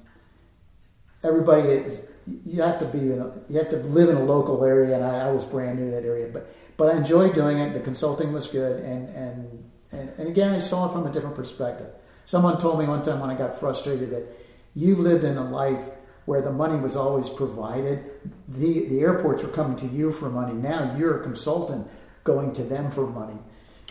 everybody 1.25 1.69
is 1.69 2.01
you 2.45 2.63
have 2.63 2.79
to 2.79 2.87
be 2.87 3.01
in 3.01 3.21
a, 3.21 3.35
you 3.49 3.59
have 3.59 3.69
to 3.71 3.79
live 3.79 4.09
in 4.09 4.15
a 4.17 4.25
local 4.25 4.65
area, 4.65 4.95
and 4.95 5.05
I, 5.05 5.27
I 5.27 5.33
was 5.33 5.45
brand 5.45 5.81
new 5.81 5.87
to 5.87 5.91
that 5.97 6.05
area, 6.05 6.31
but 6.33 6.55
but 6.77 6.95
I 6.95 6.97
enjoyed 6.97 7.35
doing 7.35 7.59
it. 7.59 7.75
The 7.75 7.81
consulting 7.81 8.33
was 8.33 8.47
good, 8.47 8.79
and 8.85 9.09
and 9.09 9.71
and, 9.91 10.09
and 10.17 10.29
again, 10.29 10.55
I 10.55 10.61
saw 10.61 10.89
it 10.89 10.93
from 10.93 11.09
a 11.09 11.13
different 11.13 11.35
perspective. 11.35 11.89
Someone 12.25 12.59
told 12.59 12.79
me 12.79 12.87
one 12.87 13.03
time 13.03 13.19
when 13.19 13.31
I 13.31 13.35
got 13.35 13.59
frustrated 13.59 14.11
that 14.11 14.42
you 14.75 14.97
lived 14.97 15.25
in 15.25 15.37
a 15.37 15.45
life 15.45 15.91
where 16.25 16.41
the 16.41 16.53
money 16.53 16.79
was 16.79 16.97
always 16.97 17.29
provided. 17.29 18.05
The 18.49 18.87
the 18.89 19.01
airports 19.01 19.43
were 19.43 19.51
coming 19.51 19.77
to 19.79 19.87
you 19.87 20.13
for 20.13 20.31
money. 20.31 20.53
Now 20.53 20.95
you're 20.97 21.21
a 21.21 21.23
consultant 21.23 21.89
going 22.25 22.53
to 22.55 22.63
them 22.63 22.91
for 22.91 23.07
money. 23.07 23.39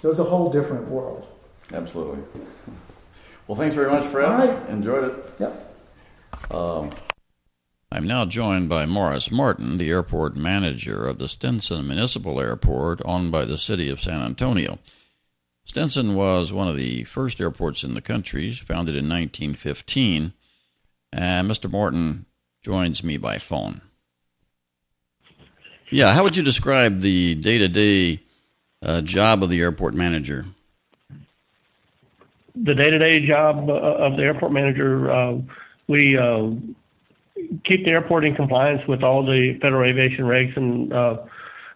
It 0.02 0.08
was 0.08 0.20
a 0.20 0.24
whole 0.24 0.50
different 0.50 0.88
world. 0.88 1.28
Absolutely. 1.74 2.24
Well, 3.48 3.58
thanks 3.58 3.76
very 3.76 3.90
much, 3.90 4.06
Fred. 4.06 4.26
All 4.26 4.38
right. 4.38 4.70
Enjoyed 4.70 5.04
it. 5.10 5.16
Yep. 5.40 6.54
Um, 6.54 6.90
I'm 7.92 8.08
now 8.08 8.26
joined 8.26 8.70
by 8.70 8.86
Morris 8.86 9.30
Martin, 9.30 9.78
the 9.78 9.90
airport 9.90 10.36
manager 10.38 11.06
of 11.06 11.18
the 11.18 11.28
Stinson 11.28 11.88
Municipal 11.88 12.40
Airport 12.40 13.02
owned 13.04 13.32
by 13.32 13.46
the 13.46 13.58
city 13.58 13.90
of 13.90 14.02
San 14.02 14.22
Antonio. 14.22 14.80
Stinson 15.66 16.16
was 16.16 16.54
one 16.54 16.68
of 16.68 16.78
the 16.78 17.04
first 17.04 17.40
airports 17.40 17.84
in 17.84 17.94
the 17.94 18.02
country, 18.02 18.52
founded 18.52 18.96
in 18.96 19.10
1915, 19.10 20.34
and 21.12 21.49
Mr. 21.49 21.70
Morton 21.70 22.26
joins 22.62 23.03
me 23.03 23.18
by 23.18 23.38
phone. 23.38 23.82
Yeah, 25.89 26.14
how 26.14 26.24
would 26.24 26.38
you 26.38 26.43
describe 26.43 26.99
the 26.99 27.36
day 27.36 27.57
to 27.57 27.68
day 27.68 28.22
job 29.03 29.43
of 29.43 29.49
the 29.49 29.59
airport 29.59 29.93
manager? 29.93 30.45
The 32.55 32.76
day 32.76 32.89
to 32.89 32.99
day 32.99 33.26
job 33.26 33.70
uh, 33.70 33.74
of 33.74 34.18
the 34.18 34.24
airport 34.24 34.51
manager, 34.51 35.09
uh, 35.09 35.38
we 35.88 36.18
uh, 36.18 36.49
keep 37.64 37.86
the 37.86 37.91
airport 37.91 38.26
in 38.26 38.36
compliance 38.36 38.86
with 38.88 39.03
all 39.03 39.26
the 39.26 39.57
federal 39.62 39.89
aviation 39.89 40.26
regs 40.26 40.55
and 40.57 40.93
uh, 40.93 41.18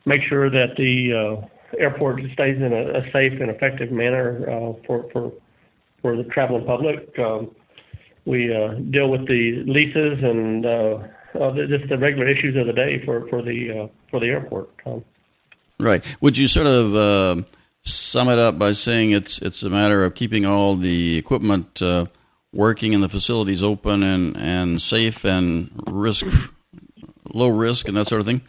make 0.05 0.21
sure 0.23 0.49
that 0.49 0.75
the 0.77 1.13
uh, 1.13 1.77
airport 1.77 2.21
stays 2.33 2.57
in 2.57 2.73
a, 2.73 2.99
a, 2.99 3.11
safe 3.11 3.39
and 3.39 3.49
effective 3.49 3.91
manner 3.91 4.49
uh, 4.49 4.73
for, 4.85 5.09
for, 5.11 5.31
for 6.01 6.15
the 6.15 6.23
traveling 6.25 6.65
public. 6.65 7.17
Um, 7.19 7.51
we 8.25 8.47
deal 8.89 9.09
with 9.09 9.27
the 9.27 9.63
leases 9.65 10.23
and 10.23 10.63
just 11.69 11.89
the 11.89 11.97
regular 11.97 12.27
issues 12.27 12.55
of 12.55 12.67
the 12.67 12.73
day 12.73 13.03
for, 13.05 13.27
for 13.29 13.41
the 13.41 13.89
for 14.09 14.19
the 14.19 14.27
airport. 14.27 14.69
Um, 14.85 15.03
right. 15.79 16.03
Would 16.21 16.37
you 16.37 16.47
sort 16.47 16.67
of 16.67 16.95
uh, 16.95 17.43
sum 17.81 18.29
it 18.29 18.39
up 18.39 18.57
by 18.57 18.71
saying 18.71 19.11
it's 19.11 19.39
it's 19.39 19.63
a 19.63 19.69
matter 19.69 20.03
of 20.03 20.15
keeping 20.15 20.45
all 20.45 20.75
the 20.75 21.17
equipment 21.17 21.81
uh, 21.81 22.07
working 22.53 22.93
and 22.93 23.03
the 23.03 23.09
facilities 23.09 23.61
open 23.61 24.01
and, 24.01 24.37
and 24.37 24.81
safe 24.81 25.25
and 25.25 25.69
risk 25.87 26.25
low 27.33 27.49
risk 27.49 27.87
and 27.87 27.97
that 27.97 28.07
sort 28.07 28.21
of 28.21 28.25
thing? 28.25 28.41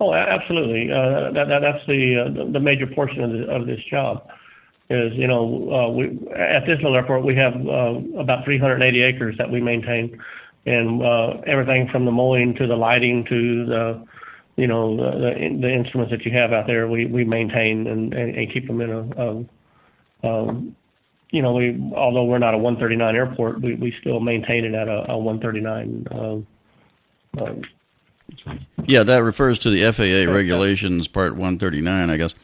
Oh, 0.00 0.12
absolutely. 0.12 0.90
Uh, 0.90 1.30
that, 1.32 1.48
that, 1.48 1.60
that's 1.60 1.86
the 1.86 2.48
the 2.52 2.60
major 2.60 2.86
portion 2.86 3.22
of, 3.22 3.30
the, 3.30 3.46
of 3.46 3.66
this 3.66 3.80
job. 3.88 4.28
Is 4.90 5.14
you 5.14 5.26
know 5.26 5.94
we, 5.96 6.06
at 6.34 6.66
this 6.66 6.76
little 6.76 6.96
airport 6.96 7.24
we 7.24 7.34
have 7.36 7.54
about 7.54 8.44
380 8.44 9.02
acres 9.02 9.36
that 9.38 9.50
we 9.50 9.60
maintain. 9.60 10.20
And 10.66 11.02
uh, 11.02 11.42
everything 11.46 11.88
from 11.88 12.06
the 12.06 12.10
mowing 12.10 12.54
to 12.54 12.66
the 12.66 12.76
lighting 12.76 13.24
to 13.26 13.66
the 13.66 14.06
you 14.56 14.66
know 14.66 14.96
the, 14.96 15.10
the, 15.18 15.58
the 15.60 15.72
instruments 15.72 16.10
that 16.12 16.24
you 16.24 16.32
have 16.32 16.52
out 16.52 16.66
there 16.66 16.88
we, 16.88 17.06
we 17.06 17.24
maintain 17.24 17.86
and, 17.86 18.14
and, 18.14 18.36
and 18.36 18.52
keep 18.52 18.66
them 18.66 18.80
in 18.80 18.90
a, 18.90 19.46
a 20.22 20.28
um, 20.28 20.76
you 21.30 21.42
know 21.42 21.52
we 21.52 21.92
although 21.94 22.24
we're 22.24 22.38
not 22.38 22.54
a 22.54 22.58
139 22.58 23.16
airport 23.16 23.60
we, 23.60 23.74
we 23.74 23.94
still 24.00 24.20
maintain 24.20 24.64
it 24.64 24.74
at 24.74 24.88
a, 24.88 25.12
a 25.12 25.18
139 25.18 26.06
um, 26.12 26.46
um, 27.40 27.62
yeah 28.86 29.02
that 29.02 29.22
refers 29.22 29.58
to 29.58 29.70
the 29.70 29.90
FAA 29.92 30.32
regulations 30.32 31.08
part 31.08 31.32
139 31.32 32.10
I 32.10 32.16
guess. 32.16 32.34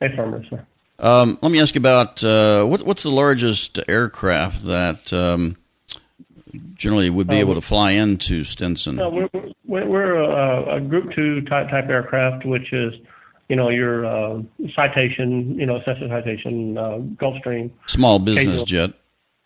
Affirmative, 0.00 0.46
sir. 0.50 0.66
Um, 1.04 1.38
let 1.42 1.52
me 1.52 1.60
ask 1.60 1.74
you 1.74 1.80
about 1.80 2.24
uh, 2.24 2.64
what, 2.64 2.80
what's 2.82 3.02
the 3.02 3.10
largest 3.10 3.78
aircraft 3.88 4.64
that 4.64 5.12
um, 5.12 5.58
generally 6.74 7.10
would 7.10 7.28
be 7.28 7.36
um, 7.36 7.40
able 7.40 7.54
to 7.54 7.60
fly 7.60 7.90
into 7.90 8.42
Stinson? 8.42 8.96
No, 8.96 9.10
we're 9.10 9.28
we're, 9.66 9.86
we're 9.86 10.14
a, 10.14 10.76
a, 10.76 10.80
Group 10.80 11.12
Two 11.14 11.42
type 11.42 11.68
type 11.68 11.90
aircraft, 11.90 12.46
which 12.46 12.72
is 12.72 12.94
you 13.50 13.56
know 13.56 13.68
your 13.68 14.06
uh, 14.06 14.40
citation, 14.74 15.58
you 15.58 15.66
know 15.66 15.82
Cessna 15.84 16.08
citation, 16.08 16.78
uh, 16.78 16.98
Gulfstream, 17.20 17.70
small 17.86 18.18
business 18.18 18.62
jet. 18.62 18.94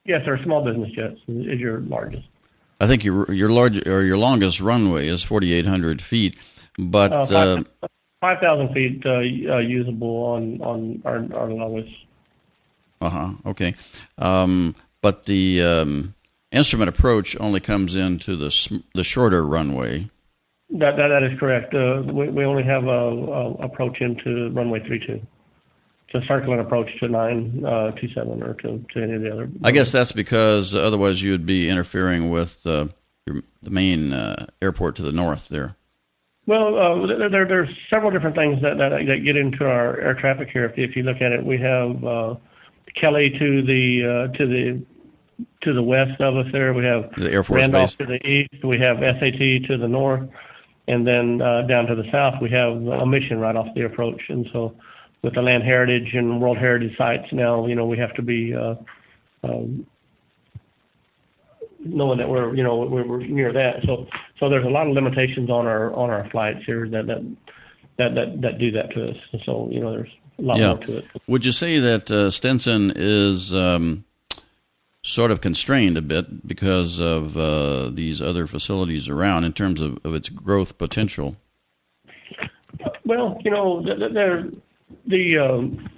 Yes, 0.05 0.25
sir. 0.25 0.39
Small 0.45 0.65
business 0.65 0.93
jets 0.93 1.19
is 1.27 1.59
your 1.59 1.81
largest. 1.81 2.29
I 2.81 2.87
think 2.87 3.05
your 3.05 3.33
your 3.33 3.51
large 3.51 3.85
or 3.85 4.05
your 4.05 4.17
longest 4.17 4.61
runway 4.61 5.09
is 5.09 5.25
forty 5.25 5.53
eight 5.53 5.67
hundred 5.67 6.01
feet, 6.03 6.39
but 6.79 7.33
uh, 7.33 7.65
five, 8.21 8.37
uh, 8.37 8.41
five 8.41 8.41
thousand 8.41 8.75
feet 8.75 9.03
uh, 9.05 9.55
uh, 9.55 9.59
usable 9.59 10.25
on 10.25 10.61
on 10.63 11.03
our 11.05 11.41
our 11.41 11.51
longest. 11.51 11.95
Uh 13.01 13.11
huh. 13.11 13.33
Okay, 13.47 13.75
um, 14.19 14.75
but 15.03 15.25
the 15.25 15.63
um, 15.63 16.15
instrument 16.51 16.89
approach 16.89 17.37
only 17.41 17.61
comes 17.61 17.95
into 17.95 18.37
the 18.37 18.83
the 18.95 19.05
shorter 19.05 19.47
runway. 19.47 20.11
That 20.71 20.97
that, 20.97 21.09
that 21.09 21.23
is 21.23 21.39
correct. 21.39 21.75
Uh, 21.75 22.03
we 22.13 22.29
we 22.29 22.45
only 22.45 22.65
have 22.65 22.85
a, 22.85 22.89
a 22.89 23.53
approach 23.65 24.01
into 24.01 24.51
runway 24.51 24.81
three 24.87 24.99
two 25.07 25.21
It's 26.09 26.25
a 26.25 26.27
circular 26.27 26.61
approach 26.61 26.91
to 27.01 27.09
nine 27.09 27.65
uh, 27.65 27.93
two 27.93 28.09
seven 28.15 28.43
or 28.43 28.55
to, 28.55 28.85
to 28.93 29.03
any 29.03 29.15
of 29.15 29.23
the 29.23 29.33
other. 29.33 29.51
I 29.65 29.71
guess 29.71 29.93
that's 29.93 30.13
because 30.13 30.75
otherwise 30.75 31.23
you 31.23 31.31
would 31.31 31.47
be 31.47 31.69
interfering 31.69 32.31
with 32.31 32.67
uh, 32.67 32.89
your, 33.27 33.43
the 33.63 33.71
main 33.71 34.13
uh, 34.13 34.47
airport 34.61 34.97
to 34.97 35.03
the 35.03 35.13
north 35.13 35.49
there. 35.49 35.77
Well, 36.49 36.79
uh, 36.79 37.29
there, 37.29 37.47
there's 37.47 37.69
several 37.91 38.11
different 38.11 38.35
things 38.35 38.63
that, 38.63 38.79
that, 38.79 38.89
that 38.89 39.23
get 39.23 39.37
into 39.37 39.67
our 39.67 40.01
air 40.01 40.15
traffic 40.15 40.49
here. 40.51 40.65
If, 40.65 40.79
if 40.79 40.97
you 40.97 41.03
look 41.03 41.21
at 41.21 41.31
it, 41.31 41.45
we 41.45 41.59
have 41.59 42.03
uh, 42.03 42.37
Kelly 42.99 43.29
to 43.39 43.63
the 43.63 44.31
uh, 44.33 44.37
to 44.39 44.47
the 44.47 44.83
to 45.65 45.75
the 45.75 45.83
west 45.83 46.19
of 46.23 46.39
us. 46.39 46.47
There, 46.51 46.73
we 46.73 46.87
have 46.87 47.11
the 47.19 47.31
Air 47.31 47.45
Force 47.45 47.61
Randolph 47.61 47.99
base. 47.99 48.07
to 48.07 48.07
the 48.07 48.27
east. 48.27 48.65
We 48.65 48.79
have 48.79 48.97
SAT 48.97 49.69
to 49.69 49.77
the 49.77 49.89
north, 49.89 50.27
and 50.87 51.07
then 51.07 51.43
uh, 51.43 51.67
down 51.69 51.85
to 51.85 51.95
the 51.95 52.11
south, 52.11 52.41
we 52.41 52.49
have 52.49 52.73
a 52.73 53.05
mission 53.05 53.39
right 53.39 53.55
off 53.55 53.67
the 53.75 53.85
approach. 53.85 54.23
And 54.31 54.49
so, 54.51 54.75
with 55.21 55.35
the 55.35 55.43
land 55.43 55.65
heritage 55.65 56.15
and 56.15 56.41
World 56.41 56.57
Heritage 56.57 56.97
sites 56.97 57.27
now, 57.31 57.67
you 57.67 57.75
know, 57.75 57.85
we 57.85 57.99
have 57.99 58.15
to 58.15 58.23
be 58.23 58.55
uh, 58.55 58.75
um, 59.45 59.87
knowing 61.79 62.19
that 62.19 62.29
we're, 62.29 62.55
you 62.55 62.63
know, 62.63 62.77
we're, 62.79 63.07
we're 63.07 63.19
near 63.19 63.53
that. 63.53 63.83
So, 63.85 64.07
so 64.39 64.49
there's 64.49 64.65
a 64.65 64.71
lot 64.71 64.87
of 64.87 64.95
limitations 64.95 65.51
on 65.51 65.67
our 65.67 65.93
on 65.95 66.11
our 66.11 66.29
flights 66.31 66.65
here 66.67 66.89
that 66.89 67.07
that 67.07 67.37
that 67.99 68.15
that, 68.15 68.41
that 68.41 68.59
do 68.59 68.71
that 68.73 68.91
to 68.93 69.11
us. 69.11 69.17
And 69.33 69.43
so, 69.45 69.69
you 69.71 69.81
know, 69.81 69.93
there's 69.93 70.11
a 70.39 70.43
lot 70.43 70.57
yeah. 70.57 70.75
more 70.75 70.85
to 70.85 70.99
it. 70.99 71.05
Would 71.27 71.45
you 71.45 71.53
say 71.53 71.79
that 71.79 72.11
uh, 72.11 72.31
Stinson 72.31 72.93
is 72.95 73.55
um, 73.55 74.05
sort 75.03 75.31
of 75.31 75.41
constrained 75.41 75.97
a 75.97 76.03
bit 76.03 76.47
because 76.47 77.01
of 77.01 77.37
uh, 77.37 77.91
these 77.91 78.21
other 78.21 78.47
facilities 78.47 79.09
around 79.09 79.45
in 79.45 79.53
terms 79.53 79.81
of, 79.81 79.99
of 80.05 80.15
its 80.15 80.29
growth 80.29 80.79
potential? 80.79 81.37
Well, 83.05 83.41
you 83.45 83.51
know, 83.51 83.83
there 84.13 84.51
the 85.07 85.39
um, 85.39 85.89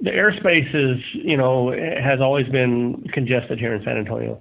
the 0.00 0.10
airspace 0.10 0.74
is 0.74 1.02
you 1.12 1.36
know 1.36 1.72
has 1.72 2.20
always 2.20 2.46
been 2.48 3.06
congested 3.12 3.58
here 3.58 3.74
in 3.74 3.84
San 3.84 3.96
Antonio. 3.96 4.40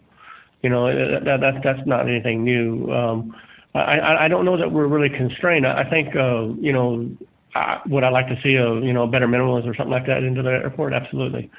You 0.62 0.70
know 0.70 0.88
that, 0.88 1.41
that 1.41 1.62
that's 1.64 1.88
not 1.88 2.08
anything 2.10 2.43
new. 2.43 2.91
Um, 2.91 3.36
I 3.74 4.26
I 4.26 4.28
don't 4.28 4.45
know 4.45 4.58
that 4.58 4.72
we're 4.72 4.88
really 4.88 5.10
constrained. 5.10 5.66
I 5.68 5.89
think 5.89 6.16
uh, 6.16 6.47
you 6.60 6.74
know 6.74 7.10
I, 7.56 7.82
would 7.88 8.03
I 8.03 8.10
like 8.10 8.28
to 8.28 8.39
see 8.43 8.56
a 8.56 8.76
you 8.76 8.93
know 8.93 9.08
better 9.08 9.28
minimums 9.28 9.68
or 9.68 9.76
something 9.76 9.91
like 9.91 10.08
that 10.08 10.24
into 10.24 10.41
the 10.41 10.49
airport? 10.49 10.93
Absolutely. 10.93 11.49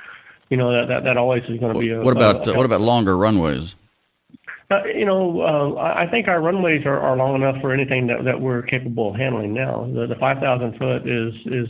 You 0.51 0.57
know 0.57 0.73
that 0.73 0.89
that, 0.89 1.05
that 1.05 1.17
always 1.17 1.43
is 1.45 1.59
going 1.59 1.75
to 1.75 1.81
be 1.81 1.91
a. 1.91 2.01
What 2.01 2.17
about 2.17 2.47
a, 2.47 2.53
a, 2.53 2.57
what 2.57 2.67
about 2.67 2.81
longer 2.81 3.17
runways? 3.17 3.75
Uh, 4.71 4.83
you 4.85 5.05
know, 5.05 5.43
uh, 5.43 5.95
I 5.97 6.09
think 6.11 6.27
our 6.27 6.41
runways 6.41 6.85
are, 6.87 6.99
are 6.99 7.17
long 7.17 7.37
enough 7.37 7.61
for 7.61 7.73
anything 7.73 8.09
that, 8.09 8.25
that 8.25 8.41
we're 8.41 8.63
capable 8.63 9.11
of 9.11 9.15
handling 9.15 9.55
now. 9.55 9.89
The, 9.95 10.09
the 10.09 10.17
5,000 10.17 10.77
foot 10.77 11.09
is 11.09 11.33
is 11.47 11.69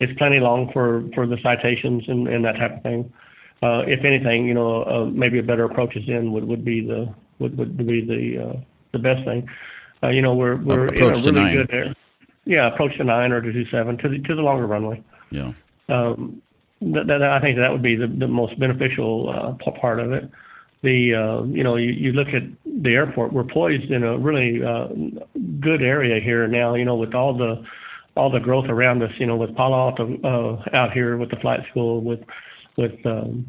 is 0.00 0.10
plenty 0.18 0.38
long 0.38 0.70
for, 0.72 1.04
for 1.14 1.26
the 1.26 1.38
citations 1.42 2.04
and, 2.08 2.28
and 2.28 2.44
that 2.44 2.56
type 2.56 2.76
of 2.76 2.82
thing. 2.82 3.12
Uh, 3.62 3.82
if 3.86 4.04
anything, 4.04 4.46
you 4.46 4.54
know, 4.54 4.82
uh, 4.84 5.06
maybe 5.06 5.38
a 5.38 5.42
better 5.42 5.64
approaches 5.64 6.04
in 6.08 6.32
would, 6.32 6.44
would 6.44 6.64
be 6.64 6.86
the 6.86 7.12
would, 7.38 7.56
would 7.56 7.76
be 7.76 8.04
the 8.04 8.44
uh, 8.44 8.60
the 8.92 8.98
best 8.98 9.24
thing. 9.24 9.48
Uh, 10.02 10.08
you 10.08 10.20
know, 10.20 10.34
we're 10.34 10.56
we're 10.56 10.86
approach 10.86 11.26
in 11.26 11.36
a 11.36 11.40
really 11.40 11.52
good 11.54 11.68
there. 11.68 11.94
Yeah, 12.44 12.72
approach 12.72 12.96
to 12.98 13.04
nine 13.04 13.32
or 13.32 13.40
to 13.40 13.52
two 13.52 13.64
seven 13.70 13.96
to 13.98 14.08
the 14.10 14.18
to 14.18 14.34
the 14.34 14.42
longer 14.42 14.66
runway. 14.66 15.02
Yeah. 15.30 15.52
Um, 15.88 16.42
that, 16.82 17.06
that, 17.06 17.22
I 17.22 17.40
think 17.40 17.56
that 17.56 17.72
would 17.72 17.82
be 17.82 17.96
the, 17.96 18.06
the 18.06 18.28
most 18.28 18.58
beneficial 18.60 19.30
uh, 19.30 19.70
part 19.80 20.00
of 20.00 20.12
it 20.12 20.30
the 20.82 21.14
uh, 21.14 21.42
you 21.44 21.64
know 21.64 21.76
you, 21.76 21.90
you 21.90 22.12
look 22.12 22.28
at 22.28 22.42
the 22.82 22.90
airport 22.90 23.32
we're 23.32 23.44
poised 23.44 23.90
in 23.90 24.04
a 24.04 24.16
really 24.18 24.62
uh, 24.62 24.88
good 25.60 25.82
area 25.82 26.20
here 26.20 26.46
now 26.46 26.74
you 26.74 26.84
know 26.84 26.96
with 26.96 27.14
all 27.14 27.36
the 27.36 27.64
all 28.16 28.30
the 28.30 28.40
growth 28.40 28.66
around 28.68 29.02
us 29.02 29.10
you 29.18 29.26
know 29.26 29.36
with 29.36 29.54
Palo 29.54 29.76
Alto 29.76 30.16
uh, 30.24 30.76
out 30.76 30.92
here 30.92 31.16
with 31.16 31.30
the 31.30 31.36
flight 31.36 31.60
school 31.70 32.00
with 32.00 32.20
with 32.76 32.94
um, 33.06 33.46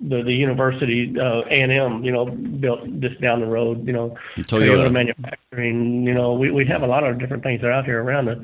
the 0.00 0.22
the 0.22 0.32
university 0.32 1.14
uh, 1.18 1.42
A&M 1.50 2.04
you 2.04 2.12
know 2.12 2.26
built 2.26 2.84
just 3.00 3.20
down 3.20 3.40
the 3.40 3.46
road 3.46 3.86
you 3.86 3.92
know 3.92 4.16
Toyota. 4.38 4.76
Toyota 4.76 4.92
manufacturing 4.92 6.04
you 6.04 6.12
know 6.12 6.34
we 6.34 6.50
we 6.50 6.66
have 6.66 6.82
a 6.82 6.86
lot 6.86 7.04
of 7.04 7.18
different 7.18 7.42
things 7.42 7.60
that 7.60 7.68
are 7.68 7.72
out 7.72 7.84
here 7.84 8.02
around 8.02 8.28
us 8.28 8.38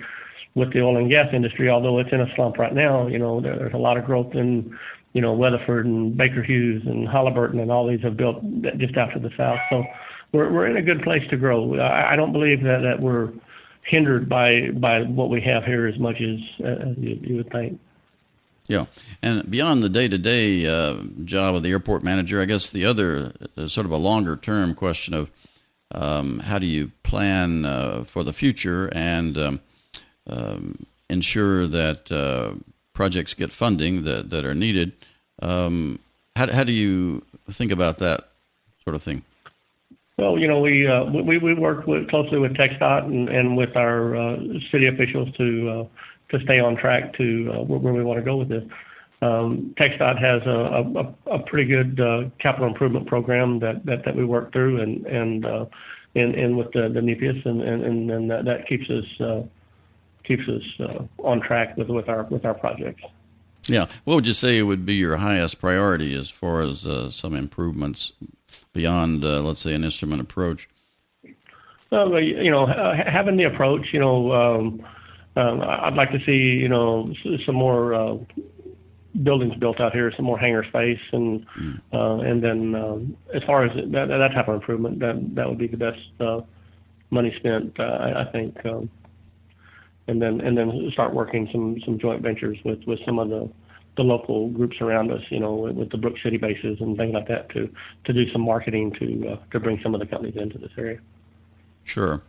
with 0.54 0.72
the 0.72 0.80
oil 0.80 0.98
and 0.98 1.10
gas 1.10 1.28
industry 1.32 1.68
although 1.68 1.98
it's 1.98 2.12
in 2.12 2.20
a 2.20 2.34
slump 2.34 2.58
right 2.58 2.74
now 2.74 3.06
you 3.06 3.18
know 3.18 3.40
there's 3.40 3.74
a 3.74 3.78
lot 3.78 3.96
of 3.96 4.04
growth 4.04 4.34
in 4.34 4.76
you 5.12 5.20
know, 5.20 5.32
Weatherford 5.32 5.86
and 5.86 6.16
Baker 6.16 6.42
Hughes 6.42 6.82
and 6.86 7.08
Halliburton 7.08 7.60
and 7.60 7.70
all 7.70 7.86
these 7.86 8.00
have 8.02 8.16
built 8.16 8.42
just 8.78 8.96
out 8.96 9.12
to 9.12 9.20
the 9.20 9.30
south. 9.36 9.58
So 9.70 9.84
we're 10.32 10.50
we're 10.50 10.66
in 10.66 10.76
a 10.76 10.82
good 10.82 11.02
place 11.02 11.22
to 11.30 11.36
grow. 11.36 11.78
I, 11.78 12.12
I 12.12 12.16
don't 12.16 12.32
believe 12.32 12.62
that 12.62 12.80
that 12.82 13.00
we're 13.00 13.30
hindered 13.82 14.28
by 14.28 14.70
by 14.70 15.02
what 15.02 15.30
we 15.30 15.40
have 15.40 15.64
here 15.64 15.86
as 15.86 15.98
much 15.98 16.20
as, 16.20 16.38
as 16.64 16.96
you, 16.98 17.18
you 17.22 17.36
would 17.36 17.50
think. 17.50 17.80
Yeah, 18.68 18.86
and 19.22 19.50
beyond 19.50 19.82
the 19.82 19.88
day-to-day 19.88 20.66
uh, 20.66 21.02
job 21.24 21.56
of 21.56 21.62
the 21.62 21.70
airport 21.70 22.04
manager, 22.04 22.40
I 22.40 22.44
guess 22.44 22.70
the 22.70 22.86
other 22.86 23.32
uh, 23.56 23.66
sort 23.66 23.86
of 23.86 23.92
a 23.92 23.96
longer-term 23.96 24.74
question 24.76 25.14
of 25.14 25.30
um, 25.90 26.38
how 26.38 26.58
do 26.58 26.66
you 26.66 26.92
plan 27.02 27.64
uh, 27.64 28.04
for 28.04 28.22
the 28.22 28.32
future 28.32 28.88
and 28.94 29.36
um, 29.36 29.60
um, 30.26 30.86
ensure 31.10 31.66
that 31.66 32.10
uh, 32.10 32.54
projects 32.92 33.34
get 33.34 33.50
funding 33.50 34.04
that, 34.04 34.30
that 34.30 34.44
are 34.44 34.54
needed. 34.54 34.92
Um, 35.40 35.98
how, 36.36 36.50
how 36.50 36.64
do 36.64 36.72
you 36.72 37.24
think 37.50 37.72
about 37.72 37.98
that 37.98 38.28
sort 38.84 38.96
of 38.96 39.02
thing? 39.02 39.24
Well, 40.18 40.38
you 40.38 40.46
know, 40.46 40.60
we 40.60 40.86
uh, 40.86 41.04
we 41.04 41.38
we 41.38 41.54
work 41.54 41.86
with, 41.86 42.08
closely 42.08 42.38
with 42.38 42.52
TxDOT 42.52 43.04
and, 43.04 43.28
and 43.28 43.56
with 43.56 43.76
our 43.76 44.14
uh, 44.14 44.36
city 44.70 44.86
officials 44.86 45.34
to 45.38 45.70
uh, 45.70 46.36
to 46.36 46.44
stay 46.44 46.60
on 46.60 46.76
track 46.76 47.14
to 47.14 47.50
uh, 47.52 47.62
where, 47.62 47.92
we 47.92 48.04
want 48.04 48.18
to 48.18 48.24
go 48.24 48.36
with 48.36 48.48
this. 48.48 48.62
Um, 49.22 49.74
TxDOT 49.80 50.18
has 50.20 50.42
a, 50.46 51.30
a, 51.30 51.36
a 51.36 51.38
pretty 51.44 51.68
good 51.68 51.98
uh, 51.98 52.28
capital 52.40 52.68
improvement 52.68 53.06
program 53.06 53.60
that, 53.60 53.86
that, 53.86 54.04
that 54.04 54.16
we 54.16 54.24
work 54.24 54.52
through, 54.52 54.82
and 54.82 55.06
and 55.06 55.46
uh, 55.46 55.64
and, 56.14 56.34
and 56.34 56.58
with 56.58 56.72
the, 56.72 56.90
the 56.90 57.00
NPIAS, 57.00 57.46
and 57.46 57.62
and, 57.62 58.10
and 58.10 58.30
that, 58.30 58.44
that 58.44 58.68
keeps 58.68 58.90
us 58.90 59.48
keeps 60.24 60.42
us 60.46 61.00
on 61.18 61.40
track 61.40 61.74
with 61.78 61.88
with 61.88 62.10
our 62.10 62.24
with 62.24 62.44
our 62.44 62.54
projects. 62.54 63.02
Yeah, 63.66 63.86
what 64.04 64.16
would 64.16 64.26
you 64.26 64.34
say 64.34 64.60
would 64.60 64.84
be 64.84 64.94
your 64.94 65.16
highest 65.16 65.58
priority 65.58 66.14
as 66.14 66.30
far 66.30 66.60
as 66.60 66.86
some 67.14 67.34
improvements 67.34 68.12
beyond, 68.72 69.24
uh, 69.24 69.42
let's 69.42 69.60
say, 69.60 69.74
an 69.74 69.84
instrument 69.84 70.20
approach? 70.20 70.68
Well, 71.90 72.18
you 72.20 72.50
know, 72.50 72.66
having 72.66 73.36
the 73.36 73.44
approach, 73.44 73.88
you 73.92 74.00
know, 74.00 74.32
um, 74.32 74.86
um, 75.36 75.60
I'd 75.60 75.94
like 75.94 76.10
to 76.12 76.18
see, 76.24 76.32
you 76.32 76.68
know, 76.68 77.12
some 77.44 77.54
more 77.54 77.94
uh, 77.94 78.16
buildings 79.22 79.54
built 79.56 79.80
out 79.80 79.92
here, 79.92 80.12
some 80.16 80.24
more 80.24 80.38
hangar 80.38 80.64
space, 80.64 81.00
and 81.12 81.46
mm. 81.58 81.80
uh, 81.92 82.22
and 82.22 82.42
then 82.42 82.74
um, 82.74 83.16
as 83.34 83.42
far 83.44 83.64
as 83.64 83.74
that, 83.74 84.08
that 84.08 84.32
type 84.34 84.48
of 84.48 84.54
improvement, 84.54 85.00
that 85.00 85.34
that 85.34 85.48
would 85.48 85.58
be 85.58 85.66
the 85.66 85.76
best 85.76 86.00
uh, 86.20 86.40
money 87.10 87.34
spent, 87.38 87.78
uh, 87.78 87.82
I, 87.82 88.22
I 88.22 88.32
think. 88.32 88.64
Um, 88.64 88.90
and 90.08 90.20
then 90.20 90.40
and 90.40 90.56
then 90.56 90.90
start 90.92 91.14
working 91.14 91.48
some 91.52 91.76
some 91.84 91.98
joint 91.98 92.22
ventures 92.22 92.58
with 92.64 92.80
with 92.86 92.98
some 93.04 93.18
of 93.18 93.28
the 93.28 93.48
the 93.96 94.02
local 94.02 94.48
groups 94.48 94.80
around 94.80 95.12
us, 95.12 95.20
you 95.30 95.38
know, 95.38 95.54
with, 95.54 95.90
the 95.90 95.98
Brooks 95.98 96.22
City 96.22 96.38
bases 96.38 96.78
and 96.80 96.96
things 96.96 97.12
like 97.12 97.28
that, 97.28 97.50
to 97.50 97.68
to 98.04 98.12
do 98.12 98.30
some 98.32 98.42
marketing 98.42 98.92
to 98.98 99.32
uh, 99.32 99.36
to 99.50 99.60
bring 99.60 99.80
some 99.82 99.94
of 99.94 100.00
the 100.00 100.06
companies 100.06 100.36
into 100.36 100.58
this 100.58 100.70
area. 100.78 100.98
Sure. 101.84 102.22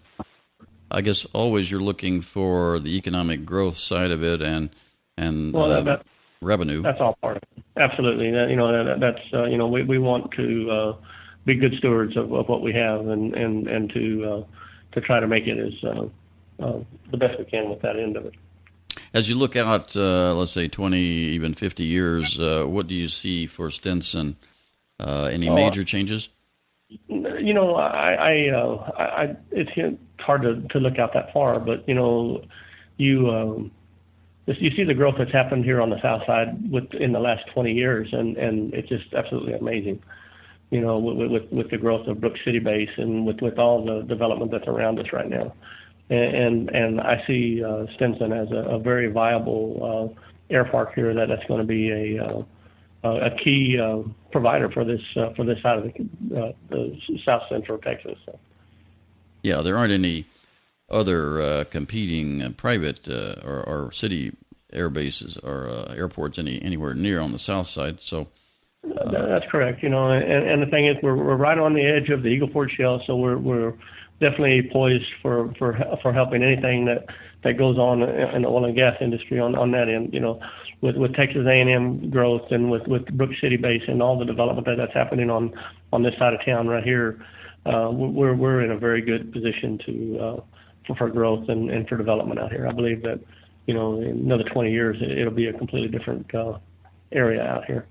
I 0.92 1.02
guess 1.02 1.26
always 1.34 1.72
you're 1.72 1.80
looking 1.80 2.22
for 2.22 2.80
the 2.80 2.98
economic 2.98 3.46
growth 3.46 3.78
side 3.78 4.12
of 4.12 4.24
it 4.24 4.42
and 4.42 4.70
and 5.18 5.54
well, 5.54 5.72
uh, 5.72 5.76
that, 5.76 5.86
that, 5.86 6.06
revenue. 6.42 6.82
That's 6.82 7.00
all 7.00 7.18
part 7.22 7.38
of 7.38 7.44
it. 7.44 7.64
Absolutely. 7.78 8.32
That, 8.32 8.50
you 8.50 8.56
know, 8.56 8.86
that, 8.86 9.00
that's 9.00 9.34
uh, 9.34 9.46
you 9.46 9.58
know, 9.58 9.68
we 9.68 9.84
we 9.84 10.00
want 10.00 10.32
to 10.32 10.70
uh, 10.70 10.96
be 11.46 11.56
good 11.56 11.74
stewards 11.78 12.18
of, 12.18 12.32
of 12.34 12.50
what 12.50 12.62
we 12.62 12.74
have 12.74 13.08
and 13.08 13.34
and 13.34 13.68
and 13.68 13.90
to 13.94 14.46
to 14.92 15.02
try 15.02 15.20
to 15.20 15.28
make 15.28 15.48
it 15.48 15.58
as 15.58 15.74
the 16.60 17.18
best 17.18 17.40
we 17.40 17.46
can 17.46 17.70
with 17.70 17.82
that 17.82 17.98
end 17.98 18.18
of 18.18 18.26
it. 18.26 18.34
As 19.14 19.30
you 19.30 19.36
look 19.36 19.56
out, 19.56 19.96
uh, 19.96 20.34
let's 20.34 20.52
say 20.52 20.68
20, 20.68 20.98
even 20.98 21.54
50 21.54 21.84
years, 21.84 22.40
uh, 22.40 22.66
what 22.66 22.88
do 22.88 22.96
you 22.96 23.08
see 23.08 23.46
for 23.46 23.70
Stinson? 23.70 24.38
Uh, 25.00 25.30
any 25.32 25.50
oh, 25.50 25.56
major 25.56 25.84
changes? 25.84 26.30
You 27.08 27.54
know, 27.54 27.76
I, 27.76 28.14
I, 28.14 28.50
uh, 28.50 28.92
I, 28.98 29.36
it's 29.52 30.00
hard 30.20 30.42
to, 30.44 30.62
to 30.70 30.80
look 30.80 30.98
out 30.98 31.14
that 31.14 31.32
far, 31.32 31.60
but 31.60 31.88
you 31.88 31.94
know, 31.94 32.44
you 32.98 33.30
um, 33.30 33.72
you 34.46 34.72
see 34.76 34.84
the 34.84 34.94
growth 34.94 35.16
that's 35.18 35.32
happened 35.32 35.64
here 35.64 35.82
on 35.82 35.90
the 35.90 36.02
south 36.02 36.24
side 36.26 36.72
with 36.72 36.94
in 36.94 37.12
the 37.12 37.20
last 37.20 37.44
20 37.54 37.72
years, 37.72 38.10
and 38.12 38.38
and 38.38 38.74
it's 38.74 38.90
just 38.90 39.14
absolutely 39.14 39.54
amazing. 39.54 40.02
You 40.70 40.82
know, 40.82 40.98
with 41.00 41.32
with, 41.32 41.52
with 41.52 41.70
the 41.72 41.78
growth 41.78 42.08
of 42.08 42.20
Brooks 42.20 42.40
City 42.46 42.60
Base 42.60 42.90
and 42.98 43.26
with 43.26 43.42
with 43.42 43.58
all 43.58 43.86
the 43.86 44.02
development 44.04 44.52
that's 44.52 44.68
around 44.68 45.00
us 45.00 45.08
right 45.14 45.30
now, 45.30 45.54
and 46.10 46.36
and, 46.36 46.70
and 46.70 47.02
I 47.02 47.24
see 47.26 47.64
uh, 47.64 47.86
Stinson 47.96 48.32
as 48.32 48.52
a, 48.52 48.76
a 48.76 48.80
very 48.80 49.12
viable 49.12 50.16
uh, 50.18 50.54
air 50.54 50.66
park 50.66 50.94
here 50.94 51.14
that 51.14 51.28
that's 51.28 51.46
going 51.48 51.62
to 51.62 51.68
be 51.68 51.90
a 51.92 52.24
uh, 52.24 52.44
a 53.04 53.32
key 53.44 53.78
uh, 53.80 54.00
provider 54.32 54.70
for 54.72 54.86
this 54.86 55.02
uh, 55.18 55.34
for 55.36 55.46
this 55.46 55.62
side 55.62 55.80
of 55.80 55.84
the, 55.84 56.40
uh, 56.40 56.52
the 56.70 56.98
south 57.26 57.44
central 57.50 57.78
Texas. 57.78 58.18
So. 58.26 58.40
Yeah, 59.42 59.62
there 59.62 59.78
aren't 59.78 59.92
any 59.92 60.26
other 60.90 61.42
uh, 61.42 61.64
competing 61.70 62.54
private 62.54 63.08
uh, 63.08 63.36
or, 63.44 63.64
or, 63.68 63.92
city 63.92 64.36
air 64.72 64.90
bases 64.90 65.38
or 65.38 65.68
uh, 65.68 65.94
airports 65.96 66.38
any 66.38 66.62
anywhere 66.62 66.94
near 66.94 67.20
on 67.20 67.32
the 67.32 67.40
south 67.40 67.68
side. 67.68 68.02
So 68.02 68.28
that's 68.84 69.46
correct. 69.50 69.84
You 69.84 69.90
know, 69.90 70.12
and, 70.12 70.24
and 70.24 70.62
the 70.62 70.68
thing 70.68 70.88
is, 70.88 70.96
we're 71.04 71.16
we're 71.16 71.36
right 71.36 71.58
on 71.58 71.74
the 71.74 71.86
edge 71.86 72.10
of 72.10 72.24
the 72.24 72.30
Eagle 72.30 72.50
Ford 72.50 72.72
Shale, 72.76 73.02
so 73.06 73.16
we're 73.16 73.38
we're 73.38 73.74
definitely 74.24 74.70
poised 74.72 75.06
for 75.22 75.54
for 75.60 75.78
for 76.02 76.14
helping 76.14 76.44
anything 76.44 76.86
that 76.86 77.06
that 77.44 77.58
goes 77.58 77.78
on 77.78 78.02
in 78.02 78.42
the 78.42 78.48
oil 78.48 78.66
and 78.66 78.76
gas 78.76 78.96
industry 79.02 79.40
on 79.40 79.56
on 79.56 79.72
that 79.72 79.90
end. 79.90 80.14
You 80.14 80.20
know, 80.20 80.40
with 80.82 80.96
with 80.96 81.14
Texas 81.14 81.46
A&M 81.48 82.10
growth 82.10 82.52
and 82.52 82.72
with 82.72 82.88
with 82.88 83.06
Brooks 83.18 83.36
City 83.42 83.58
Base 83.58 83.84
and 83.88 84.02
all 84.02 84.18
the 84.18 84.26
development 84.26 84.66
that 84.68 84.78
that's 84.78 84.94
happening 84.94 85.30
on 85.30 85.54
on 85.92 86.04
this 86.04 86.18
side 86.18 86.34
of 86.34 86.44
town 86.44 86.68
right 86.68 86.84
here 86.84 87.24
uh, 87.66 87.90
we're 87.92 88.34
we're 88.34 88.62
in 88.62 88.72
a 88.72 88.78
very 88.78 89.02
good 89.02 89.32
position 89.32 89.80
to 89.86 90.20
uh, 90.20 90.42
for, 90.86 90.96
for 90.96 91.10
growth 91.10 91.48
and, 91.48 91.70
and 91.70 91.88
for 91.88 91.98
development 91.98 92.40
out 92.40 92.52
here. 92.52 92.68
I 92.68 92.74
believe 92.74 93.02
that 93.04 93.20
you 93.68 93.74
know 93.74 94.02
in 94.02 94.20
another 94.20 94.44
20 94.44 94.72
years 94.72 94.98
it, 95.00 95.24
will 95.24 95.32
be 95.32 95.48
a 95.48 95.54
completely 95.54 95.88
different 95.88 96.34
uh, 96.36 96.58
area 97.12 97.42
out 97.42 97.66
here. 97.66 97.88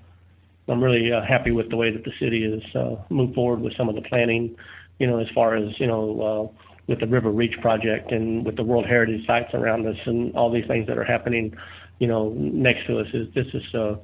I'm 0.69 0.83
really 0.83 1.13
uh, 1.13 1.23
happy 1.23 1.51
with 1.51 1.71
the 1.71 1.77
way 1.77 1.91
that 1.91 2.05
the 2.05 2.13
city 2.21 2.51
has 2.51 2.77
uh, 2.77 3.03
moved 3.09 3.35
forward 3.35 3.61
with 3.61 3.77
some 3.77 3.89
of 3.89 3.95
the 3.95 4.03
planning. 4.03 4.57
You 5.03 5.09
know, 5.09 5.19
as 5.19 5.29
far 5.35 5.57
as 5.57 5.69
you 5.79 5.87
know. 5.87 6.53
Uh, 6.57 6.59
with 6.89 6.99
the 6.99 7.07
River 7.07 7.31
Reach 7.31 7.55
project 7.61 8.11
and 8.11 8.45
with 8.45 8.57
the 8.57 8.65
World 8.65 8.87
Heritage 8.87 9.25
sites 9.25 9.55
around 9.55 9.87
us 9.87 9.97
and 10.05 10.35
all 10.35 10.51
these 10.51 10.67
things 10.67 10.89
that 10.89 10.99
are 10.99 11.05
happening, 11.05 11.57
you 12.01 12.09
know, 12.09 12.31
next 12.31 12.89
to 12.89 12.99
us 12.99 13.07
is 13.15 13.33
this 13.35 13.47
is 13.55 13.63
uh, 13.73 13.95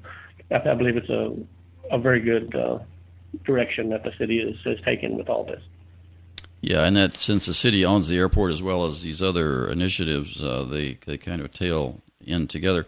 I 0.53 0.75
believe 0.75 0.97
it's 0.97 1.11
a 1.11 1.35
a 1.91 1.99
very 1.99 2.21
good 2.21 2.55
uh, 2.55 2.79
direction 3.45 3.91
that 3.91 4.05
the 4.05 4.13
city 4.19 4.41
is, 4.41 4.57
has 4.65 4.79
taken 4.85 5.17
with 5.17 5.29
all 5.29 5.45
this. 5.45 5.63
Yeah, 6.61 6.85
and 6.85 6.97
that 6.97 7.15
since 7.15 7.47
the 7.47 7.55
city 7.55 7.85
owns 7.85 8.09
the 8.09 8.19
airport 8.19 8.53
as 8.53 8.63
well 8.63 8.85
as 8.87 9.03
these 9.03 9.23
other 9.23 9.69
initiatives, 9.69 10.43
uh, 10.43 10.65
they 10.65 10.99
they 11.07 11.19
kind 11.19 11.41
of 11.41 11.53
tail 11.53 12.01
in 12.25 12.49
together. 12.49 12.87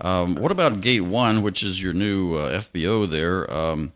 Um, 0.00 0.36
what 0.36 0.52
about 0.52 0.80
Gate 0.80 1.00
One, 1.02 1.42
which 1.42 1.62
is 1.62 1.82
your 1.82 1.92
new 1.92 2.36
uh, 2.36 2.60
FBO 2.60 3.08
there? 3.08 3.52
Um, 3.52 3.92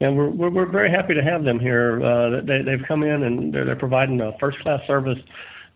yeah, 0.00 0.10
we're, 0.10 0.30
we're, 0.30 0.50
we're 0.50 0.70
very 0.70 0.90
happy 0.90 1.14
to 1.14 1.22
have 1.22 1.44
them 1.44 1.60
here. 1.60 2.02
Uh, 2.02 2.40
they 2.42 2.62
they've 2.62 2.84
come 2.86 3.02
in 3.02 3.22
and 3.22 3.52
they're, 3.52 3.64
they're 3.64 3.76
providing 3.76 4.20
a 4.20 4.32
first 4.38 4.58
class 4.60 4.80
service. 4.86 5.18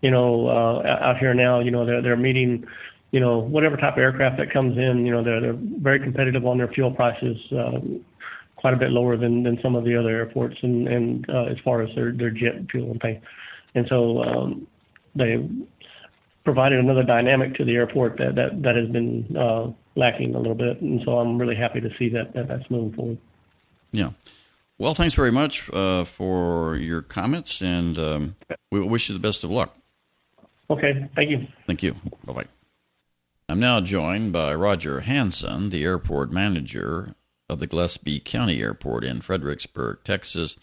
You 0.01 0.11
know, 0.11 0.49
uh, 0.49 0.99
out 1.01 1.18
here 1.18 1.35
now, 1.35 1.61
you 1.61 1.70
know 1.70 1.87
they're 1.87 2.03
they're 2.03 2.16
meeting 2.16 2.66
you 3.14 3.20
know, 3.20 3.39
whatever 3.39 3.77
type 3.77 3.93
of 3.93 4.01
aircraft 4.01 4.39
that 4.39 4.53
comes 4.53 4.77
in, 4.77 5.07
you 5.07 5.12
know, 5.12 5.22
they're, 5.22 5.41
they're 5.41 5.57
very 5.57 6.01
competitive 6.01 6.45
on 6.45 6.59
their 6.59 6.66
fuel 6.66 6.91
prices. 6.91 7.37
Uh, 7.53 7.79
quite 8.57 8.75
a 8.75 8.77
bit 8.79 8.91
lower 8.91 9.16
than, 9.16 9.43
than 9.43 9.57
some 9.62 9.77
of 9.77 9.85
the 9.85 9.95
other 9.95 10.09
airports 10.09 10.57
and, 10.62 10.89
and 10.89 11.29
uh, 11.29 11.45
as 11.45 11.57
far 11.62 11.83
as 11.83 11.95
their, 11.95 12.11
their 12.11 12.31
jet 12.31 12.55
fuel 12.70 12.91
and 12.91 13.01
things. 13.01 13.22
And 13.77 13.87
so 13.89 14.22
um, 14.25 14.66
they 15.14 15.49
provided 16.45 16.81
another 16.81 17.05
dynamic 17.05 17.55
to 17.57 17.64
the 17.64 17.77
airport 17.77 18.16
that, 18.16 18.35
that, 18.35 18.62
that 18.62 18.75
has 18.75 18.89
been 18.89 19.37
uh, 19.37 19.70
lacking 19.97 20.35
a 20.35 20.39
little 20.39 20.55
bit. 20.57 20.81
And 20.81 21.01
so 21.05 21.18
I'm 21.18 21.39
really 21.39 21.55
happy 21.55 21.83
to 21.83 21.91
see 21.99 22.09
that, 22.09 22.33
that 22.33 22.49
that's 22.49 22.68
moving 22.68 22.95
forward. 22.95 23.18
Yeah. 23.95 24.11
Well, 24.77 24.95
thanks 24.95 25.15
very 25.15 25.31
much 25.31 25.71
uh, 25.73 26.05
for 26.05 26.77
your 26.77 27.01
comments, 27.01 27.63
and 27.63 27.97
um, 27.97 28.37
we 28.73 28.81
wish 28.81 29.09
you 29.09 29.13
the 29.13 29.21
best 29.21 29.45
of 29.45 29.51
luck. 29.51 29.77
Okay, 30.69 31.09
thank 31.15 31.31
you. 31.31 31.47
Thank 31.67 31.83
you. 31.83 31.95
Bye 32.25 32.33
bye. 32.33 32.45
I'm 33.49 33.61
now 33.61 33.81
joined 33.81 34.33
by 34.33 34.55
Roger 34.55 35.01
Hanson, 35.01 35.71
the 35.71 35.85
airport 35.85 36.33
manager 36.33 37.15
of 37.49 37.61
the 37.61 37.67
Gillespie 37.67 38.19
County 38.19 38.61
Airport 38.61 39.05
in 39.05 39.21
Fredericksburg, 39.21 39.99
Texas. 40.03 40.57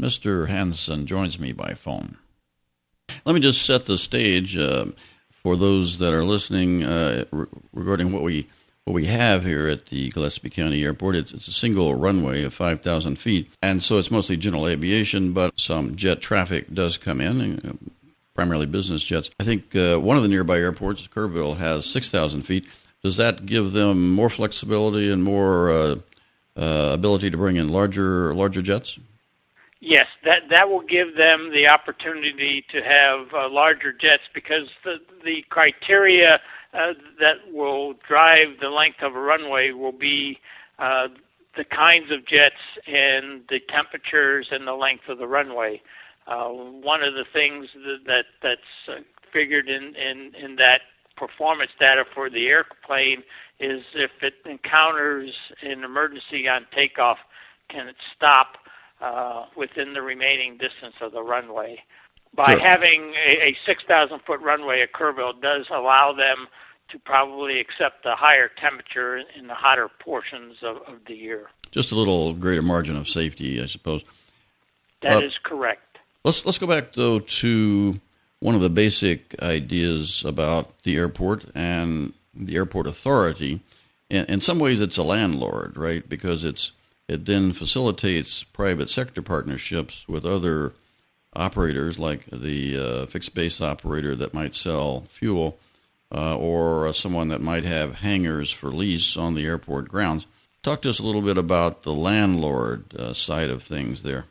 Mr. 0.00 0.48
Hanson 0.48 1.04
joins 1.04 1.38
me 1.38 1.52
by 1.52 1.74
phone. 1.74 2.16
Let 3.26 3.34
me 3.34 3.40
just 3.40 3.66
set 3.66 3.84
the 3.84 3.98
stage 3.98 4.56
uh, 4.56 4.86
for 5.28 5.56
those 5.56 5.98
that 5.98 6.14
are 6.14 6.24
listening 6.24 6.84
uh, 6.84 7.24
re- 7.32 7.46
regarding 7.74 8.12
what 8.12 8.22
we 8.22 8.46
what 8.84 8.94
we 8.94 9.06
have 9.06 9.44
here 9.44 9.68
at 9.68 9.86
the 9.86 10.10
Gillespie 10.10 10.50
County 10.50 10.84
Airport. 10.84 11.16
It's, 11.16 11.32
it's 11.32 11.48
a 11.48 11.52
single 11.52 11.94
runway 11.94 12.42
of 12.42 12.54
5,000 12.54 13.16
feet, 13.16 13.50
and 13.62 13.82
so 13.82 13.98
it's 13.98 14.10
mostly 14.10 14.36
general 14.36 14.66
aviation, 14.66 15.32
but 15.32 15.58
some 15.58 15.96
jet 15.96 16.20
traffic 16.20 16.72
does 16.72 16.98
come 16.98 17.20
in, 17.20 17.58
uh, 17.60 17.72
primarily 18.34 18.66
business 18.66 19.04
jets. 19.04 19.30
I 19.38 19.44
think 19.44 19.76
uh, 19.76 19.98
one 19.98 20.16
of 20.16 20.22
the 20.22 20.28
nearby 20.28 20.58
airports, 20.58 21.06
Kerrville, 21.06 21.58
has 21.58 21.86
6,000 21.86 22.42
feet 22.42 22.66
does 23.02 23.16
that 23.16 23.46
give 23.46 23.72
them 23.72 24.12
more 24.12 24.28
flexibility 24.28 25.10
and 25.10 25.24
more 25.24 25.70
uh, 25.70 25.96
uh, 26.56 26.90
ability 26.92 27.30
to 27.30 27.36
bring 27.36 27.56
in 27.56 27.68
larger 27.70 28.34
larger 28.34 28.62
jets? 28.62 28.98
Yes, 29.80 30.06
that 30.24 30.42
that 30.50 30.68
will 30.68 30.82
give 30.82 31.16
them 31.16 31.50
the 31.52 31.68
opportunity 31.68 32.64
to 32.70 32.82
have 32.82 33.32
uh, 33.32 33.48
larger 33.48 33.92
jets 33.92 34.24
because 34.34 34.68
the 34.84 34.96
the 35.24 35.42
criteria 35.48 36.40
uh, 36.74 36.94
that 37.18 37.52
will 37.52 37.94
drive 38.06 38.60
the 38.60 38.68
length 38.68 39.02
of 39.02 39.14
a 39.16 39.20
runway 39.20 39.70
will 39.72 39.92
be 39.92 40.38
uh, 40.78 41.08
the 41.56 41.64
kinds 41.64 42.10
of 42.12 42.26
jets 42.26 42.54
and 42.86 43.42
the 43.48 43.60
temperatures 43.68 44.48
and 44.50 44.66
the 44.66 44.74
length 44.74 45.08
of 45.08 45.18
the 45.18 45.26
runway. 45.26 45.80
Uh, 46.26 46.48
one 46.48 47.02
of 47.02 47.14
the 47.14 47.24
things 47.32 47.66
that, 47.74 47.98
that 48.06 48.24
that's 48.42 48.60
uh, 48.88 49.00
figured 49.32 49.68
in, 49.68 49.94
in 49.96 50.32
in 50.40 50.56
that 50.56 50.80
performance 51.16 51.70
data 51.78 52.04
for 52.14 52.30
the 52.30 52.46
airplane 52.46 53.22
is 53.58 53.82
if 53.94 54.10
it 54.22 54.34
encounters 54.46 55.30
an 55.62 55.84
emergency 55.84 56.48
on 56.48 56.66
takeoff, 56.74 57.18
can 57.68 57.88
it 57.88 57.96
stop 58.16 58.56
uh, 59.00 59.46
within 59.56 59.92
the 59.92 60.02
remaining 60.02 60.52
distance 60.52 60.94
of 61.02 61.12
the 61.12 61.22
runway? 61.22 61.78
By 62.34 62.52
sure. 62.52 62.60
having 62.60 63.12
a, 63.28 63.48
a 63.48 63.56
6,000 63.66 64.20
foot 64.26 64.40
runway 64.40 64.82
at 64.82 64.92
Kerrville 64.92 65.40
does 65.40 65.66
allow 65.70 66.12
them 66.12 66.46
to 66.90 66.98
probably 66.98 67.60
accept 67.60 68.04
the 68.04 68.14
higher 68.14 68.50
temperature 68.60 69.18
in 69.18 69.46
the 69.46 69.54
hotter 69.54 69.88
portions 70.00 70.56
of, 70.62 70.76
of 70.86 71.00
the 71.06 71.14
year. 71.14 71.50
Just 71.70 71.92
a 71.92 71.94
little 71.94 72.32
greater 72.34 72.62
margin 72.62 72.96
of 72.96 73.08
safety, 73.08 73.60
I 73.62 73.66
suppose. 73.66 74.04
That 75.02 75.22
uh, 75.22 75.26
is 75.26 75.34
correct. 75.42 75.98
Let's 76.24 76.44
let's 76.44 76.58
go 76.58 76.66
back 76.66 76.92
though 76.92 77.20
to 77.20 78.00
one 78.40 78.54
of 78.54 78.60
the 78.60 78.70
basic 78.70 79.40
ideas 79.40 80.24
about 80.26 80.82
the 80.82 80.96
airport 80.96 81.44
and 81.54 82.12
the 82.34 82.56
airport 82.56 82.86
authority. 82.86 83.60
In, 84.08 84.24
in 84.26 84.40
some 84.40 84.58
ways, 84.58 84.80
it's 84.80 84.98
a 84.98 85.02
landlord, 85.02 85.76
right? 85.76 86.06
Because 86.06 86.44
it's 86.44 86.72
it 87.08 87.24
then 87.24 87.52
facilitates 87.52 88.42
private 88.42 88.90
sector 88.90 89.22
partnerships 89.22 90.06
with 90.08 90.24
other 90.24 90.74
operators, 91.34 91.98
like 91.98 92.26
the 92.26 92.76
uh, 92.76 93.06
fixed 93.06 93.34
base 93.34 93.60
operator 93.60 94.14
that 94.16 94.34
might 94.34 94.54
sell 94.54 95.04
fuel, 95.08 95.58
uh, 96.12 96.36
or 96.36 96.86
uh, 96.86 96.92
someone 96.92 97.28
that 97.28 97.40
might 97.40 97.64
have 97.64 97.96
hangars 97.96 98.50
for 98.50 98.68
lease 98.68 99.16
on 99.16 99.34
the 99.34 99.46
airport 99.46 99.88
grounds. 99.88 100.26
Talk 100.62 100.82
to 100.82 100.90
us 100.90 100.98
a 100.98 101.04
little 101.04 101.22
bit 101.22 101.38
about 101.38 101.84
the 101.84 101.92
landlord 101.92 102.94
uh, 102.94 103.14
side 103.14 103.48
of 103.48 103.62
things 103.62 104.02
there. 104.02 104.26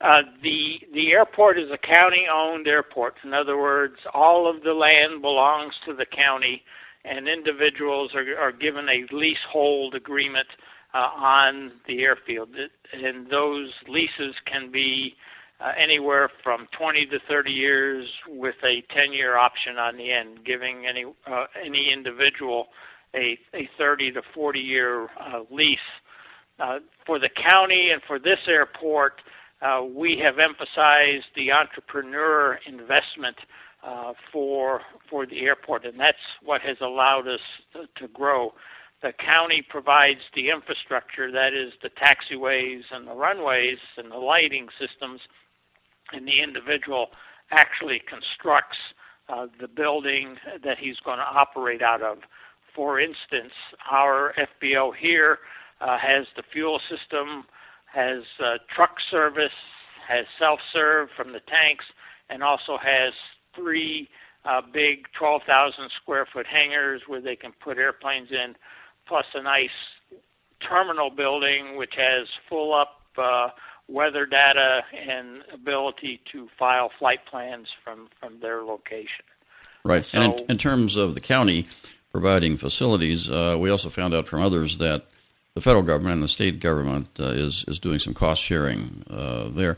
Uh, 0.00 0.22
the 0.42 0.80
the 0.94 1.10
airport 1.12 1.58
is 1.58 1.70
a 1.72 1.78
county 1.78 2.26
owned 2.32 2.68
airport. 2.68 3.16
In 3.24 3.34
other 3.34 3.56
words, 3.56 3.96
all 4.14 4.48
of 4.48 4.62
the 4.62 4.72
land 4.72 5.22
belongs 5.22 5.74
to 5.86 5.94
the 5.94 6.06
county, 6.06 6.62
and 7.04 7.28
individuals 7.28 8.12
are, 8.14 8.38
are 8.38 8.52
given 8.52 8.88
a 8.88 9.06
leasehold 9.12 9.94
agreement 9.94 10.46
uh, 10.94 10.98
on 10.98 11.72
the 11.86 12.02
airfield. 12.02 12.50
And 12.92 13.28
those 13.28 13.72
leases 13.88 14.34
can 14.46 14.70
be 14.70 15.16
uh, 15.60 15.72
anywhere 15.76 16.30
from 16.42 16.68
20 16.78 17.06
to 17.06 17.18
30 17.28 17.50
years 17.50 18.06
with 18.28 18.54
a 18.64 18.82
10 18.94 19.12
year 19.12 19.36
option 19.36 19.76
on 19.76 19.96
the 19.96 20.12
end, 20.12 20.44
giving 20.44 20.86
any 20.86 21.04
uh, 21.26 21.46
any 21.64 21.92
individual 21.92 22.68
a, 23.14 23.38
a 23.54 23.68
30 23.78 24.12
to 24.12 24.22
40 24.34 24.60
year 24.60 25.08
uh, 25.20 25.40
lease. 25.50 25.78
Uh, 26.60 26.78
for 27.06 27.18
the 27.18 27.28
county 27.28 27.90
and 27.92 28.02
for 28.06 28.18
this 28.18 28.38
airport, 28.48 29.14
uh, 29.62 29.82
we 29.82 30.20
have 30.22 30.38
emphasized 30.38 31.26
the 31.34 31.52
entrepreneur 31.52 32.58
investment 32.66 33.36
uh, 33.84 34.12
for 34.32 34.80
for 35.08 35.26
the 35.26 35.40
airport, 35.40 35.84
and 35.84 35.98
that's 35.98 36.18
what 36.42 36.60
has 36.60 36.76
allowed 36.80 37.28
us 37.28 37.40
to, 37.72 37.86
to 38.00 38.08
grow. 38.08 38.52
The 39.02 39.12
county 39.12 39.62
provides 39.68 40.20
the 40.34 40.50
infrastructure, 40.50 41.30
that 41.30 41.54
is 41.54 41.72
the 41.82 41.90
taxiways 41.90 42.82
and 42.90 43.06
the 43.06 43.14
runways 43.14 43.78
and 43.96 44.10
the 44.10 44.16
lighting 44.16 44.66
systems, 44.80 45.20
and 46.12 46.26
the 46.26 46.42
individual 46.42 47.08
actually 47.50 48.00
constructs 48.08 48.78
uh, 49.28 49.46
the 49.60 49.68
building 49.68 50.36
that 50.64 50.78
he's 50.78 50.96
going 51.04 51.18
to 51.18 51.24
operate 51.24 51.82
out 51.82 52.02
of. 52.02 52.18
For 52.74 53.00
instance, 53.00 53.52
our 53.90 54.34
FBO 54.62 54.92
here 54.94 55.38
uh, 55.80 55.98
has 55.98 56.26
the 56.36 56.42
fuel 56.52 56.80
system, 56.88 57.44
has 57.92 58.22
uh, 58.40 58.58
truck 58.74 58.96
service, 59.10 59.52
has 60.06 60.26
self 60.38 60.60
serve 60.72 61.08
from 61.16 61.32
the 61.32 61.40
tanks, 61.40 61.84
and 62.30 62.42
also 62.42 62.78
has 62.82 63.12
three 63.54 64.08
uh, 64.44 64.62
big 64.72 65.06
12,000 65.18 65.90
square 66.00 66.26
foot 66.32 66.46
hangars 66.46 67.02
where 67.06 67.20
they 67.20 67.36
can 67.36 67.52
put 67.62 67.78
airplanes 67.78 68.28
in, 68.30 68.54
plus 69.06 69.24
a 69.34 69.42
nice 69.42 69.68
terminal 70.66 71.10
building 71.10 71.76
which 71.76 71.94
has 71.96 72.26
full 72.48 72.74
up 72.74 73.00
uh, 73.16 73.48
weather 73.88 74.26
data 74.26 74.82
and 74.94 75.42
ability 75.52 76.20
to 76.32 76.48
file 76.58 76.90
flight 76.98 77.20
plans 77.26 77.68
from, 77.82 78.08
from 78.20 78.40
their 78.40 78.62
location. 78.62 79.24
Right. 79.84 80.06
So, 80.06 80.20
and 80.20 80.40
in, 80.40 80.50
in, 80.50 80.58
terms 80.58 80.96
of 80.96 81.14
the 81.14 81.20
county 81.20 81.66
providing 82.12 82.56
facilities, 82.56 83.30
uh, 83.30 83.56
we 83.58 83.70
also 83.70 83.88
found 83.88 84.14
out 84.14 84.28
from 84.28 84.42
others 84.42 84.78
that 84.78 85.04
the 85.54 85.60
federal 85.60 85.82
government 85.82 86.14
and 86.14 86.22
the 86.22 86.28
state 86.28 86.60
government 86.60 87.08
uh, 87.18 87.24
is, 87.24 87.64
is 87.66 87.80
doing 87.80 87.98
some 87.98 88.14
cost 88.14 88.42
sharing 88.42 89.04
uh, 89.10 89.48
there. 89.48 89.76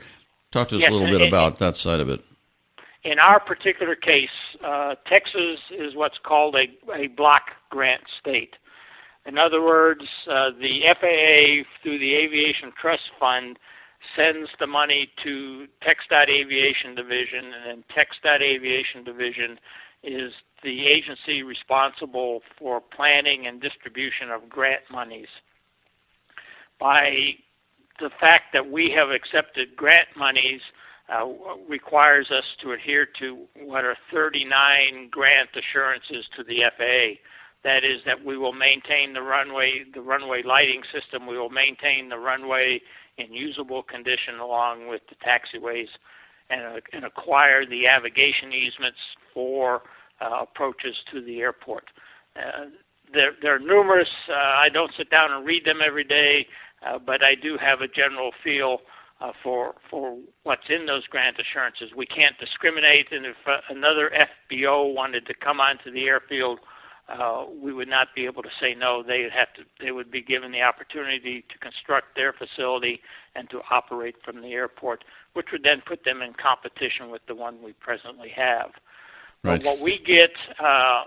Talk 0.51 0.69
to 0.71 0.77
us 0.77 0.83
yes, 0.83 0.91
a 0.91 0.93
little 0.93 1.09
bit 1.09 1.27
about 1.27 1.59
that 1.59 1.77
side 1.77 2.01
of 2.01 2.09
it. 2.09 2.25
In 3.05 3.19
our 3.19 3.41
particular 3.41 3.95
case, 3.95 4.29
uh, 4.65 4.97
Texas 5.07 5.61
is 5.71 5.95
what's 5.95 6.19
called 6.23 6.57
a, 6.57 6.93
a 6.93 7.07
block 7.07 7.53
grant 7.71 8.03
state. 8.21 8.57
In 9.27 9.39
other 9.39 9.63
words, 9.63 10.03
uh, 10.29 10.51
the 10.59 10.83
FAA, 10.89 11.65
through 11.83 11.99
the 11.99 12.15
Aviation 12.15 12.73
Trust 12.79 13.11
Fund, 13.19 13.59
sends 14.17 14.49
the 14.59 14.67
money 14.67 15.11
to 15.25 15.67
TxDOT 15.83 16.29
Aviation 16.29 16.95
Division, 16.95 17.45
and 17.45 17.67
then 17.67 17.85
TxDOT 17.97 18.41
Aviation 18.43 19.05
Division 19.05 19.59
is 20.03 20.33
the 20.63 20.87
agency 20.87 21.43
responsible 21.43 22.41
for 22.59 22.81
planning 22.81 23.47
and 23.47 23.61
distribution 23.61 24.31
of 24.31 24.49
grant 24.49 24.83
monies. 24.91 25.29
By 26.79 27.35
the 28.01 28.11
fact 28.21 28.53
that 28.55 28.71
we 28.71 28.91
have 28.97 29.11
accepted 29.11 29.77
grant 29.77 30.09
monies 30.17 30.61
uh, 31.13 31.27
requires 31.69 32.31
us 32.31 32.45
to 32.63 32.73
adhere 32.73 33.07
to 33.19 33.45
what 33.65 33.85
are 33.85 33.97
39 34.13 35.09
grant 35.11 35.51
assurances 35.57 36.25
to 36.37 36.45
the 36.45 36.61
FAA. 36.77 37.21
That 37.63 37.85
is 37.85 38.01
that 38.07 38.25
we 38.25 38.39
will 38.39 38.55
maintain 38.55 39.13
the 39.13 39.21
runway, 39.21 39.85
the 39.93 40.01
runway 40.01 40.43
lighting 40.43 40.83
system. 40.95 41.27
We 41.27 41.37
will 41.37 41.51
maintain 41.51 42.09
the 42.09 42.17
runway 42.17 42.81
in 43.21 43.33
usable 43.33 43.83
condition 43.83 44.39
along 44.41 44.89
with 44.89 45.03
the 45.09 45.17
taxiways, 45.17 45.89
and, 46.51 46.63
uh, 46.63 46.81
and 46.93 47.05
acquire 47.05 47.65
the 47.65 47.83
navigation 47.83 48.53
easements 48.53 48.99
for 49.33 49.83
uh, 50.21 50.43
approaches 50.43 50.95
to 51.13 51.23
the 51.23 51.41
airport. 51.41 51.85
Uh, 52.37 52.67
there, 53.13 53.33
there 53.43 53.55
are 53.55 53.59
numerous. 53.59 54.09
Uh, 54.29 54.35
I 54.35 54.69
don't 54.73 54.93
sit 54.97 55.11
down 55.11 55.33
and 55.33 55.47
read 55.47 55.65
them 55.65 55.79
every 55.85 56.05
day, 56.05 56.47
uh, 56.87 56.99
but 56.99 57.23
I 57.23 57.35
do 57.35 57.57
have 57.61 57.81
a 57.81 57.89
general 57.89 58.31
feel 58.43 58.79
uh, 59.21 59.33
for 59.43 59.75
for 59.91 60.17
what's 60.45 60.69
in 60.71 60.87
those 60.87 61.07
grant 61.07 61.37
assurances. 61.39 61.91
We 61.97 62.07
can't 62.07 62.39
discriminate, 62.39 63.13
and 63.13 63.27
if 63.27 63.37
uh, 63.47 63.59
another 63.69 64.11
FBO 64.51 64.95
wanted 64.95 65.27
to 65.27 65.35
come 65.35 65.61
onto 65.61 65.91
the 65.91 66.05
airfield, 66.05 66.61
uh, 67.11 67.45
we 67.61 67.73
would 67.73 67.89
not 67.89 68.09
be 68.15 68.25
able 68.27 68.43
to 68.43 68.49
say 68.61 68.75
no. 68.75 69.03
They 69.03 69.23
would 69.23 69.33
have 69.33 69.53
to. 69.55 69.63
They 69.83 69.91
would 69.91 70.11
be 70.11 70.23
given 70.23 70.53
the 70.53 70.63
opportunity 70.63 71.45
to 71.49 71.59
construct 71.59 72.15
their 72.15 72.33
facility 72.33 73.01
and 73.35 73.51
to 73.51 73.61
operate 73.71 74.17
from 74.25 74.41
the 74.43 74.53
airport, 74.53 75.05
which 75.33 75.47
would 75.53 75.63
then 75.63 75.83
put 75.85 76.05
them 76.05 76.23
in 76.23 76.35
competition 76.35 77.11
with 77.11 77.23
the 77.27 77.35
one 77.35 77.63
we 77.63 77.73
presently 77.73 78.31
have. 78.31 78.71
Right. 79.43 79.63
But 79.63 79.65
what 79.65 79.81
we 79.81 79.99
get 79.99 80.31
uh, 80.63 81.05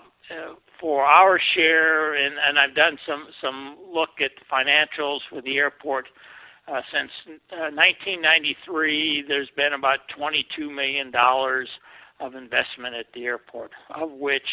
for 0.79 1.03
our 1.03 1.39
share, 1.55 2.15
and, 2.15 2.35
and 2.47 2.59
I've 2.59 2.75
done 2.75 2.97
some 3.07 3.27
some 3.41 3.77
look 3.93 4.19
at 4.19 4.31
financials 4.51 5.19
for 5.29 5.41
the 5.41 5.57
airport. 5.57 6.07
Uh, 6.65 6.81
since 6.93 7.11
uh, 7.51 7.75
1993, 7.75 9.25
there's 9.27 9.49
been 9.57 9.73
about 9.73 9.99
22 10.15 10.69
million 10.69 11.11
dollars 11.11 11.67
of 12.21 12.35
investment 12.35 12.95
at 12.95 13.07
the 13.13 13.25
airport, 13.25 13.71
of 13.93 14.11
which 14.11 14.47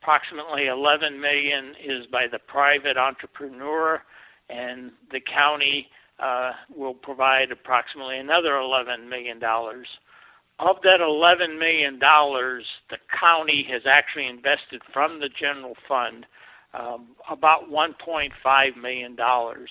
approximately 0.00 0.66
11 0.66 1.20
million 1.20 1.74
is 1.82 2.06
by 2.10 2.26
the 2.30 2.38
private 2.38 2.96
entrepreneur, 2.96 4.00
and 4.48 4.92
the 5.10 5.20
county 5.20 5.88
uh, 6.22 6.52
will 6.74 6.94
provide 6.94 7.50
approximately 7.50 8.18
another 8.18 8.56
11 8.56 9.08
million 9.08 9.38
dollars. 9.38 9.86
Of 10.60 10.76
that 10.82 11.00
11 11.00 11.58
million 11.58 11.98
dollars, 11.98 12.64
the 12.88 12.98
county 13.18 13.66
has 13.70 13.82
actually 13.90 14.26
invested 14.26 14.82
from 14.92 15.18
the 15.18 15.28
general 15.28 15.74
fund 15.88 16.26
um, 16.72 17.08
about 17.30 17.68
1.5 17.70 18.76
million 18.80 19.16
dollars. 19.16 19.70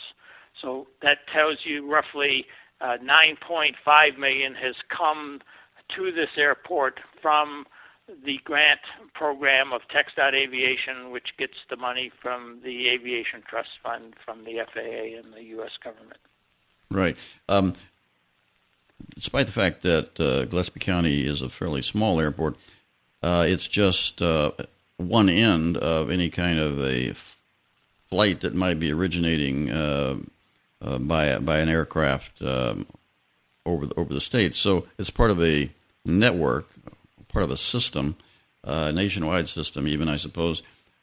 So 0.62 0.88
that 1.02 1.20
tells 1.34 1.58
you 1.64 1.90
roughly 1.90 2.46
uh, 2.82 2.98
9.5 3.02 4.18
million 4.20 4.54
has 4.56 4.76
come 4.96 5.40
to 5.96 6.12
this 6.12 6.30
airport 6.38 7.00
from 7.22 7.66
the 8.26 8.40
grant 8.44 8.80
program 9.14 9.74
of 9.74 9.82
TxDOT 9.90 10.34
Aviation, 10.34 11.12
which 11.12 11.36
gets 11.38 11.54
the 11.70 11.76
money 11.76 12.12
from 12.22 12.60
the 12.64 12.90
Aviation 12.90 13.44
Trust 13.48 13.70
Fund 13.82 14.16
from 14.24 14.44
the 14.44 14.60
FAA 14.74 15.20
and 15.20 15.34
the 15.34 15.44
U.S. 15.56 15.72
government. 15.84 16.20
Right. 16.90 17.18
Um, 17.50 17.74
despite 19.16 19.48
the 19.48 19.52
fact 19.52 19.82
that 19.82 20.20
uh, 20.20 20.46
Gillespie 20.46 20.80
County 20.80 21.26
is 21.26 21.42
a 21.42 21.50
fairly 21.50 21.82
small 21.82 22.20
airport, 22.20 22.58
uh, 23.22 23.46
it's 23.48 23.68
just 23.68 24.22
uh, 24.22 24.52
one 24.98 25.30
end 25.30 25.78
of 25.78 26.10
any 26.10 26.30
kind 26.30 26.60
of 26.60 26.80
a 26.82 27.14
flight 28.10 28.42
that 28.42 28.54
might 28.54 28.80
be 28.80 28.92
originating 28.92 29.72
uh, 29.72 30.18
uh, 30.82 30.98
by 31.00 31.38
by 31.40 31.60
an 31.60 31.70
aircraft 31.70 32.42
um, 32.42 32.86
over 33.66 33.86
the, 33.86 33.96
over 33.96 34.14
the 34.14 34.22
state. 34.22 34.54
So 34.54 34.86
it's 34.98 35.10
part 35.10 35.32
of 35.32 35.42
a 35.42 35.70
network 36.06 36.70
part 37.34 37.44
of 37.44 37.52
a 37.52 37.58
system, 37.58 38.16
a 38.64 38.92
nationwide 38.92 39.50
system, 39.50 39.88
even 39.88 40.08
I 40.08 40.18
suppose. 40.18 40.62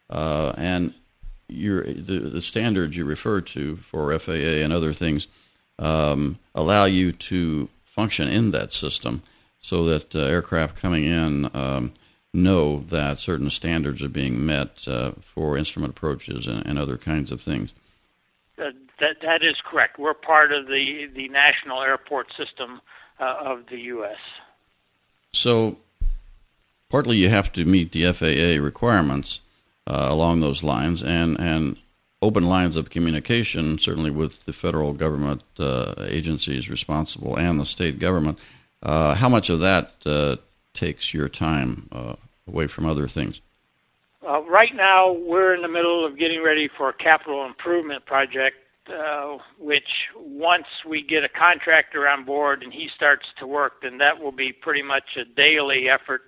Uh, 0.08 0.52
and 0.56 0.94
your 1.48 1.82
the, 1.82 2.20
the 2.20 2.40
standards 2.40 2.96
you 2.96 3.04
refer 3.04 3.40
to 3.40 3.76
for 3.76 4.16
FAA 4.18 4.62
and 4.62 4.72
other 4.72 4.92
things 4.92 5.26
um, 5.78 6.38
allow 6.54 6.84
you 6.84 7.12
to 7.12 7.68
function 7.84 8.28
in 8.28 8.52
that 8.52 8.72
system, 8.72 9.22
so 9.60 9.84
that 9.84 10.14
uh, 10.14 10.20
aircraft 10.20 10.76
coming 10.76 11.04
in 11.04 11.50
um, 11.54 11.92
know 12.32 12.80
that 12.80 13.18
certain 13.18 13.50
standards 13.50 14.02
are 14.02 14.08
being 14.08 14.46
met 14.46 14.86
uh, 14.86 15.12
for 15.20 15.56
instrument 15.56 15.92
approaches 15.92 16.46
and, 16.46 16.64
and, 16.64 16.78
other 16.78 16.96
kinds 16.96 17.32
of 17.32 17.40
things. 17.40 17.72
that 18.56 19.16
that 19.22 19.42
is 19.42 19.56
correct. 19.68 19.98
We're 19.98 20.14
part 20.14 20.52
of 20.52 20.66
the 20.66 21.08
the 21.14 21.28
national 21.28 21.82
airport 21.82 22.28
system 22.36 22.80
uh, 23.18 23.36
of 23.40 23.66
the 23.70 23.78
U.S. 23.94 24.18
So 25.32 25.78
partly 26.90 27.16
you 27.16 27.30
have 27.30 27.50
to 27.52 27.64
meet 27.64 27.92
the 27.92 28.12
FAA 28.12 28.62
requirements 28.62 29.40
uh, 29.86 30.08
along 30.10 30.40
those 30.40 30.62
lines 30.62 31.02
and, 31.02 31.40
and 31.40 31.78
open 32.20 32.44
lines 32.44 32.76
of 32.76 32.90
communication, 32.90 33.78
certainly 33.78 34.10
with 34.10 34.44
the 34.44 34.52
federal 34.52 34.92
government 34.92 35.42
uh, 35.58 35.94
agencies 36.00 36.68
responsible 36.68 37.36
and 37.36 37.58
the 37.58 37.64
state 37.64 37.98
government. 37.98 38.38
Uh, 38.82 39.14
how 39.14 39.28
much 39.28 39.48
of 39.48 39.60
that 39.60 39.94
uh, 40.04 40.36
takes 40.74 41.14
your 41.14 41.28
time 41.28 41.88
uh, 41.92 42.14
away 42.46 42.66
from 42.66 42.84
other 42.84 43.08
things? 43.08 43.40
Uh, 44.26 44.42
right 44.42 44.74
now, 44.74 45.12
we're 45.12 45.54
in 45.54 45.62
the 45.62 45.68
middle 45.68 46.04
of 46.04 46.18
getting 46.18 46.42
ready 46.42 46.68
for 46.76 46.90
a 46.90 46.92
capital 46.92 47.46
improvement 47.46 48.04
project 48.04 48.56
which 49.58 49.86
once 50.16 50.66
we 50.88 51.00
get 51.00 51.22
a 51.22 51.28
contractor 51.28 52.08
on 52.08 52.24
board 52.24 52.64
and 52.64 52.72
he 52.72 52.88
starts 52.92 53.24
to 53.38 53.46
work, 53.46 53.82
then 53.82 53.98
that 53.98 54.20
will 54.20 54.32
be 54.32 54.52
pretty 54.52 54.82
much 54.82 55.04
a 55.16 55.24
daily 55.24 55.88
effort 55.88 56.22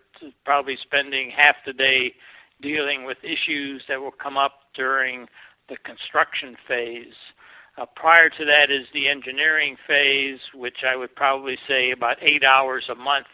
probably 0.45 0.77
spending 0.83 1.31
half 1.31 1.57
the 1.67 1.73
day 1.73 2.15
dealing 2.61 3.05
with 3.05 3.19
issues 3.23 3.83
that 3.89 4.01
will 4.01 4.13
come 4.13 4.37
up 4.37 4.53
during 4.75 5.27
the 5.69 5.77
construction 5.85 6.57
phase. 6.69 7.15
Uh, 7.79 7.87
prior 7.97 8.29
to 8.29 8.45
that 8.45 8.71
is 8.71 8.87
the 8.93 9.09
engineering 9.09 9.77
phase, 9.87 10.39
which 10.55 10.85
I 10.87 10.95
would 10.95 11.15
probably 11.17 11.57
say 11.67 11.91
about 11.91 12.17
eight 12.23 12.45
hours 12.45 12.85
a 12.91 12.95
month 12.95 13.27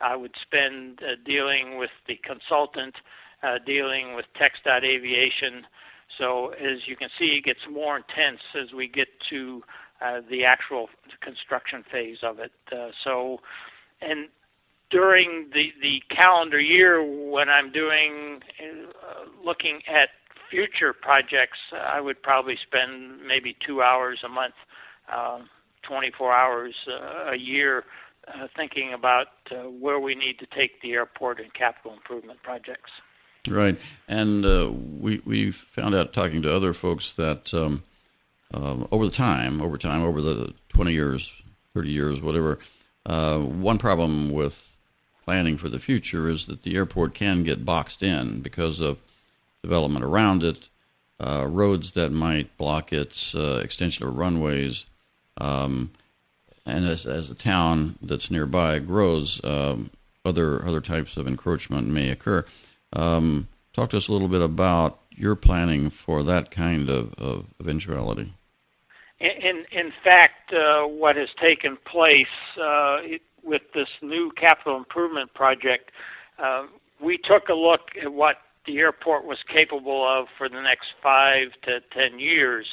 I 0.00 0.16
would 0.16 0.34
spend 0.42 1.00
uh, 1.02 1.16
dealing 1.24 1.78
with 1.78 1.90
the 2.06 2.16
consultant, 2.16 2.94
uh, 3.42 3.58
dealing 3.64 4.14
with 4.14 4.26
TxDOT 4.38 4.84
Aviation. 4.84 5.66
So 6.18 6.50
as 6.50 6.86
you 6.86 6.96
can 6.96 7.08
see, 7.18 7.38
it 7.38 7.44
gets 7.44 7.60
more 7.70 7.96
intense 7.96 8.40
as 8.60 8.72
we 8.72 8.88
get 8.88 9.08
to 9.30 9.62
uh, 10.04 10.20
the 10.28 10.44
actual 10.44 10.88
construction 11.20 11.84
phase 11.90 12.18
of 12.22 12.38
it. 12.38 12.52
Uh, 12.70 12.90
so, 13.02 13.38
and 14.00 14.28
during 14.94 15.50
the 15.52 15.72
the 15.82 16.00
calendar 16.08 16.60
year 16.60 17.02
when 17.02 17.48
I'm 17.48 17.72
doing 17.72 18.40
uh, 18.62 19.24
looking 19.44 19.80
at 19.88 20.10
future 20.48 20.92
projects, 20.92 21.58
I 21.72 22.00
would 22.00 22.22
probably 22.22 22.56
spend 22.64 23.26
maybe 23.26 23.56
two 23.66 23.82
hours 23.82 24.20
a 24.24 24.28
month, 24.28 24.54
uh, 25.12 25.40
24 25.82 26.32
hours 26.32 26.74
uh, 26.88 27.32
a 27.32 27.36
year, 27.36 27.84
uh, 28.28 28.46
thinking 28.56 28.92
about 28.92 29.26
uh, 29.50 29.68
where 29.68 29.98
we 29.98 30.14
need 30.14 30.38
to 30.38 30.46
take 30.56 30.80
the 30.80 30.92
airport 30.92 31.40
and 31.40 31.52
capital 31.54 31.92
improvement 31.92 32.40
projects. 32.44 32.92
Right, 33.48 33.76
and 34.06 34.46
uh, 34.46 34.70
we 34.72 35.20
we 35.26 35.50
found 35.50 35.96
out 35.96 36.12
talking 36.12 36.40
to 36.42 36.54
other 36.54 36.72
folks 36.72 37.14
that 37.14 37.52
um, 37.52 37.82
uh, 38.54 38.86
over 38.92 39.06
the 39.06 39.12
time, 39.12 39.60
over 39.60 39.76
time, 39.76 40.04
over 40.04 40.22
the 40.22 40.54
20 40.68 40.92
years, 40.92 41.32
30 41.74 41.90
years, 41.90 42.22
whatever, 42.22 42.60
uh, 43.06 43.40
one 43.40 43.76
problem 43.76 44.30
with 44.30 44.73
planning 45.24 45.56
for 45.56 45.68
the 45.68 45.78
future 45.78 46.28
is 46.28 46.46
that 46.46 46.62
the 46.62 46.76
airport 46.76 47.14
can 47.14 47.42
get 47.42 47.64
boxed 47.64 48.02
in 48.02 48.40
because 48.40 48.80
of 48.80 48.98
development 49.62 50.04
around 50.04 50.44
it, 50.44 50.68
uh, 51.18 51.46
roads 51.48 51.92
that 51.92 52.10
might 52.10 52.56
block 52.58 52.92
its 52.92 53.34
uh, 53.34 53.60
extension 53.64 54.06
of 54.06 54.16
runways. 54.16 54.86
Um, 55.38 55.90
and 56.66 56.86
as, 56.86 57.06
as 57.06 57.28
the 57.28 57.34
town 57.34 57.98
that's 58.02 58.30
nearby 58.30 58.78
grows, 58.78 59.42
um, 59.44 59.90
other 60.24 60.64
other 60.64 60.80
types 60.80 61.16
of 61.16 61.26
encroachment 61.26 61.88
may 61.88 62.10
occur. 62.10 62.44
Um, 62.92 63.48
talk 63.72 63.90
to 63.90 63.96
us 63.96 64.08
a 64.08 64.12
little 64.12 64.28
bit 64.28 64.40
about 64.40 64.98
your 65.10 65.34
planning 65.34 65.90
for 65.90 66.22
that 66.22 66.50
kind 66.50 66.88
of, 66.88 67.14
of 67.14 67.46
eventuality. 67.60 68.32
In 69.20 69.64
in 69.70 69.92
fact, 70.02 70.52
uh, 70.52 70.86
what 70.86 71.16
has 71.16 71.28
taken 71.40 71.76
place 71.90 72.26
uh, 72.60 72.98
with 73.44 73.62
this 73.74 73.88
new 74.02 74.30
capital 74.40 74.76
improvement 74.76 75.32
project, 75.34 75.90
uh, 76.42 76.64
we 77.02 77.18
took 77.18 77.48
a 77.48 77.54
look 77.54 77.80
at 78.02 78.12
what 78.12 78.36
the 78.66 78.78
airport 78.78 79.24
was 79.24 79.38
capable 79.52 80.06
of 80.08 80.26
for 80.38 80.48
the 80.48 80.60
next 80.60 80.86
five 81.02 81.48
to 81.64 81.80
ten 81.92 82.18
years. 82.18 82.66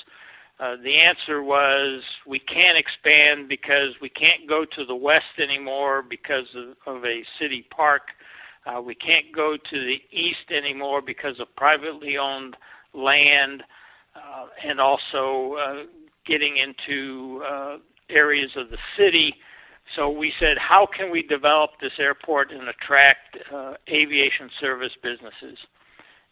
Uh, 0.60 0.76
the 0.84 0.98
answer 1.00 1.42
was 1.42 2.04
we 2.28 2.40
can't 2.40 2.78
expand 2.78 3.50
because 3.50 3.96
we 4.00 4.10
can't 4.10 4.48
go 4.48 4.64
to 4.64 4.86
the 4.86 4.96
west 4.96 5.40
anymore 5.40 6.04
because 6.08 6.46
of, 6.56 6.96
of 6.96 7.04
a 7.04 7.24
city 7.40 7.66
park. 7.76 8.04
Uh, 8.68 8.80
we 8.80 8.94
can't 8.94 9.26
go 9.36 9.58
to 9.58 9.80
the 9.80 9.98
east 10.12 10.52
anymore 10.56 11.02
because 11.02 11.40
of 11.40 11.54
privately 11.56 12.16
owned 12.18 12.56
land, 12.94 13.64
uh, 14.16 14.46
and 14.64 14.80
also 14.80 15.56
uh, 15.56 15.84
getting 16.28 16.58
into 16.58 17.44
uh, 17.44 17.78
areas 18.10 18.52
of 18.56 18.70
the 18.70 18.78
city. 18.96 19.34
So 19.96 20.10
we 20.10 20.32
said, 20.40 20.58
how 20.58 20.86
can 20.86 21.12
we 21.12 21.24
develop 21.24 21.72
this 21.82 21.94
airport 22.00 22.52
and 22.52 22.68
attract 22.68 23.38
uh, 23.54 23.74
aviation 23.90 24.50
service 24.60 24.94
businesses? 25.02 25.58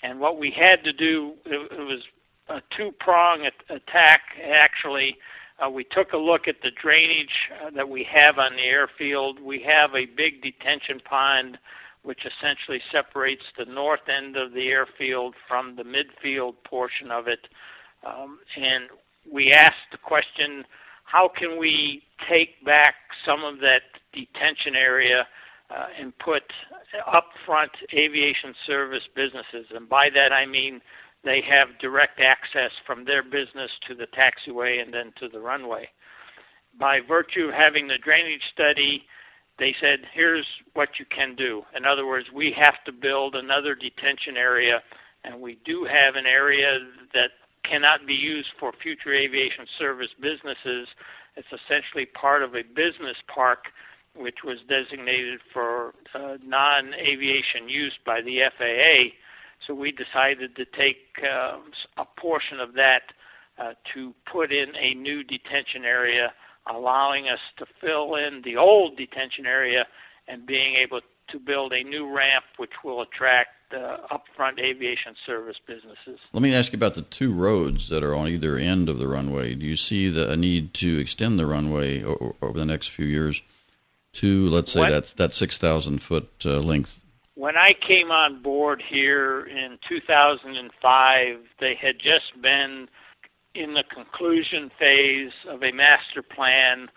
And 0.01 0.19
what 0.19 0.39
we 0.39 0.51
had 0.51 0.83
to 0.85 0.93
do, 0.93 1.33
it, 1.45 1.71
it 1.71 1.79
was 1.79 2.01
a 2.47 2.61
two 2.75 2.91
prong 2.99 3.49
attack, 3.69 4.21
actually. 4.43 5.17
Uh, 5.59 5.69
we 5.69 5.83
took 5.83 6.13
a 6.13 6.17
look 6.17 6.47
at 6.47 6.61
the 6.63 6.71
drainage 6.81 7.49
uh, 7.61 7.69
that 7.71 7.89
we 7.89 8.07
have 8.09 8.39
on 8.39 8.55
the 8.55 8.63
airfield. 8.63 9.41
We 9.41 9.61
have 9.67 9.93
a 9.93 10.05
big 10.05 10.41
detention 10.41 11.01
pond 11.03 11.57
which 12.03 12.25
essentially 12.25 12.81
separates 12.91 13.43
the 13.57 13.65
north 13.65 14.07
end 14.07 14.37
of 14.37 14.53
the 14.53 14.67
airfield 14.69 15.35
from 15.47 15.75
the 15.75 15.83
midfield 15.83 16.55
portion 16.63 17.11
of 17.11 17.27
it. 17.27 17.47
Um, 18.05 18.39
and 18.57 18.85
we 19.31 19.51
asked 19.51 19.91
the 19.91 19.97
question 19.97 20.63
how 21.11 21.27
can 21.27 21.57
we 21.57 22.03
take 22.29 22.63
back 22.63 22.95
some 23.25 23.43
of 23.43 23.59
that 23.59 23.81
detention 24.13 24.75
area 24.75 25.27
uh, 25.71 25.87
and 25.99 26.13
put 26.19 26.43
upfront 27.07 27.69
aviation 27.93 28.53
service 28.67 29.03
businesses? 29.15 29.65
And 29.73 29.89
by 29.89 30.09
that 30.13 30.31
I 30.31 30.45
mean 30.45 30.81
they 31.23 31.41
have 31.49 31.79
direct 31.79 32.19
access 32.19 32.71
from 32.85 33.05
their 33.05 33.23
business 33.23 33.71
to 33.87 33.95
the 33.95 34.07
taxiway 34.07 34.81
and 34.81 34.93
then 34.93 35.11
to 35.19 35.27
the 35.27 35.39
runway. 35.39 35.89
By 36.79 36.99
virtue 37.05 37.47
of 37.47 37.53
having 37.53 37.87
the 37.87 37.97
drainage 38.03 38.43
study, 38.53 39.03
they 39.57 39.75
said, 39.81 39.99
here's 40.13 40.45
what 40.73 40.89
you 40.99 41.05
can 41.13 41.35
do. 41.35 41.63
In 41.75 41.85
other 41.85 42.05
words, 42.05 42.27
we 42.33 42.55
have 42.57 42.75
to 42.85 42.91
build 42.93 43.35
another 43.35 43.75
detention 43.75 44.37
area, 44.37 44.79
and 45.25 45.41
we 45.41 45.57
do 45.65 45.85
have 45.85 46.15
an 46.15 46.25
area 46.25 46.79
that 47.13 47.31
cannot 47.63 48.05
be 48.07 48.13
used 48.13 48.49
for 48.59 48.71
future 48.81 49.13
aviation 49.13 49.65
service 49.77 50.09
businesses. 50.21 50.87
It's 51.35 51.47
essentially 51.47 52.05
part 52.05 52.43
of 52.43 52.55
a 52.55 52.63
business 52.63 53.17
park 53.33 53.65
which 54.15 54.39
was 54.43 54.57
designated 54.67 55.39
for 55.53 55.93
uh, 56.13 56.37
non 56.43 56.93
aviation 56.93 57.69
use 57.69 57.93
by 58.05 58.21
the 58.21 58.39
FAA 58.57 59.15
so 59.67 59.73
we 59.73 59.91
decided 59.91 60.55
to 60.55 60.65
take 60.65 60.97
uh, 61.23 61.57
a 61.97 62.05
portion 62.19 62.59
of 62.59 62.73
that 62.73 63.01
uh, 63.57 63.73
to 63.93 64.13
put 64.31 64.51
in 64.51 64.69
a 64.75 64.93
new 64.93 65.23
detention 65.23 65.83
area, 65.83 66.31
allowing 66.71 67.27
us 67.27 67.39
to 67.57 67.65
fill 67.81 68.15
in 68.15 68.41
the 68.43 68.55
old 68.55 68.97
detention 68.97 69.45
area 69.45 69.85
and 70.27 70.45
being 70.45 70.75
able 70.75 71.01
to 71.31 71.39
build 71.39 71.73
a 71.73 71.83
new 71.83 72.15
ramp 72.15 72.45
which 72.57 72.71
will 72.83 73.01
attract 73.01 73.49
uh, 73.73 73.97
upfront 74.11 74.59
aviation 74.59 75.15
service 75.25 75.57
businesses. 75.65 76.19
Let 76.33 76.41
me 76.41 76.53
ask 76.53 76.71
you 76.73 76.77
about 76.77 76.95
the 76.95 77.03
two 77.03 77.33
roads 77.33 77.89
that 77.89 78.03
are 78.03 78.15
on 78.15 78.27
either 78.27 78.57
end 78.57 78.89
of 78.89 78.99
the 78.99 79.07
runway. 79.07 79.55
Do 79.55 79.65
you 79.65 79.75
see 79.75 80.09
the, 80.09 80.31
a 80.31 80.37
need 80.37 80.73
to 80.75 80.97
extend 80.97 81.39
the 81.39 81.45
runway 81.45 82.03
over 82.03 82.57
the 82.57 82.65
next 82.65 82.89
few 82.89 83.05
years 83.05 83.41
to, 84.13 84.49
let's 84.49 84.71
say, 84.71 84.81
what? 84.81 84.89
that 84.89 85.05
that 85.17 85.35
six 85.35 85.57
thousand 85.57 86.01
foot 86.01 86.29
uh, 86.45 86.59
length 86.59 86.99
when 87.39 87.55
I 87.55 87.71
came 87.87 88.11
on 88.11 88.41
board 88.41 88.83
here 88.85 89.47
in 89.47 89.79
2005, 89.87 91.37
they 91.61 91.73
had 91.73 91.97
just 91.97 92.41
been 92.41 92.89
in 93.55 93.75
the 93.75 93.83
conclusion 93.83 94.69
phase 94.77 95.31
of 95.47 95.63
a 95.63 95.71
master 95.71 96.21
plan 96.21 96.89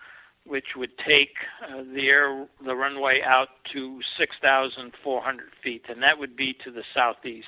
which 0.45 0.75
would 0.75 0.91
take 1.07 1.35
uh, 1.63 1.83
the 1.93 2.07
air 2.07 2.47
the 2.65 2.75
runway 2.75 3.21
out 3.25 3.49
to 3.71 3.99
6,400 4.17 5.45
feet, 5.63 5.83
and 5.89 6.01
that 6.03 6.17
would 6.17 6.35
be 6.35 6.55
to 6.63 6.71
the 6.71 6.83
southeast. 6.93 7.47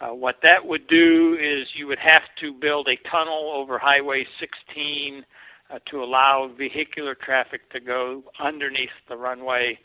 Uh, 0.00 0.14
what 0.14 0.36
that 0.42 0.64
would 0.64 0.86
do 0.86 1.36
is 1.40 1.66
you 1.76 1.86
would 1.86 1.98
have 1.98 2.22
to 2.40 2.52
build 2.52 2.88
a 2.88 2.96
tunnel 3.08 3.52
over 3.54 3.78
Highway 3.78 4.26
16 4.38 5.24
uh, 5.70 5.78
to 5.90 6.02
allow 6.02 6.50
vehicular 6.56 7.14
traffic 7.14 7.68
to 7.70 7.80
go 7.80 8.22
underneath 8.40 8.90
the 9.08 9.16
runway 9.16 9.78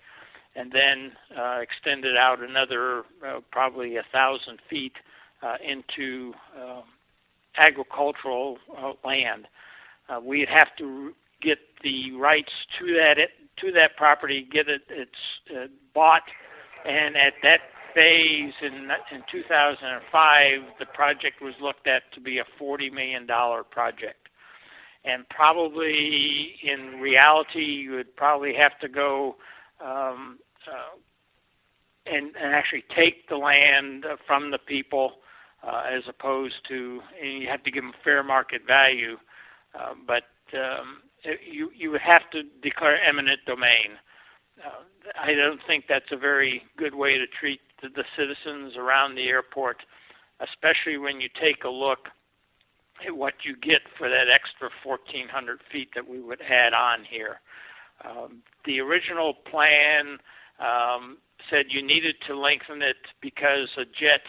and 0.55 0.71
then 0.71 1.11
uh, 1.37 1.59
extended 1.61 2.15
out 2.15 2.43
another 2.43 3.03
uh, 3.25 3.39
probably 3.51 3.97
a 3.97 4.03
thousand 4.11 4.59
feet 4.69 4.93
uh, 5.41 5.55
into 5.67 6.33
uh, 6.57 6.81
agricultural 7.57 8.57
uh, 8.77 8.93
land. 9.03 9.47
Uh, 10.09 10.19
we'd 10.19 10.49
have 10.49 10.75
to 10.77 11.13
get 11.43 11.59
the 11.83 12.11
rights 12.13 12.51
to 12.79 12.93
that 12.93 13.17
to 13.59 13.71
that 13.71 13.95
property, 13.97 14.47
get 14.51 14.67
it 14.67 14.81
it's 14.89 15.11
uh, 15.51 15.67
bought, 15.93 16.23
and 16.85 17.15
at 17.15 17.33
that 17.43 17.59
phase 17.93 18.53
in 18.61 18.89
in 19.11 19.23
2005, 19.31 20.61
the 20.79 20.85
project 20.87 21.41
was 21.41 21.53
looked 21.61 21.87
at 21.87 22.03
to 22.13 22.21
be 22.21 22.39
a 22.39 22.45
40 22.57 22.89
million 22.89 23.25
dollar 23.25 23.63
project. 23.63 24.29
And 25.05 25.27
probably 25.29 26.55
in 26.63 27.01
reality, 27.01 27.59
you 27.59 27.91
would 27.91 28.15
probably 28.15 28.53
have 28.55 28.79
to 28.79 28.87
go 28.87 29.35
um, 29.83 30.39
uh, 30.65 30.97
and, 32.05 32.27
and 32.35 32.53
actually 32.53 32.85
take 32.95 33.27
the 33.27 33.35
land 33.35 34.05
from 34.25 34.51
the 34.51 34.57
people 34.57 35.13
uh, 35.65 35.83
as 35.91 36.03
opposed 36.07 36.55
to 36.69 37.01
and 37.21 37.41
you 37.41 37.47
have 37.49 37.63
to 37.63 37.71
give 37.71 37.83
them 37.83 37.93
fair 38.03 38.23
market 38.23 38.61
value, 38.67 39.17
uh, 39.75 39.93
but 40.05 40.23
um, 40.57 41.01
it, 41.03 41.12
you 41.49 41.71
you 41.75 41.97
have 42.03 42.29
to 42.31 42.43
declare 42.61 43.01
eminent 43.01 43.39
domain. 43.45 43.97
Uh, 44.63 44.83
I 45.19 45.33
don't 45.33 45.59
think 45.65 45.85
that's 45.87 46.11
a 46.11 46.17
very 46.17 46.63
good 46.77 46.95
way 46.95 47.17
to 47.17 47.25
treat 47.27 47.59
the, 47.81 47.89
the 47.89 48.03
citizens 48.17 48.77
around 48.77 49.15
the 49.15 49.27
airport, 49.27 49.77
especially 50.39 50.97
when 50.97 51.19
you 51.19 51.29
take 51.41 51.63
a 51.63 51.69
look 51.69 52.09
at 53.05 53.15
what 53.15 53.33
you 53.43 53.55
get 53.55 53.81
for 53.97 54.09
that 54.09 54.27
extra 54.33 54.69
1,400 54.85 55.59
feet 55.71 55.89
that 55.95 56.07
we 56.07 56.21
would 56.21 56.41
add 56.41 56.73
on 56.73 57.03
here. 57.03 57.39
Um, 58.05 58.43
the 58.65 58.79
original 58.79 59.33
plan 59.33 60.17
um, 60.59 61.17
said 61.49 61.65
you 61.69 61.85
needed 61.85 62.15
to 62.27 62.37
lengthen 62.37 62.81
it 62.81 62.97
because 63.21 63.69
a 63.77 63.85
jet 63.85 64.21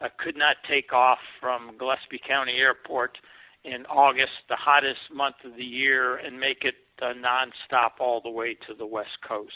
uh, 0.00 0.08
could 0.18 0.36
not 0.36 0.56
take 0.68 0.92
off 0.92 1.18
from 1.40 1.76
Gillespie 1.78 2.20
County 2.26 2.58
Airport 2.58 3.18
in 3.64 3.86
August, 3.86 4.32
the 4.48 4.56
hottest 4.56 5.00
month 5.12 5.36
of 5.44 5.56
the 5.56 5.64
year, 5.64 6.16
and 6.16 6.38
make 6.38 6.64
it 6.64 6.74
uh, 7.00 7.12
nonstop 7.12 7.92
all 8.00 8.20
the 8.20 8.30
way 8.30 8.54
to 8.66 8.74
the 8.74 8.86
west 8.86 9.18
coast. 9.26 9.52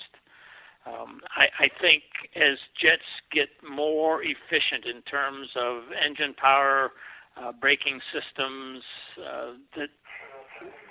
Um, 0.86 1.20
I, 1.36 1.64
I 1.64 1.68
think 1.80 2.04
as 2.36 2.58
jets 2.80 3.02
get 3.32 3.48
more 3.68 4.22
efficient 4.22 4.86
in 4.86 5.02
terms 5.02 5.48
of 5.56 5.82
engine 6.04 6.34
power, 6.34 6.92
uh, 7.36 7.52
braking 7.60 8.00
systems, 8.12 8.82
uh, 9.18 9.52
that 9.76 9.88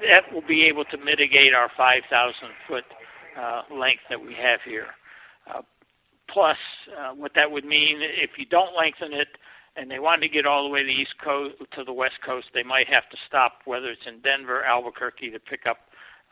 that 0.02 0.32
will 0.34 0.46
be 0.46 0.64
able 0.66 0.86
to 0.86 0.98
mitigate 0.98 1.56
our 1.56 1.72
5,000 1.76 2.34
foot 2.68 2.84
uh, 3.40 3.64
length 3.74 4.04
that 4.10 4.22
we 4.22 4.34
have 4.36 4.60
here. 4.64 4.88
Uh, 5.52 5.62
plus, 6.30 6.58
uh, 6.98 7.14
what 7.14 7.32
that 7.36 7.50
would 7.50 7.66
mean 7.66 8.00
if 8.02 8.32
you 8.38 8.46
don't 8.46 8.76
lengthen 8.78 9.14
it, 9.14 9.30
and 9.76 9.92
they 9.92 10.00
wanted 10.00 10.28
to 10.28 10.34
get 10.34 10.46
all 10.46 10.64
the 10.64 10.70
way 10.70 10.82
to 10.82 10.86
the 10.86 10.92
east 10.92 11.16
coast 11.24 11.56
to 11.74 11.84
the 11.84 11.94
west 11.94 12.16
coast, 12.26 12.48
they 12.54 12.64
might 12.64 12.88
have 12.88 13.10
to 13.10 13.18
stop, 13.28 13.60
whether 13.66 13.88
it's 13.88 14.08
in 14.08 14.22
Denver, 14.22 14.64
Albuquerque, 14.64 15.32
to 15.32 15.40
pick 15.40 15.62
up 15.70 15.78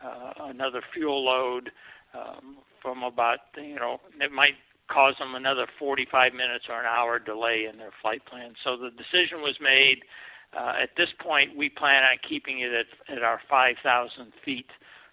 uh, 0.03 0.45
another 0.45 0.81
fuel 0.93 1.23
load 1.23 1.71
um, 2.13 2.57
from 2.81 3.03
about 3.03 3.39
you 3.57 3.75
know 3.75 3.99
it 4.19 4.31
might 4.31 4.55
cause 4.91 5.15
them 5.19 5.35
another 5.35 5.65
45 5.79 6.33
minutes 6.33 6.65
or 6.69 6.79
an 6.79 6.85
hour 6.85 7.19
delay 7.19 7.67
in 7.71 7.77
their 7.77 7.93
flight 8.01 8.25
plan. 8.25 8.53
So 8.63 8.77
the 8.77 8.91
decision 8.91 9.41
was 9.41 9.55
made. 9.61 10.03
Uh, 10.55 10.73
at 10.83 10.89
this 10.97 11.09
point, 11.19 11.57
we 11.57 11.69
plan 11.69 12.03
on 12.03 12.17
keeping 12.27 12.59
it 12.59 12.71
at, 12.73 13.17
at 13.17 13.23
our 13.23 13.39
5,000 13.49 13.79
feet. 14.45 14.67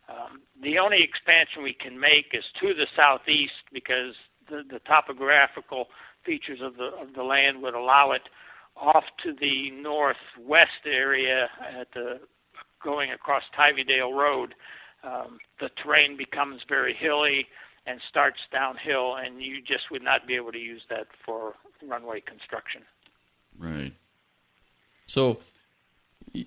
Um, 0.08 0.42
the 0.60 0.78
only 0.78 0.98
expansion 1.02 1.62
we 1.62 1.72
can 1.72 1.98
make 1.98 2.34
is 2.34 2.44
to 2.60 2.74
the 2.74 2.86
southeast 2.96 3.64
because 3.72 4.14
the, 4.50 4.62
the 4.68 4.80
topographical 4.80 5.86
features 6.24 6.60
of 6.62 6.76
the 6.76 6.90
of 7.00 7.14
the 7.14 7.22
land 7.22 7.62
would 7.62 7.74
allow 7.74 8.12
it 8.12 8.22
off 8.76 9.04
to 9.24 9.32
the 9.32 9.70
northwest 9.70 10.86
area 10.86 11.48
at 11.78 11.88
the 11.94 12.20
going 12.82 13.10
across 13.10 13.42
Tivydale 13.58 14.14
Road. 14.14 14.54
Um, 15.02 15.38
the 15.60 15.70
terrain 15.82 16.16
becomes 16.16 16.62
very 16.68 16.94
hilly 16.94 17.46
and 17.86 18.00
starts 18.08 18.38
downhill, 18.52 19.16
and 19.16 19.42
you 19.42 19.60
just 19.60 19.90
would 19.90 20.02
not 20.02 20.26
be 20.26 20.36
able 20.36 20.52
to 20.52 20.58
use 20.58 20.82
that 20.90 21.06
for 21.24 21.54
runway 21.86 22.20
construction. 22.20 22.82
Right. 23.58 23.92
So, 25.06 25.40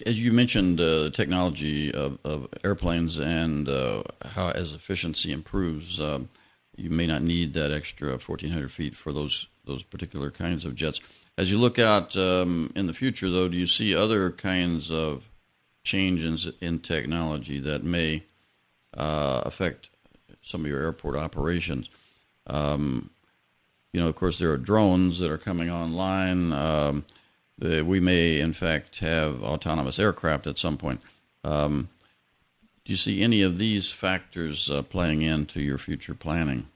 as 0.06 0.20
you 0.20 0.32
mentioned, 0.32 0.80
uh, 0.80 1.04
the 1.04 1.12
technology 1.12 1.92
of, 1.92 2.20
of, 2.24 2.48
airplanes 2.64 3.20
and 3.20 3.68
uh, 3.68 4.04
how 4.24 4.50
as 4.50 4.74
efficiency 4.74 5.32
improves, 5.32 6.00
uh, 6.00 6.20
you 6.76 6.90
may 6.90 7.06
not 7.06 7.24
need 7.24 7.54
that 7.56 7.72
extra 7.72 8.12
1,400 8.12 8.72
feet 8.72 8.96
for 8.96 9.12
those 9.12 9.48
those 9.66 9.84
particular 9.84 10.32
kinds 10.32 10.66
of 10.66 10.76
jets. 10.76 11.00
As 11.38 11.50
you 11.50 11.58
look 11.58 11.80
out 11.80 12.16
um, 12.16 12.72
in 12.76 12.88
the 12.88 12.94
future, 12.94 13.30
though, 13.30 13.48
do 13.48 13.58
you 13.58 13.68
see 13.68 13.96
other 13.96 14.32
kinds 14.32 14.92
of 14.92 15.24
changes 15.84 16.48
in 16.62 16.80
technology 16.80 17.60
that 17.60 17.84
may 17.84 18.24
uh, 18.96 19.42
affect 19.46 19.90
some 20.42 20.62
of 20.62 20.68
your 20.68 20.82
airport 20.82 21.16
operations? 21.16 21.90
Um, 22.48 23.10
you 23.94 24.02
know, 24.02 24.08
of 24.08 24.16
course, 24.16 24.40
there 24.40 24.52
are 24.52 24.58
drones 24.58 25.20
that 25.20 25.32
are 25.32 25.38
coming 25.38 25.70
online. 25.70 26.52
Um, 26.52 27.06
we 27.60 28.00
may, 28.00 28.40
in 28.40 28.54
fact, 28.54 29.00
have 29.00 29.42
autonomous 29.44 30.00
aircraft 30.00 30.48
at 30.48 30.58
some 30.58 30.78
point. 30.78 31.02
Um, 31.44 31.90
do 32.86 32.92
you 32.92 32.98
see 32.98 33.22
any 33.22 33.42
of 33.42 33.58
these 33.58 33.92
factors 33.92 34.70
uh, 34.70 34.82
playing 34.82 35.22
into 35.22 35.62
your 35.62 35.78
future 35.78 36.14
planning? 36.14 36.68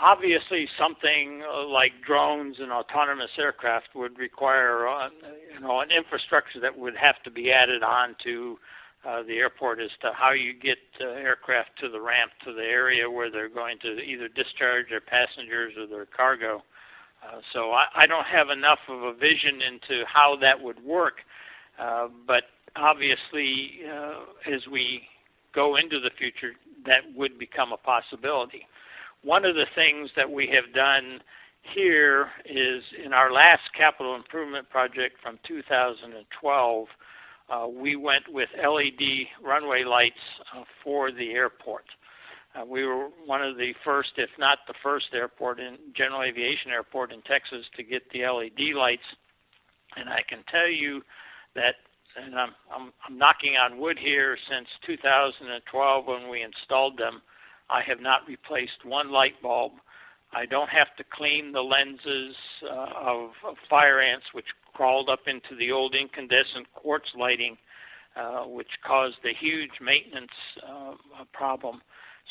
Obviously 0.00 0.68
something 0.78 1.42
uh, 1.42 1.66
like 1.66 1.92
drones 2.06 2.56
and 2.58 2.72
autonomous 2.72 3.30
aircraft 3.38 3.88
would 3.94 4.18
require 4.18 4.88
uh, 4.88 5.08
you 5.54 5.60
know 5.60 5.80
an 5.80 5.90
infrastructure 5.90 6.60
that 6.60 6.76
would 6.76 6.96
have 6.96 7.22
to 7.24 7.30
be 7.30 7.52
added 7.52 7.82
on 7.82 8.14
to 8.22 8.58
uh, 9.06 9.22
the 9.22 9.34
airport 9.34 9.80
as 9.80 9.90
to 10.02 10.10
how 10.12 10.32
you 10.32 10.52
get 10.52 10.78
uh, 11.00 11.08
aircraft 11.10 11.70
to 11.80 11.88
the 11.88 12.00
ramp 12.00 12.32
to 12.44 12.52
the 12.52 12.62
area 12.62 13.08
where 13.10 13.30
they're 13.30 13.48
going 13.48 13.78
to 13.80 14.00
either 14.00 14.28
discharge 14.28 14.88
their 14.90 15.00
passengers 15.00 15.72
or 15.78 15.86
their 15.86 16.06
cargo. 16.06 16.62
Uh, 17.22 17.40
so 17.52 17.72
I, 17.72 17.86
I 17.96 18.06
don't 18.06 18.26
have 18.26 18.50
enough 18.50 18.78
of 18.88 19.02
a 19.02 19.12
vision 19.12 19.60
into 19.62 20.04
how 20.06 20.36
that 20.40 20.60
would 20.60 20.82
work, 20.84 21.16
uh, 21.80 22.08
but 22.26 22.44
obviously 22.76 23.80
uh, 23.90 24.52
as 24.52 24.66
we 24.70 25.02
go 25.54 25.76
into 25.76 26.00
the 26.00 26.10
future, 26.16 26.52
that 26.86 27.02
would 27.16 27.38
become 27.38 27.72
a 27.72 27.76
possibility 27.76 28.66
one 29.22 29.44
of 29.44 29.54
the 29.54 29.66
things 29.74 30.10
that 30.16 30.30
we 30.30 30.48
have 30.54 30.74
done 30.74 31.20
here 31.74 32.28
is 32.46 32.82
in 33.04 33.12
our 33.12 33.32
last 33.32 33.62
capital 33.76 34.14
improvement 34.14 34.68
project 34.70 35.16
from 35.22 35.38
2012, 35.46 36.86
uh, 37.50 37.66
we 37.66 37.96
went 37.96 38.24
with 38.28 38.48
LED 38.56 39.26
runway 39.42 39.84
lights 39.84 40.14
uh, 40.56 40.64
for 40.84 41.10
the 41.10 41.30
airport. 41.30 41.84
Uh, 42.54 42.64
we 42.64 42.84
were 42.84 43.08
one 43.26 43.42
of 43.42 43.56
the 43.56 43.72
first, 43.84 44.10
if 44.16 44.30
not 44.38 44.58
the 44.66 44.74
first 44.82 45.06
airport 45.12 45.60
in 45.60 45.76
general 45.96 46.22
aviation 46.22 46.70
airport 46.70 47.12
in 47.12 47.20
Texas 47.22 47.64
to 47.76 47.82
get 47.82 48.02
the 48.12 48.20
LED 48.20 48.74
lights. 48.76 49.02
And 49.96 50.08
I 50.08 50.20
can 50.28 50.44
tell 50.50 50.68
you 50.68 51.02
that, 51.54 51.76
and 52.16 52.34
I'm, 52.34 52.50
I'm, 52.74 52.92
I'm 53.06 53.18
knocking 53.18 53.54
on 53.56 53.78
wood 53.78 53.98
here, 53.98 54.36
since 54.48 54.68
2012 54.86 56.06
when 56.06 56.30
we 56.30 56.42
installed 56.42 56.98
them, 56.98 57.20
I 57.70 57.82
have 57.86 58.00
not 58.00 58.26
replaced 58.26 58.84
one 58.84 59.10
light 59.10 59.40
bulb. 59.42 59.72
I 60.32 60.46
don't 60.46 60.68
have 60.68 60.94
to 60.98 61.04
clean 61.10 61.52
the 61.52 61.62
lenses 61.62 62.36
uh, 62.62 62.86
of, 62.96 63.30
of 63.46 63.56
fire 63.68 64.00
ants, 64.00 64.26
which 64.32 64.46
crawled 64.74 65.08
up 65.08 65.20
into 65.26 65.56
the 65.58 65.72
old 65.72 65.94
incandescent 65.94 66.72
quartz 66.74 67.08
lighting, 67.18 67.56
uh, 68.16 68.44
which 68.44 68.68
caused 68.86 69.18
a 69.24 69.34
huge 69.38 69.80
maintenance 69.80 70.30
uh, 70.66 70.94
problem. 71.32 71.80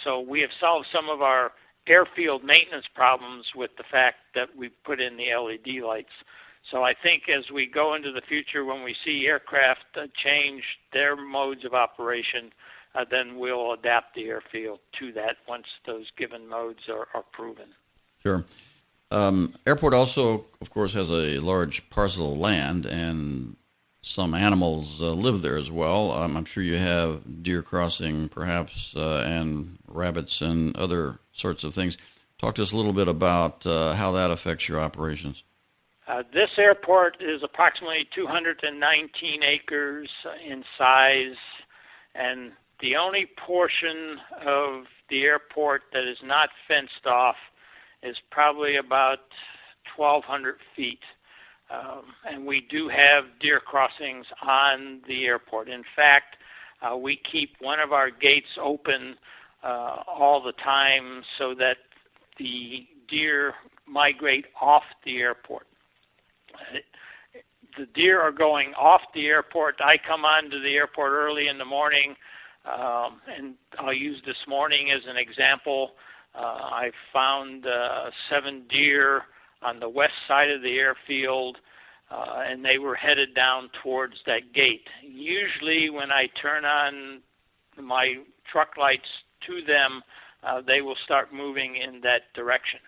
So 0.04 0.20
we 0.20 0.42
have 0.42 0.52
solved 0.60 0.88
some 0.94 1.10
of 1.10 1.22
our 1.22 1.52
airfield 1.88 2.44
maintenance 2.44 2.86
problems 2.94 3.46
with 3.56 3.72
the 3.78 3.84
fact 3.90 4.18
that 4.36 4.56
we 4.56 4.70
put 4.86 5.00
in 5.00 5.18
the 5.18 5.34
LED 5.36 5.84
lights. 5.84 6.14
So 6.72 6.84
I 6.84 6.94
think 7.02 7.24
as 7.30 7.50
we 7.52 7.66
go 7.66 7.96
into 7.96 8.12
the 8.12 8.22
future, 8.28 8.66
when 8.66 8.84
we 8.84 8.96
see 9.06 9.26
aircraft 9.26 9.86
uh, 9.96 10.08
change 10.24 10.64
their 10.92 11.16
modes 11.16 11.64
of 11.64 11.74
operation, 11.74 12.52
uh, 12.98 13.06
then 13.10 13.38
we'll 13.38 13.74
adapt 13.74 14.16
the 14.16 14.26
airfield 14.26 14.80
to 15.00 15.12
that 15.14 15.38
once 15.48 15.68
those 15.86 16.06
given 16.18 16.48
modes 16.48 16.90
are, 16.90 17.08
are 17.14 17.24
proven. 17.32 17.68
Sure. 18.24 18.44
Um, 19.12 19.54
airport 19.66 19.94
also, 19.94 20.46
of 20.60 20.70
course, 20.70 20.94
has 20.94 21.10
a 21.10 21.40
large 21.40 21.90
parcel 21.90 22.34
of 22.34 22.40
land, 22.40 22.86
and 22.86 23.56
some 24.02 24.34
animals 24.34 25.02
uh, 25.02 25.12
live 25.12 25.42
there 25.42 25.58
as 25.58 25.70
well. 25.70 26.12
Um, 26.12 26.36
I'm 26.36 26.46
sure 26.46 26.64
you 26.64 26.78
have 26.78 27.44
deer 27.44 27.62
crossing, 27.62 28.30
perhaps, 28.30 28.96
uh, 28.96 29.24
and 29.26 29.78
rabbits 29.88 30.42
and 30.42 30.76
other 30.76 31.20
sorts 31.32 31.64
of 31.64 31.74
things. 31.74 31.98
Talk 32.40 32.56
to 32.56 32.64
us 32.64 32.72
a 32.72 32.78
little 32.78 32.94
bit 32.94 33.08
about 33.08 33.66
uh, 33.66 33.94
how 33.94 34.12
that 34.14 34.32
affects 34.32 34.68
your 34.68 34.80
operations. 34.80 35.44
Uh, 36.08 36.24
this 36.34 36.50
airport 36.58 37.18
is 37.22 37.44
approximately 37.44 38.08
219 38.16 39.44
acres 39.44 40.10
in 40.46 40.64
size, 40.78 41.36
and 42.16 42.54
the 42.82 42.96
only 42.96 43.28
portion 43.46 44.18
of 44.46 44.84
the 45.10 45.24
airport 45.24 45.84
that 45.94 46.04
is 46.04 46.18
not 46.24 46.50
fenced 46.68 47.06
off 47.06 47.36
is 48.04 48.16
probably 48.32 48.78
about 48.78 49.20
1,200 49.96 50.56
feet. 50.76 51.00
Um, 51.70 52.04
and 52.30 52.46
we 52.46 52.66
do 52.70 52.88
have 52.88 53.26
deer 53.42 53.60
crossings 53.60 54.26
on 54.42 55.02
the 55.08 55.26
airport. 55.26 55.70
In 55.70 55.84
fact, 55.96 56.38
uh, 56.82 56.96
we 56.96 57.20
keep 57.30 57.56
one 57.60 57.80
of 57.80 57.92
our 57.92 58.10
gates 58.10 58.58
open 58.62 59.16
uh, 59.64 60.04
all 60.08 60.42
the 60.42 60.54
time 60.64 61.24
so 61.38 61.54
that 61.56 61.78
the 62.38 62.88
deer 63.10 63.54
migrate 63.88 64.46
off 64.62 64.84
the 65.04 65.18
airport. 65.18 65.68
The 67.78 67.88
deer 67.94 68.22
are 68.22 68.32
going 68.32 68.74
off 68.74 69.02
the 69.14 69.28
airport. 69.28 69.76
I 69.80 69.98
come 70.08 70.26
onto 70.26 70.62
the 70.62 70.76
airport 70.76 71.12
early 71.12 71.48
in 71.48 71.58
the 71.58 71.66
morning. 71.66 72.16
Um, 72.68 73.22
and 73.36 73.56
I'll 73.80 73.94
use 73.94 74.22
this 74.26 74.36
morning 74.48 74.92
as 74.92 75.02
an 75.08 75.18
example. 75.18 75.92
Uh, 76.36 76.42
I 76.42 76.92
found 77.14 77.66
uh, 77.66 78.10
seven 78.30 78.64
deer 78.70 79.24
on 79.62 79.80
the 79.80 79.90
west 79.90 80.14
side 80.28 80.50
of 80.50 80.62
the 80.62 80.78
airfield, 80.78 81.58
uh, 82.12 82.44
and 82.46 82.64
they 82.64 82.78
were 82.78 82.96
headed 82.96 83.34
down 83.34 83.70
towards 83.82 84.16
that 84.26 84.54
gate. 84.54 84.86
Usually, 85.02 85.90
when 85.90 86.12
I 86.12 86.28
turn 86.42 86.66
on 86.66 87.22
my 87.82 88.16
truck 88.52 88.78
lights 88.78 89.08
to 89.48 89.62
them, 89.66 90.02
uh, 90.44 90.62
they 90.66 90.82
will 90.82 90.98
start 91.06 91.34
moving 91.34 91.78
in 91.78 92.02
that 92.02 92.34
direction. 92.36 92.80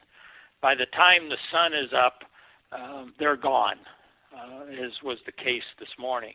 By 0.61 0.76
the 0.76 0.88
time 0.88 1.30
the 1.30 1.38
sun 1.51 1.73
is 1.73 1.91
up, 1.95 2.19
um, 2.72 3.14
they're 3.18 3.38
gone, 3.38 3.77
uh, 4.35 4.65
as 4.65 4.91
was 5.03 5.18
the 5.26 5.31
case 5.31 5.64
this 5.80 5.89
morning 5.97 6.34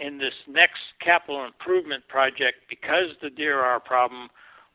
in 0.00 0.18
this 0.18 0.34
next 0.48 0.80
capital 1.04 1.44
improvement 1.44 2.06
project, 2.08 2.58
because 2.68 3.10
the 3.22 3.30
deer 3.30 3.60
are 3.60 3.76
a 3.76 3.80
problem, 3.80 4.28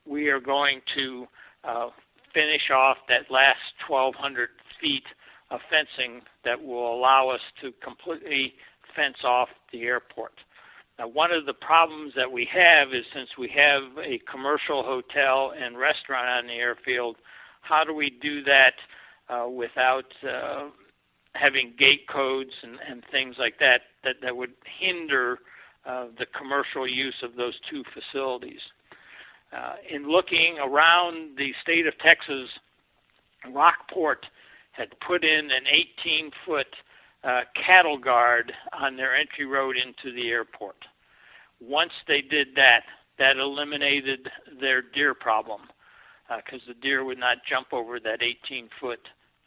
we 0.05 0.29
are 0.29 0.39
going 0.39 0.81
to 0.95 1.25
uh, 1.63 1.89
finish 2.33 2.69
off 2.73 2.97
that 3.09 3.31
last 3.31 3.59
1,200 3.87 4.49
feet 4.79 5.03
of 5.51 5.59
fencing 5.69 6.21
that 6.43 6.61
will 6.61 6.93
allow 6.93 7.29
us 7.29 7.39
to 7.61 7.71
completely 7.83 8.53
fence 8.95 9.17
off 9.23 9.49
the 9.71 9.83
airport. 9.83 10.33
Now, 10.97 11.07
one 11.07 11.31
of 11.31 11.45
the 11.45 11.53
problems 11.53 12.13
that 12.15 12.31
we 12.31 12.47
have 12.53 12.89
is 12.93 13.03
since 13.13 13.29
we 13.37 13.49
have 13.49 13.97
a 13.97 14.19
commercial 14.31 14.83
hotel 14.83 15.53
and 15.57 15.77
restaurant 15.77 16.27
on 16.27 16.47
the 16.47 16.53
airfield, 16.53 17.17
how 17.61 17.83
do 17.83 17.93
we 17.93 18.17
do 18.21 18.43
that 18.43 18.73
uh, 19.27 19.49
without 19.49 20.05
uh, 20.23 20.69
having 21.35 21.73
gate 21.77 22.07
codes 22.07 22.51
and, 22.63 22.77
and 22.89 23.03
things 23.11 23.35
like 23.37 23.59
that 23.59 23.81
that, 24.03 24.15
that 24.21 24.35
would 24.35 24.53
hinder 24.79 25.39
uh, 25.85 26.07
the 26.17 26.25
commercial 26.37 26.87
use 26.87 27.15
of 27.23 27.35
those 27.35 27.53
two 27.69 27.83
facilities. 27.93 28.61
Uh, 29.55 29.75
in 29.89 30.09
looking 30.09 30.57
around 30.59 31.37
the 31.37 31.51
state 31.61 31.85
of 31.87 31.97
Texas, 31.99 32.49
Rockport 33.53 34.25
had 34.71 34.89
put 35.05 35.23
in 35.23 35.51
an 35.51 35.63
18 36.01 36.31
foot 36.45 36.67
uh, 37.23 37.41
cattle 37.55 37.97
guard 37.97 38.51
on 38.73 38.97
their 38.97 39.15
entry 39.15 39.45
road 39.45 39.75
into 39.77 40.15
the 40.15 40.29
airport. 40.29 40.77
Once 41.61 41.91
they 42.07 42.21
did 42.21 42.47
that, 42.55 42.81
that 43.17 43.37
eliminated 43.37 44.27
their 44.59 44.81
deer 44.81 45.13
problem 45.13 45.61
because 46.35 46.61
uh, 46.67 46.73
the 46.73 46.79
deer 46.81 47.03
would 47.03 47.19
not 47.19 47.37
jump 47.47 47.67
over 47.71 47.99
that 47.99 48.21
18 48.21 48.69
foot 48.81 48.99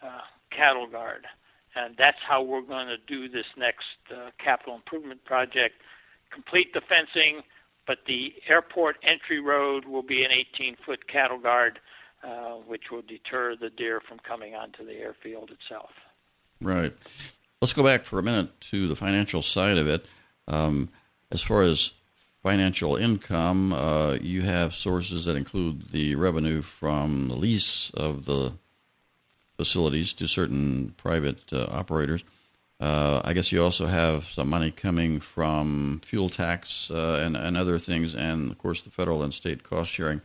uh, 0.02 0.20
cattle 0.56 0.86
guard. 0.86 1.27
And 1.79 1.95
that's 1.97 2.19
how 2.29 2.43
we're 2.43 2.63
going 2.63 2.89
to 2.89 2.97
do 2.97 3.29
this 3.29 3.45
next 3.57 3.87
uh, 4.11 4.31
capital 4.43 4.75
improvement 4.75 5.25
project. 5.25 5.77
Complete 6.33 6.73
the 6.75 6.81
fencing, 6.81 7.43
but 7.87 7.99
the 8.07 8.35
airport 8.49 8.97
entry 9.03 9.41
road 9.41 9.85
will 9.85 10.03
be 10.03 10.25
an 10.25 10.31
18 10.33 10.77
foot 10.85 11.07
cattle 11.09 11.39
guard, 11.39 11.79
uh, 12.25 12.55
which 12.67 12.91
will 12.91 13.03
deter 13.03 13.55
the 13.55 13.71
deer 13.71 14.01
from 14.07 14.19
coming 14.19 14.55
onto 14.55 14.85
the 14.85 14.95
airfield 14.95 15.51
itself. 15.51 15.91
Right. 16.61 16.93
Let's 17.63 17.73
go 17.73 17.85
back 17.85 18.05
for 18.05 18.19
a 18.19 18.23
minute 18.23 18.61
to 18.73 18.89
the 18.89 18.97
financial 18.97 19.43
side 19.43 19.79
of 19.79 19.87
it. 19.87 20.05
Um, 20.49 20.89
as 21.31 21.43
far 21.43 21.63
as 21.63 21.93
financial 22.43 22.97
income, 22.97 23.73
uh, 23.73 24.15
you 24.21 24.43
have 24.43 24.75
sources 24.75 25.27
that 25.27 25.37
include 25.37 25.93
the 25.93 26.17
revenue 26.17 26.63
from 26.63 27.29
the 27.29 27.37
lease 27.37 27.91
of 27.91 28.25
the 28.25 28.55
facilities 29.59 30.12
to 30.14 30.28
certain 30.28 30.94
private 30.97 31.52
uh, 31.52 31.66
operators. 31.70 32.22
Uh, 32.80 33.20
I 33.24 33.32
guess 33.32 33.51
you 33.51 33.62
also 33.62 33.86
have 33.86 34.26
some 34.26 34.48
money 34.48 34.70
coming 34.70 35.18
from 35.18 36.01
fuel 36.05 36.28
tax 36.28 36.90
uh, 36.93 37.20
and, 37.24 37.36
and 37.36 37.56
other 37.56 37.78
things, 37.80 38.14
and 38.14 38.52
of 38.52 38.59
course 38.59 38.82
the 38.82 38.90
federal 38.90 39.22
and 39.22 39.35
state 39.35 39.64
cost 39.64 39.90
sharing. 39.90 40.20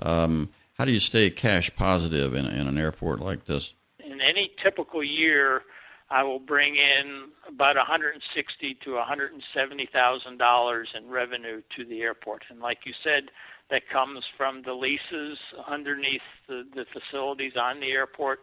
Um, 0.00 0.48
how 0.78 0.86
do 0.86 0.92
you 0.92 1.00
stay 1.00 1.28
cash 1.28 1.70
positive 1.76 2.34
in, 2.34 2.46
in 2.46 2.66
an 2.66 2.78
airport 2.78 3.20
like 3.20 3.44
this? 3.44 3.74
In 4.00 4.22
any 4.22 4.52
typical 4.62 5.04
year, 5.04 5.62
I 6.10 6.22
will 6.22 6.38
bring 6.38 6.76
in 6.76 7.28
about 7.46 7.76
160 7.76 8.78
to 8.84 8.94
170 8.94 9.88
thousand 9.92 10.38
dollars 10.38 10.88
in 10.96 11.10
revenue 11.10 11.60
to 11.76 11.84
the 11.84 12.00
airport, 12.00 12.44
and 12.48 12.60
like 12.60 12.80
you 12.86 12.94
said, 13.04 13.24
that 13.70 13.88
comes 13.90 14.24
from 14.36 14.62
the 14.62 14.72
leases 14.72 15.38
underneath 15.68 16.22
the, 16.48 16.64
the 16.74 16.86
facilities 16.92 17.52
on 17.60 17.80
the 17.80 17.90
airport, 17.90 18.40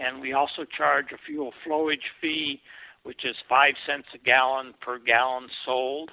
and 0.00 0.20
we 0.20 0.32
also 0.32 0.64
charge 0.76 1.06
a 1.12 1.18
fuel 1.26 1.52
flowage 1.66 2.08
fee, 2.20 2.60
which 3.02 3.24
is 3.24 3.36
five 3.48 3.74
cents 3.86 4.06
a 4.14 4.18
gallon 4.18 4.74
per 4.80 4.98
gallon 4.98 5.48
sold. 5.64 6.10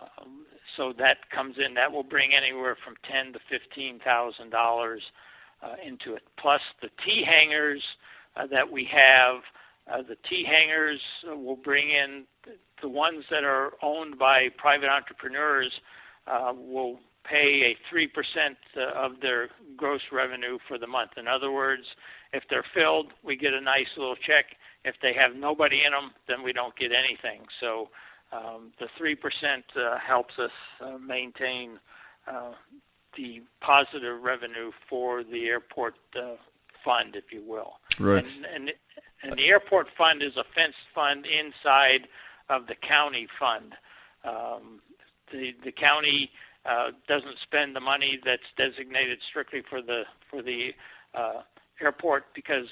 Um, 0.00 0.46
so 0.76 0.92
that 0.98 1.30
comes 1.34 1.56
in. 1.64 1.74
That 1.74 1.92
will 1.92 2.02
bring 2.02 2.30
anywhere 2.34 2.76
from 2.84 2.94
ten 3.10 3.32
to 3.32 3.38
fifteen 3.48 4.00
thousand 4.04 4.48
uh, 4.54 4.56
dollars 4.56 5.02
into 5.86 6.14
it. 6.14 6.22
Plus 6.38 6.60
the 6.82 6.88
t 7.04 7.24
hangars 7.24 7.82
uh, 8.36 8.46
that 8.50 8.70
we 8.70 8.88
have. 8.92 9.40
Uh, 9.86 10.02
the 10.02 10.16
t 10.28 10.44
hangars 10.44 11.00
will 11.26 11.56
bring 11.56 11.90
in 11.90 12.24
the 12.82 12.88
ones 12.88 13.24
that 13.30 13.44
are 13.44 13.72
owned 13.82 14.18
by 14.18 14.48
private 14.58 14.88
entrepreneurs 14.88 15.72
uh, 16.26 16.52
will 16.54 16.98
pay 17.24 17.74
a 17.74 17.94
3% 17.94 18.06
uh, 18.76 19.06
of 19.06 19.20
their 19.20 19.48
gross 19.76 20.00
revenue 20.12 20.58
for 20.68 20.78
the 20.78 20.86
month. 20.86 21.12
In 21.16 21.26
other 21.26 21.50
words, 21.50 21.84
if 22.34 22.42
they're 22.50 22.66
filled, 22.74 23.12
we 23.22 23.36
get 23.36 23.52
a 23.54 23.60
nice 23.60 23.86
little 23.96 24.16
check. 24.16 24.56
If 24.84 24.96
they 25.00 25.12
have 25.14 25.36
nobody 25.36 25.82
in 25.86 25.92
them, 25.92 26.10
then 26.28 26.42
we 26.42 26.52
don't 26.52 26.76
get 26.76 26.90
anything. 26.92 27.46
So 27.60 27.88
um, 28.32 28.72
the 28.80 28.88
3% 29.00 29.14
uh, 29.16 29.98
helps 29.98 30.34
us 30.38 30.50
uh, 30.80 30.98
maintain 30.98 31.78
uh, 32.26 32.52
the 33.16 33.42
positive 33.60 34.20
revenue 34.20 34.72
for 34.90 35.22
the 35.22 35.44
airport 35.46 35.94
uh, 36.16 36.34
fund, 36.84 37.14
if 37.14 37.32
you 37.32 37.42
will. 37.46 37.74
Right. 38.00 38.26
And, 38.26 38.46
and, 38.46 38.72
and 39.22 39.32
the 39.34 39.46
airport 39.46 39.86
fund 39.96 40.22
is 40.22 40.36
a 40.36 40.44
fenced 40.54 40.76
fund 40.94 41.24
inside 41.24 42.08
of 42.50 42.66
the 42.66 42.74
county 42.74 43.28
fund. 43.38 43.74
Um, 44.24 44.80
the 45.32 45.52
the 45.64 45.72
county 45.72 46.30
uh, 46.66 46.90
doesn't 47.08 47.36
spend 47.42 47.74
the 47.76 47.80
money 47.80 48.18
that's 48.24 48.42
designated 48.56 49.18
strictly 49.30 49.62
for 49.68 49.80
the 49.80 50.02
for 50.30 50.42
the 50.42 50.70
uh, 51.14 51.42
airport 51.80 52.24
because 52.34 52.66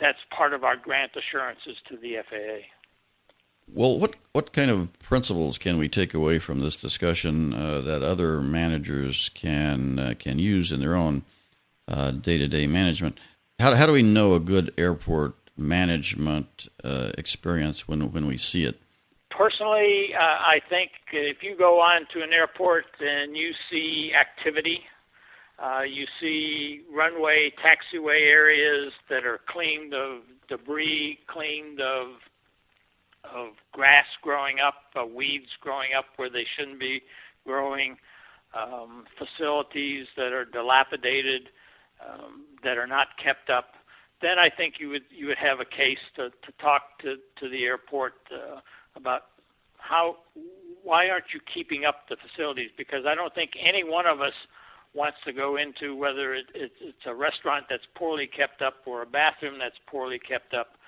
that's 0.00 0.18
part 0.36 0.52
of 0.52 0.64
our 0.64 0.76
grant 0.76 1.12
assurances 1.16 1.76
to 1.88 1.96
the 1.96 2.16
FAA. 2.28 2.66
Well, 3.72 3.98
what 3.98 4.16
what 4.32 4.52
kind 4.52 4.70
of 4.70 4.92
principles 4.98 5.56
can 5.56 5.78
we 5.78 5.88
take 5.88 6.12
away 6.12 6.38
from 6.38 6.60
this 6.60 6.76
discussion 6.76 7.54
uh, 7.54 7.80
that 7.80 8.02
other 8.02 8.42
managers 8.42 9.30
can 9.34 9.98
uh, 9.98 10.14
can 10.18 10.38
use 10.38 10.70
in 10.70 10.80
their 10.80 10.94
own 10.94 11.22
day 11.88 12.38
to 12.38 12.46
day 12.46 12.66
management? 12.66 13.18
How, 13.58 13.74
how 13.74 13.86
do 13.86 13.92
we 13.92 14.02
know 14.02 14.34
a 14.34 14.40
good 14.40 14.74
airport 14.76 15.34
management 15.56 16.68
uh, 16.82 17.12
experience 17.16 17.86
when 17.88 18.12
when 18.12 18.26
we 18.26 18.36
see 18.36 18.64
it? 18.64 18.80
Personally, 19.30 20.10
uh, 20.14 20.22
I 20.22 20.60
think 20.68 20.90
if 21.12 21.42
you 21.42 21.56
go 21.56 21.80
on 21.80 22.06
to 22.12 22.22
an 22.22 22.32
airport 22.32 22.86
and 23.00 23.36
you 23.36 23.52
see 23.70 24.12
activity, 24.18 24.80
uh, 25.62 25.82
you 25.82 26.06
see 26.20 26.82
runway, 26.94 27.52
taxiway 27.64 28.26
areas 28.28 28.92
that 29.08 29.24
are 29.24 29.40
cleaned 29.48 29.94
of 29.94 30.22
debris, 30.48 31.18
cleaned 31.28 31.80
of 31.80 32.08
of 33.24 33.54
grass 33.72 34.04
growing 34.22 34.56
up, 34.60 34.74
uh, 35.00 35.06
weeds 35.06 35.48
growing 35.62 35.90
up 35.96 36.04
where 36.16 36.28
they 36.28 36.44
shouldn't 36.56 36.78
be 36.78 37.00
growing, 37.46 37.96
um, 38.54 39.04
facilities 39.16 40.06
that 40.14 40.30
are 40.34 40.44
dilapidated, 40.44 41.48
um, 42.06 42.44
that 42.62 42.76
are 42.76 42.86
not 42.86 43.08
kept 43.22 43.48
up 43.48 43.72
then 44.24 44.38
I 44.38 44.48
think 44.48 44.74
you 44.80 44.88
would 44.88 45.04
you 45.10 45.26
would 45.26 45.38
have 45.38 45.60
a 45.60 45.64
case 45.64 46.00
to, 46.16 46.30
to 46.30 46.50
talk 46.58 46.98
to, 47.02 47.16
to 47.40 47.48
the 47.48 47.64
airport 47.64 48.14
uh, 48.32 48.60
about 48.96 49.22
how 49.76 50.16
why 50.82 51.08
aren't 51.08 51.32
you 51.34 51.40
keeping 51.52 51.84
up 51.84 52.08
the 52.08 52.16
facilities? 52.16 52.70
Because 52.76 53.04
I 53.06 53.14
don't 53.14 53.34
think 53.34 53.50
any 53.60 53.84
one 53.84 54.06
of 54.06 54.20
us 54.20 54.32
wants 54.94 55.18
to 55.26 55.32
go 55.32 55.56
into 55.56 55.96
whether 55.96 56.34
it, 56.34 56.46
it, 56.54 56.72
it's 56.80 57.06
a 57.06 57.14
restaurant 57.14 57.66
that's 57.68 57.82
poorly 57.96 58.26
kept 58.26 58.62
up 58.62 58.74
or 58.86 59.02
a 59.02 59.06
bathroom 59.06 59.58
that's 59.58 59.78
poorly 59.86 60.18
kept 60.18 60.54
up. 60.54 60.78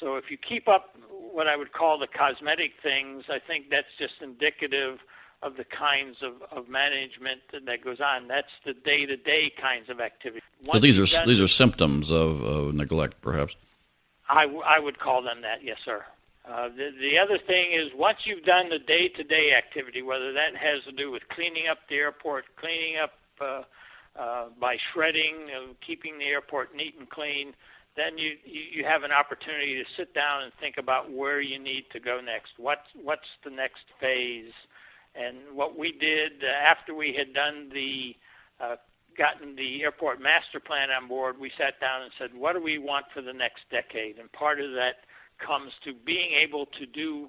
So 0.00 0.16
if 0.16 0.24
you 0.30 0.36
keep 0.36 0.68
up 0.68 0.96
what 1.10 1.46
I 1.46 1.56
would 1.56 1.72
call 1.72 1.98
the 1.98 2.08
cosmetic 2.08 2.72
things, 2.82 3.24
I 3.28 3.38
think 3.38 3.66
that's 3.70 3.92
just 3.98 4.14
indicative 4.20 4.98
of 5.42 5.56
the 5.56 5.64
kinds 5.64 6.16
of, 6.22 6.34
of 6.56 6.68
management 6.68 7.40
that 7.52 7.84
goes 7.84 8.00
on. 8.00 8.28
That's 8.28 8.52
the 8.64 8.74
day 8.74 9.06
to 9.06 9.16
day 9.16 9.52
kinds 9.60 9.90
of 9.90 10.00
activity. 10.00 10.42
so 10.72 10.78
these 10.78 10.98
are 10.98 11.26
these 11.26 11.40
are 11.40 11.48
symptoms 11.48 12.10
of, 12.10 12.42
of 12.42 12.74
neglect, 12.74 13.20
perhaps. 13.20 13.56
I, 14.28 14.46
w- 14.46 14.62
I 14.64 14.78
would 14.78 14.98
call 14.98 15.22
them 15.22 15.42
that, 15.42 15.62
yes, 15.62 15.76
sir. 15.84 16.04
Uh, 16.48 16.68
the, 16.68 16.90
the 16.98 17.18
other 17.18 17.38
thing 17.46 17.72
is 17.72 17.92
once 17.94 18.18
you've 18.24 18.44
done 18.44 18.68
the 18.70 18.78
day 18.78 19.08
to 19.08 19.22
day 19.22 19.50
activity, 19.56 20.02
whether 20.02 20.32
that 20.32 20.56
has 20.56 20.82
to 20.84 20.92
do 20.92 21.10
with 21.10 21.22
cleaning 21.30 21.64
up 21.70 21.78
the 21.88 21.96
airport, 21.96 22.44
cleaning 22.56 22.96
up 23.02 23.10
uh, 23.42 23.62
uh, 24.18 24.46
by 24.60 24.76
shredding, 24.92 25.48
keeping 25.86 26.18
the 26.18 26.26
airport 26.26 26.74
neat 26.76 26.94
and 26.98 27.08
clean, 27.10 27.54
then 27.96 28.16
you, 28.16 28.32
you 28.44 28.84
have 28.84 29.02
an 29.02 29.12
opportunity 29.12 29.74
to 29.74 29.84
sit 29.96 30.14
down 30.14 30.44
and 30.44 30.52
think 30.60 30.76
about 30.78 31.12
where 31.12 31.40
you 31.40 31.58
need 31.58 31.84
to 31.92 32.00
go 32.00 32.20
next. 32.24 32.52
What's 32.56 32.88
what's 33.02 33.28
the 33.44 33.50
next 33.50 33.84
phase? 34.00 34.52
And 35.14 35.36
what 35.52 35.78
we 35.78 35.92
did 35.92 36.40
uh, 36.42 36.48
after 36.48 36.94
we 36.94 37.14
had 37.16 37.34
done 37.34 37.68
the 37.72 38.16
uh, 38.60 38.76
gotten 39.16 39.56
the 39.56 39.82
airport 39.82 40.20
master 40.20 40.60
plan 40.60 40.88
on 40.90 41.08
board, 41.08 41.36
we 41.38 41.50
sat 41.58 41.78
down 41.80 42.02
and 42.02 42.12
said, 42.18 42.30
what 42.32 42.54
do 42.54 42.62
we 42.62 42.78
want 42.78 43.06
for 43.12 43.20
the 43.20 43.32
next 43.32 43.60
decade? 43.70 44.18
And 44.18 44.30
part 44.32 44.60
of 44.60 44.70
that 44.72 45.04
comes 45.44 45.72
to 45.84 45.92
being 45.92 46.30
able 46.40 46.66
to 46.78 46.86
do 46.86 47.28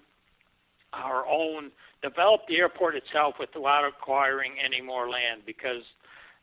our 0.94 1.26
own, 1.28 1.72
develop 2.02 2.42
the 2.48 2.58
airport 2.58 2.96
itself 2.96 3.36
without 3.40 3.84
acquiring 3.84 4.54
any 4.64 4.82
more 4.82 5.10
land 5.10 5.42
because 5.46 5.84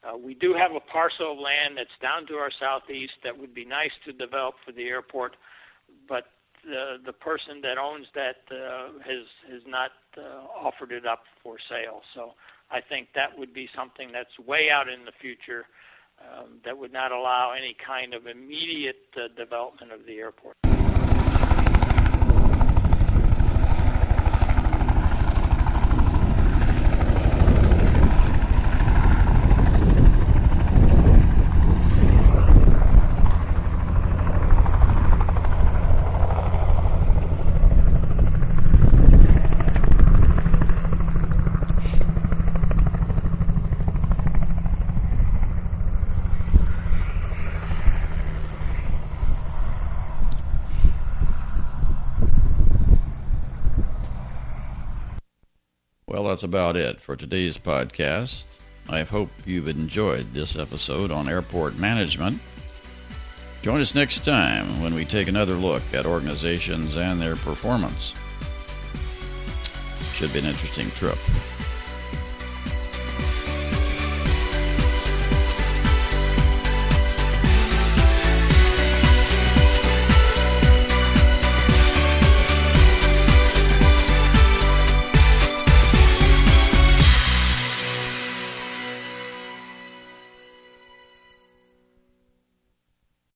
uh, 0.02 0.16
we 0.16 0.34
do 0.34 0.54
have 0.54 0.72
a 0.72 0.80
parcel 0.80 1.32
of 1.32 1.38
land 1.38 1.76
that's 1.76 1.96
down 2.00 2.26
to 2.28 2.34
our 2.34 2.50
southeast 2.58 3.12
that 3.22 3.36
would 3.36 3.54
be 3.54 3.64
nice 3.64 3.92
to 4.06 4.12
develop 4.12 4.54
for 4.64 4.72
the 4.72 4.84
airport, 4.84 5.36
but 6.08 6.24
the 6.64 6.96
the 7.04 7.12
person 7.12 7.60
that 7.62 7.78
owns 7.78 8.06
that 8.14 8.40
uh, 8.50 8.92
has 9.04 9.26
has 9.50 9.62
not 9.66 9.90
uh, 10.16 10.46
offered 10.56 10.92
it 10.92 11.06
up 11.06 11.22
for 11.42 11.56
sale. 11.68 12.00
So 12.14 12.32
I 12.70 12.80
think 12.80 13.08
that 13.14 13.36
would 13.36 13.52
be 13.52 13.68
something 13.76 14.10
that's 14.12 14.38
way 14.46 14.68
out 14.72 14.88
in 14.88 15.04
the 15.04 15.12
future 15.20 15.64
um, 16.20 16.60
that 16.64 16.76
would 16.76 16.92
not 16.92 17.12
allow 17.12 17.52
any 17.56 17.76
kind 17.86 18.14
of 18.14 18.26
immediate 18.26 19.08
uh, 19.16 19.28
development 19.36 19.92
of 19.92 20.06
the 20.06 20.18
airport. 20.18 20.56
That's 56.30 56.42
about 56.44 56.76
it 56.76 57.00
for 57.00 57.16
today's 57.16 57.58
podcast. 57.58 58.44
I 58.88 59.02
hope 59.02 59.30
you've 59.46 59.66
enjoyed 59.66 60.32
this 60.32 60.56
episode 60.56 61.10
on 61.10 61.28
airport 61.28 61.76
management. 61.76 62.40
Join 63.62 63.80
us 63.80 63.96
next 63.96 64.24
time 64.24 64.80
when 64.80 64.94
we 64.94 65.04
take 65.04 65.26
another 65.26 65.54
look 65.54 65.82
at 65.92 66.06
organizations 66.06 66.96
and 66.96 67.20
their 67.20 67.34
performance. 67.34 68.14
Should 70.14 70.32
be 70.32 70.38
an 70.38 70.44
interesting 70.44 70.88
trip. 70.92 71.18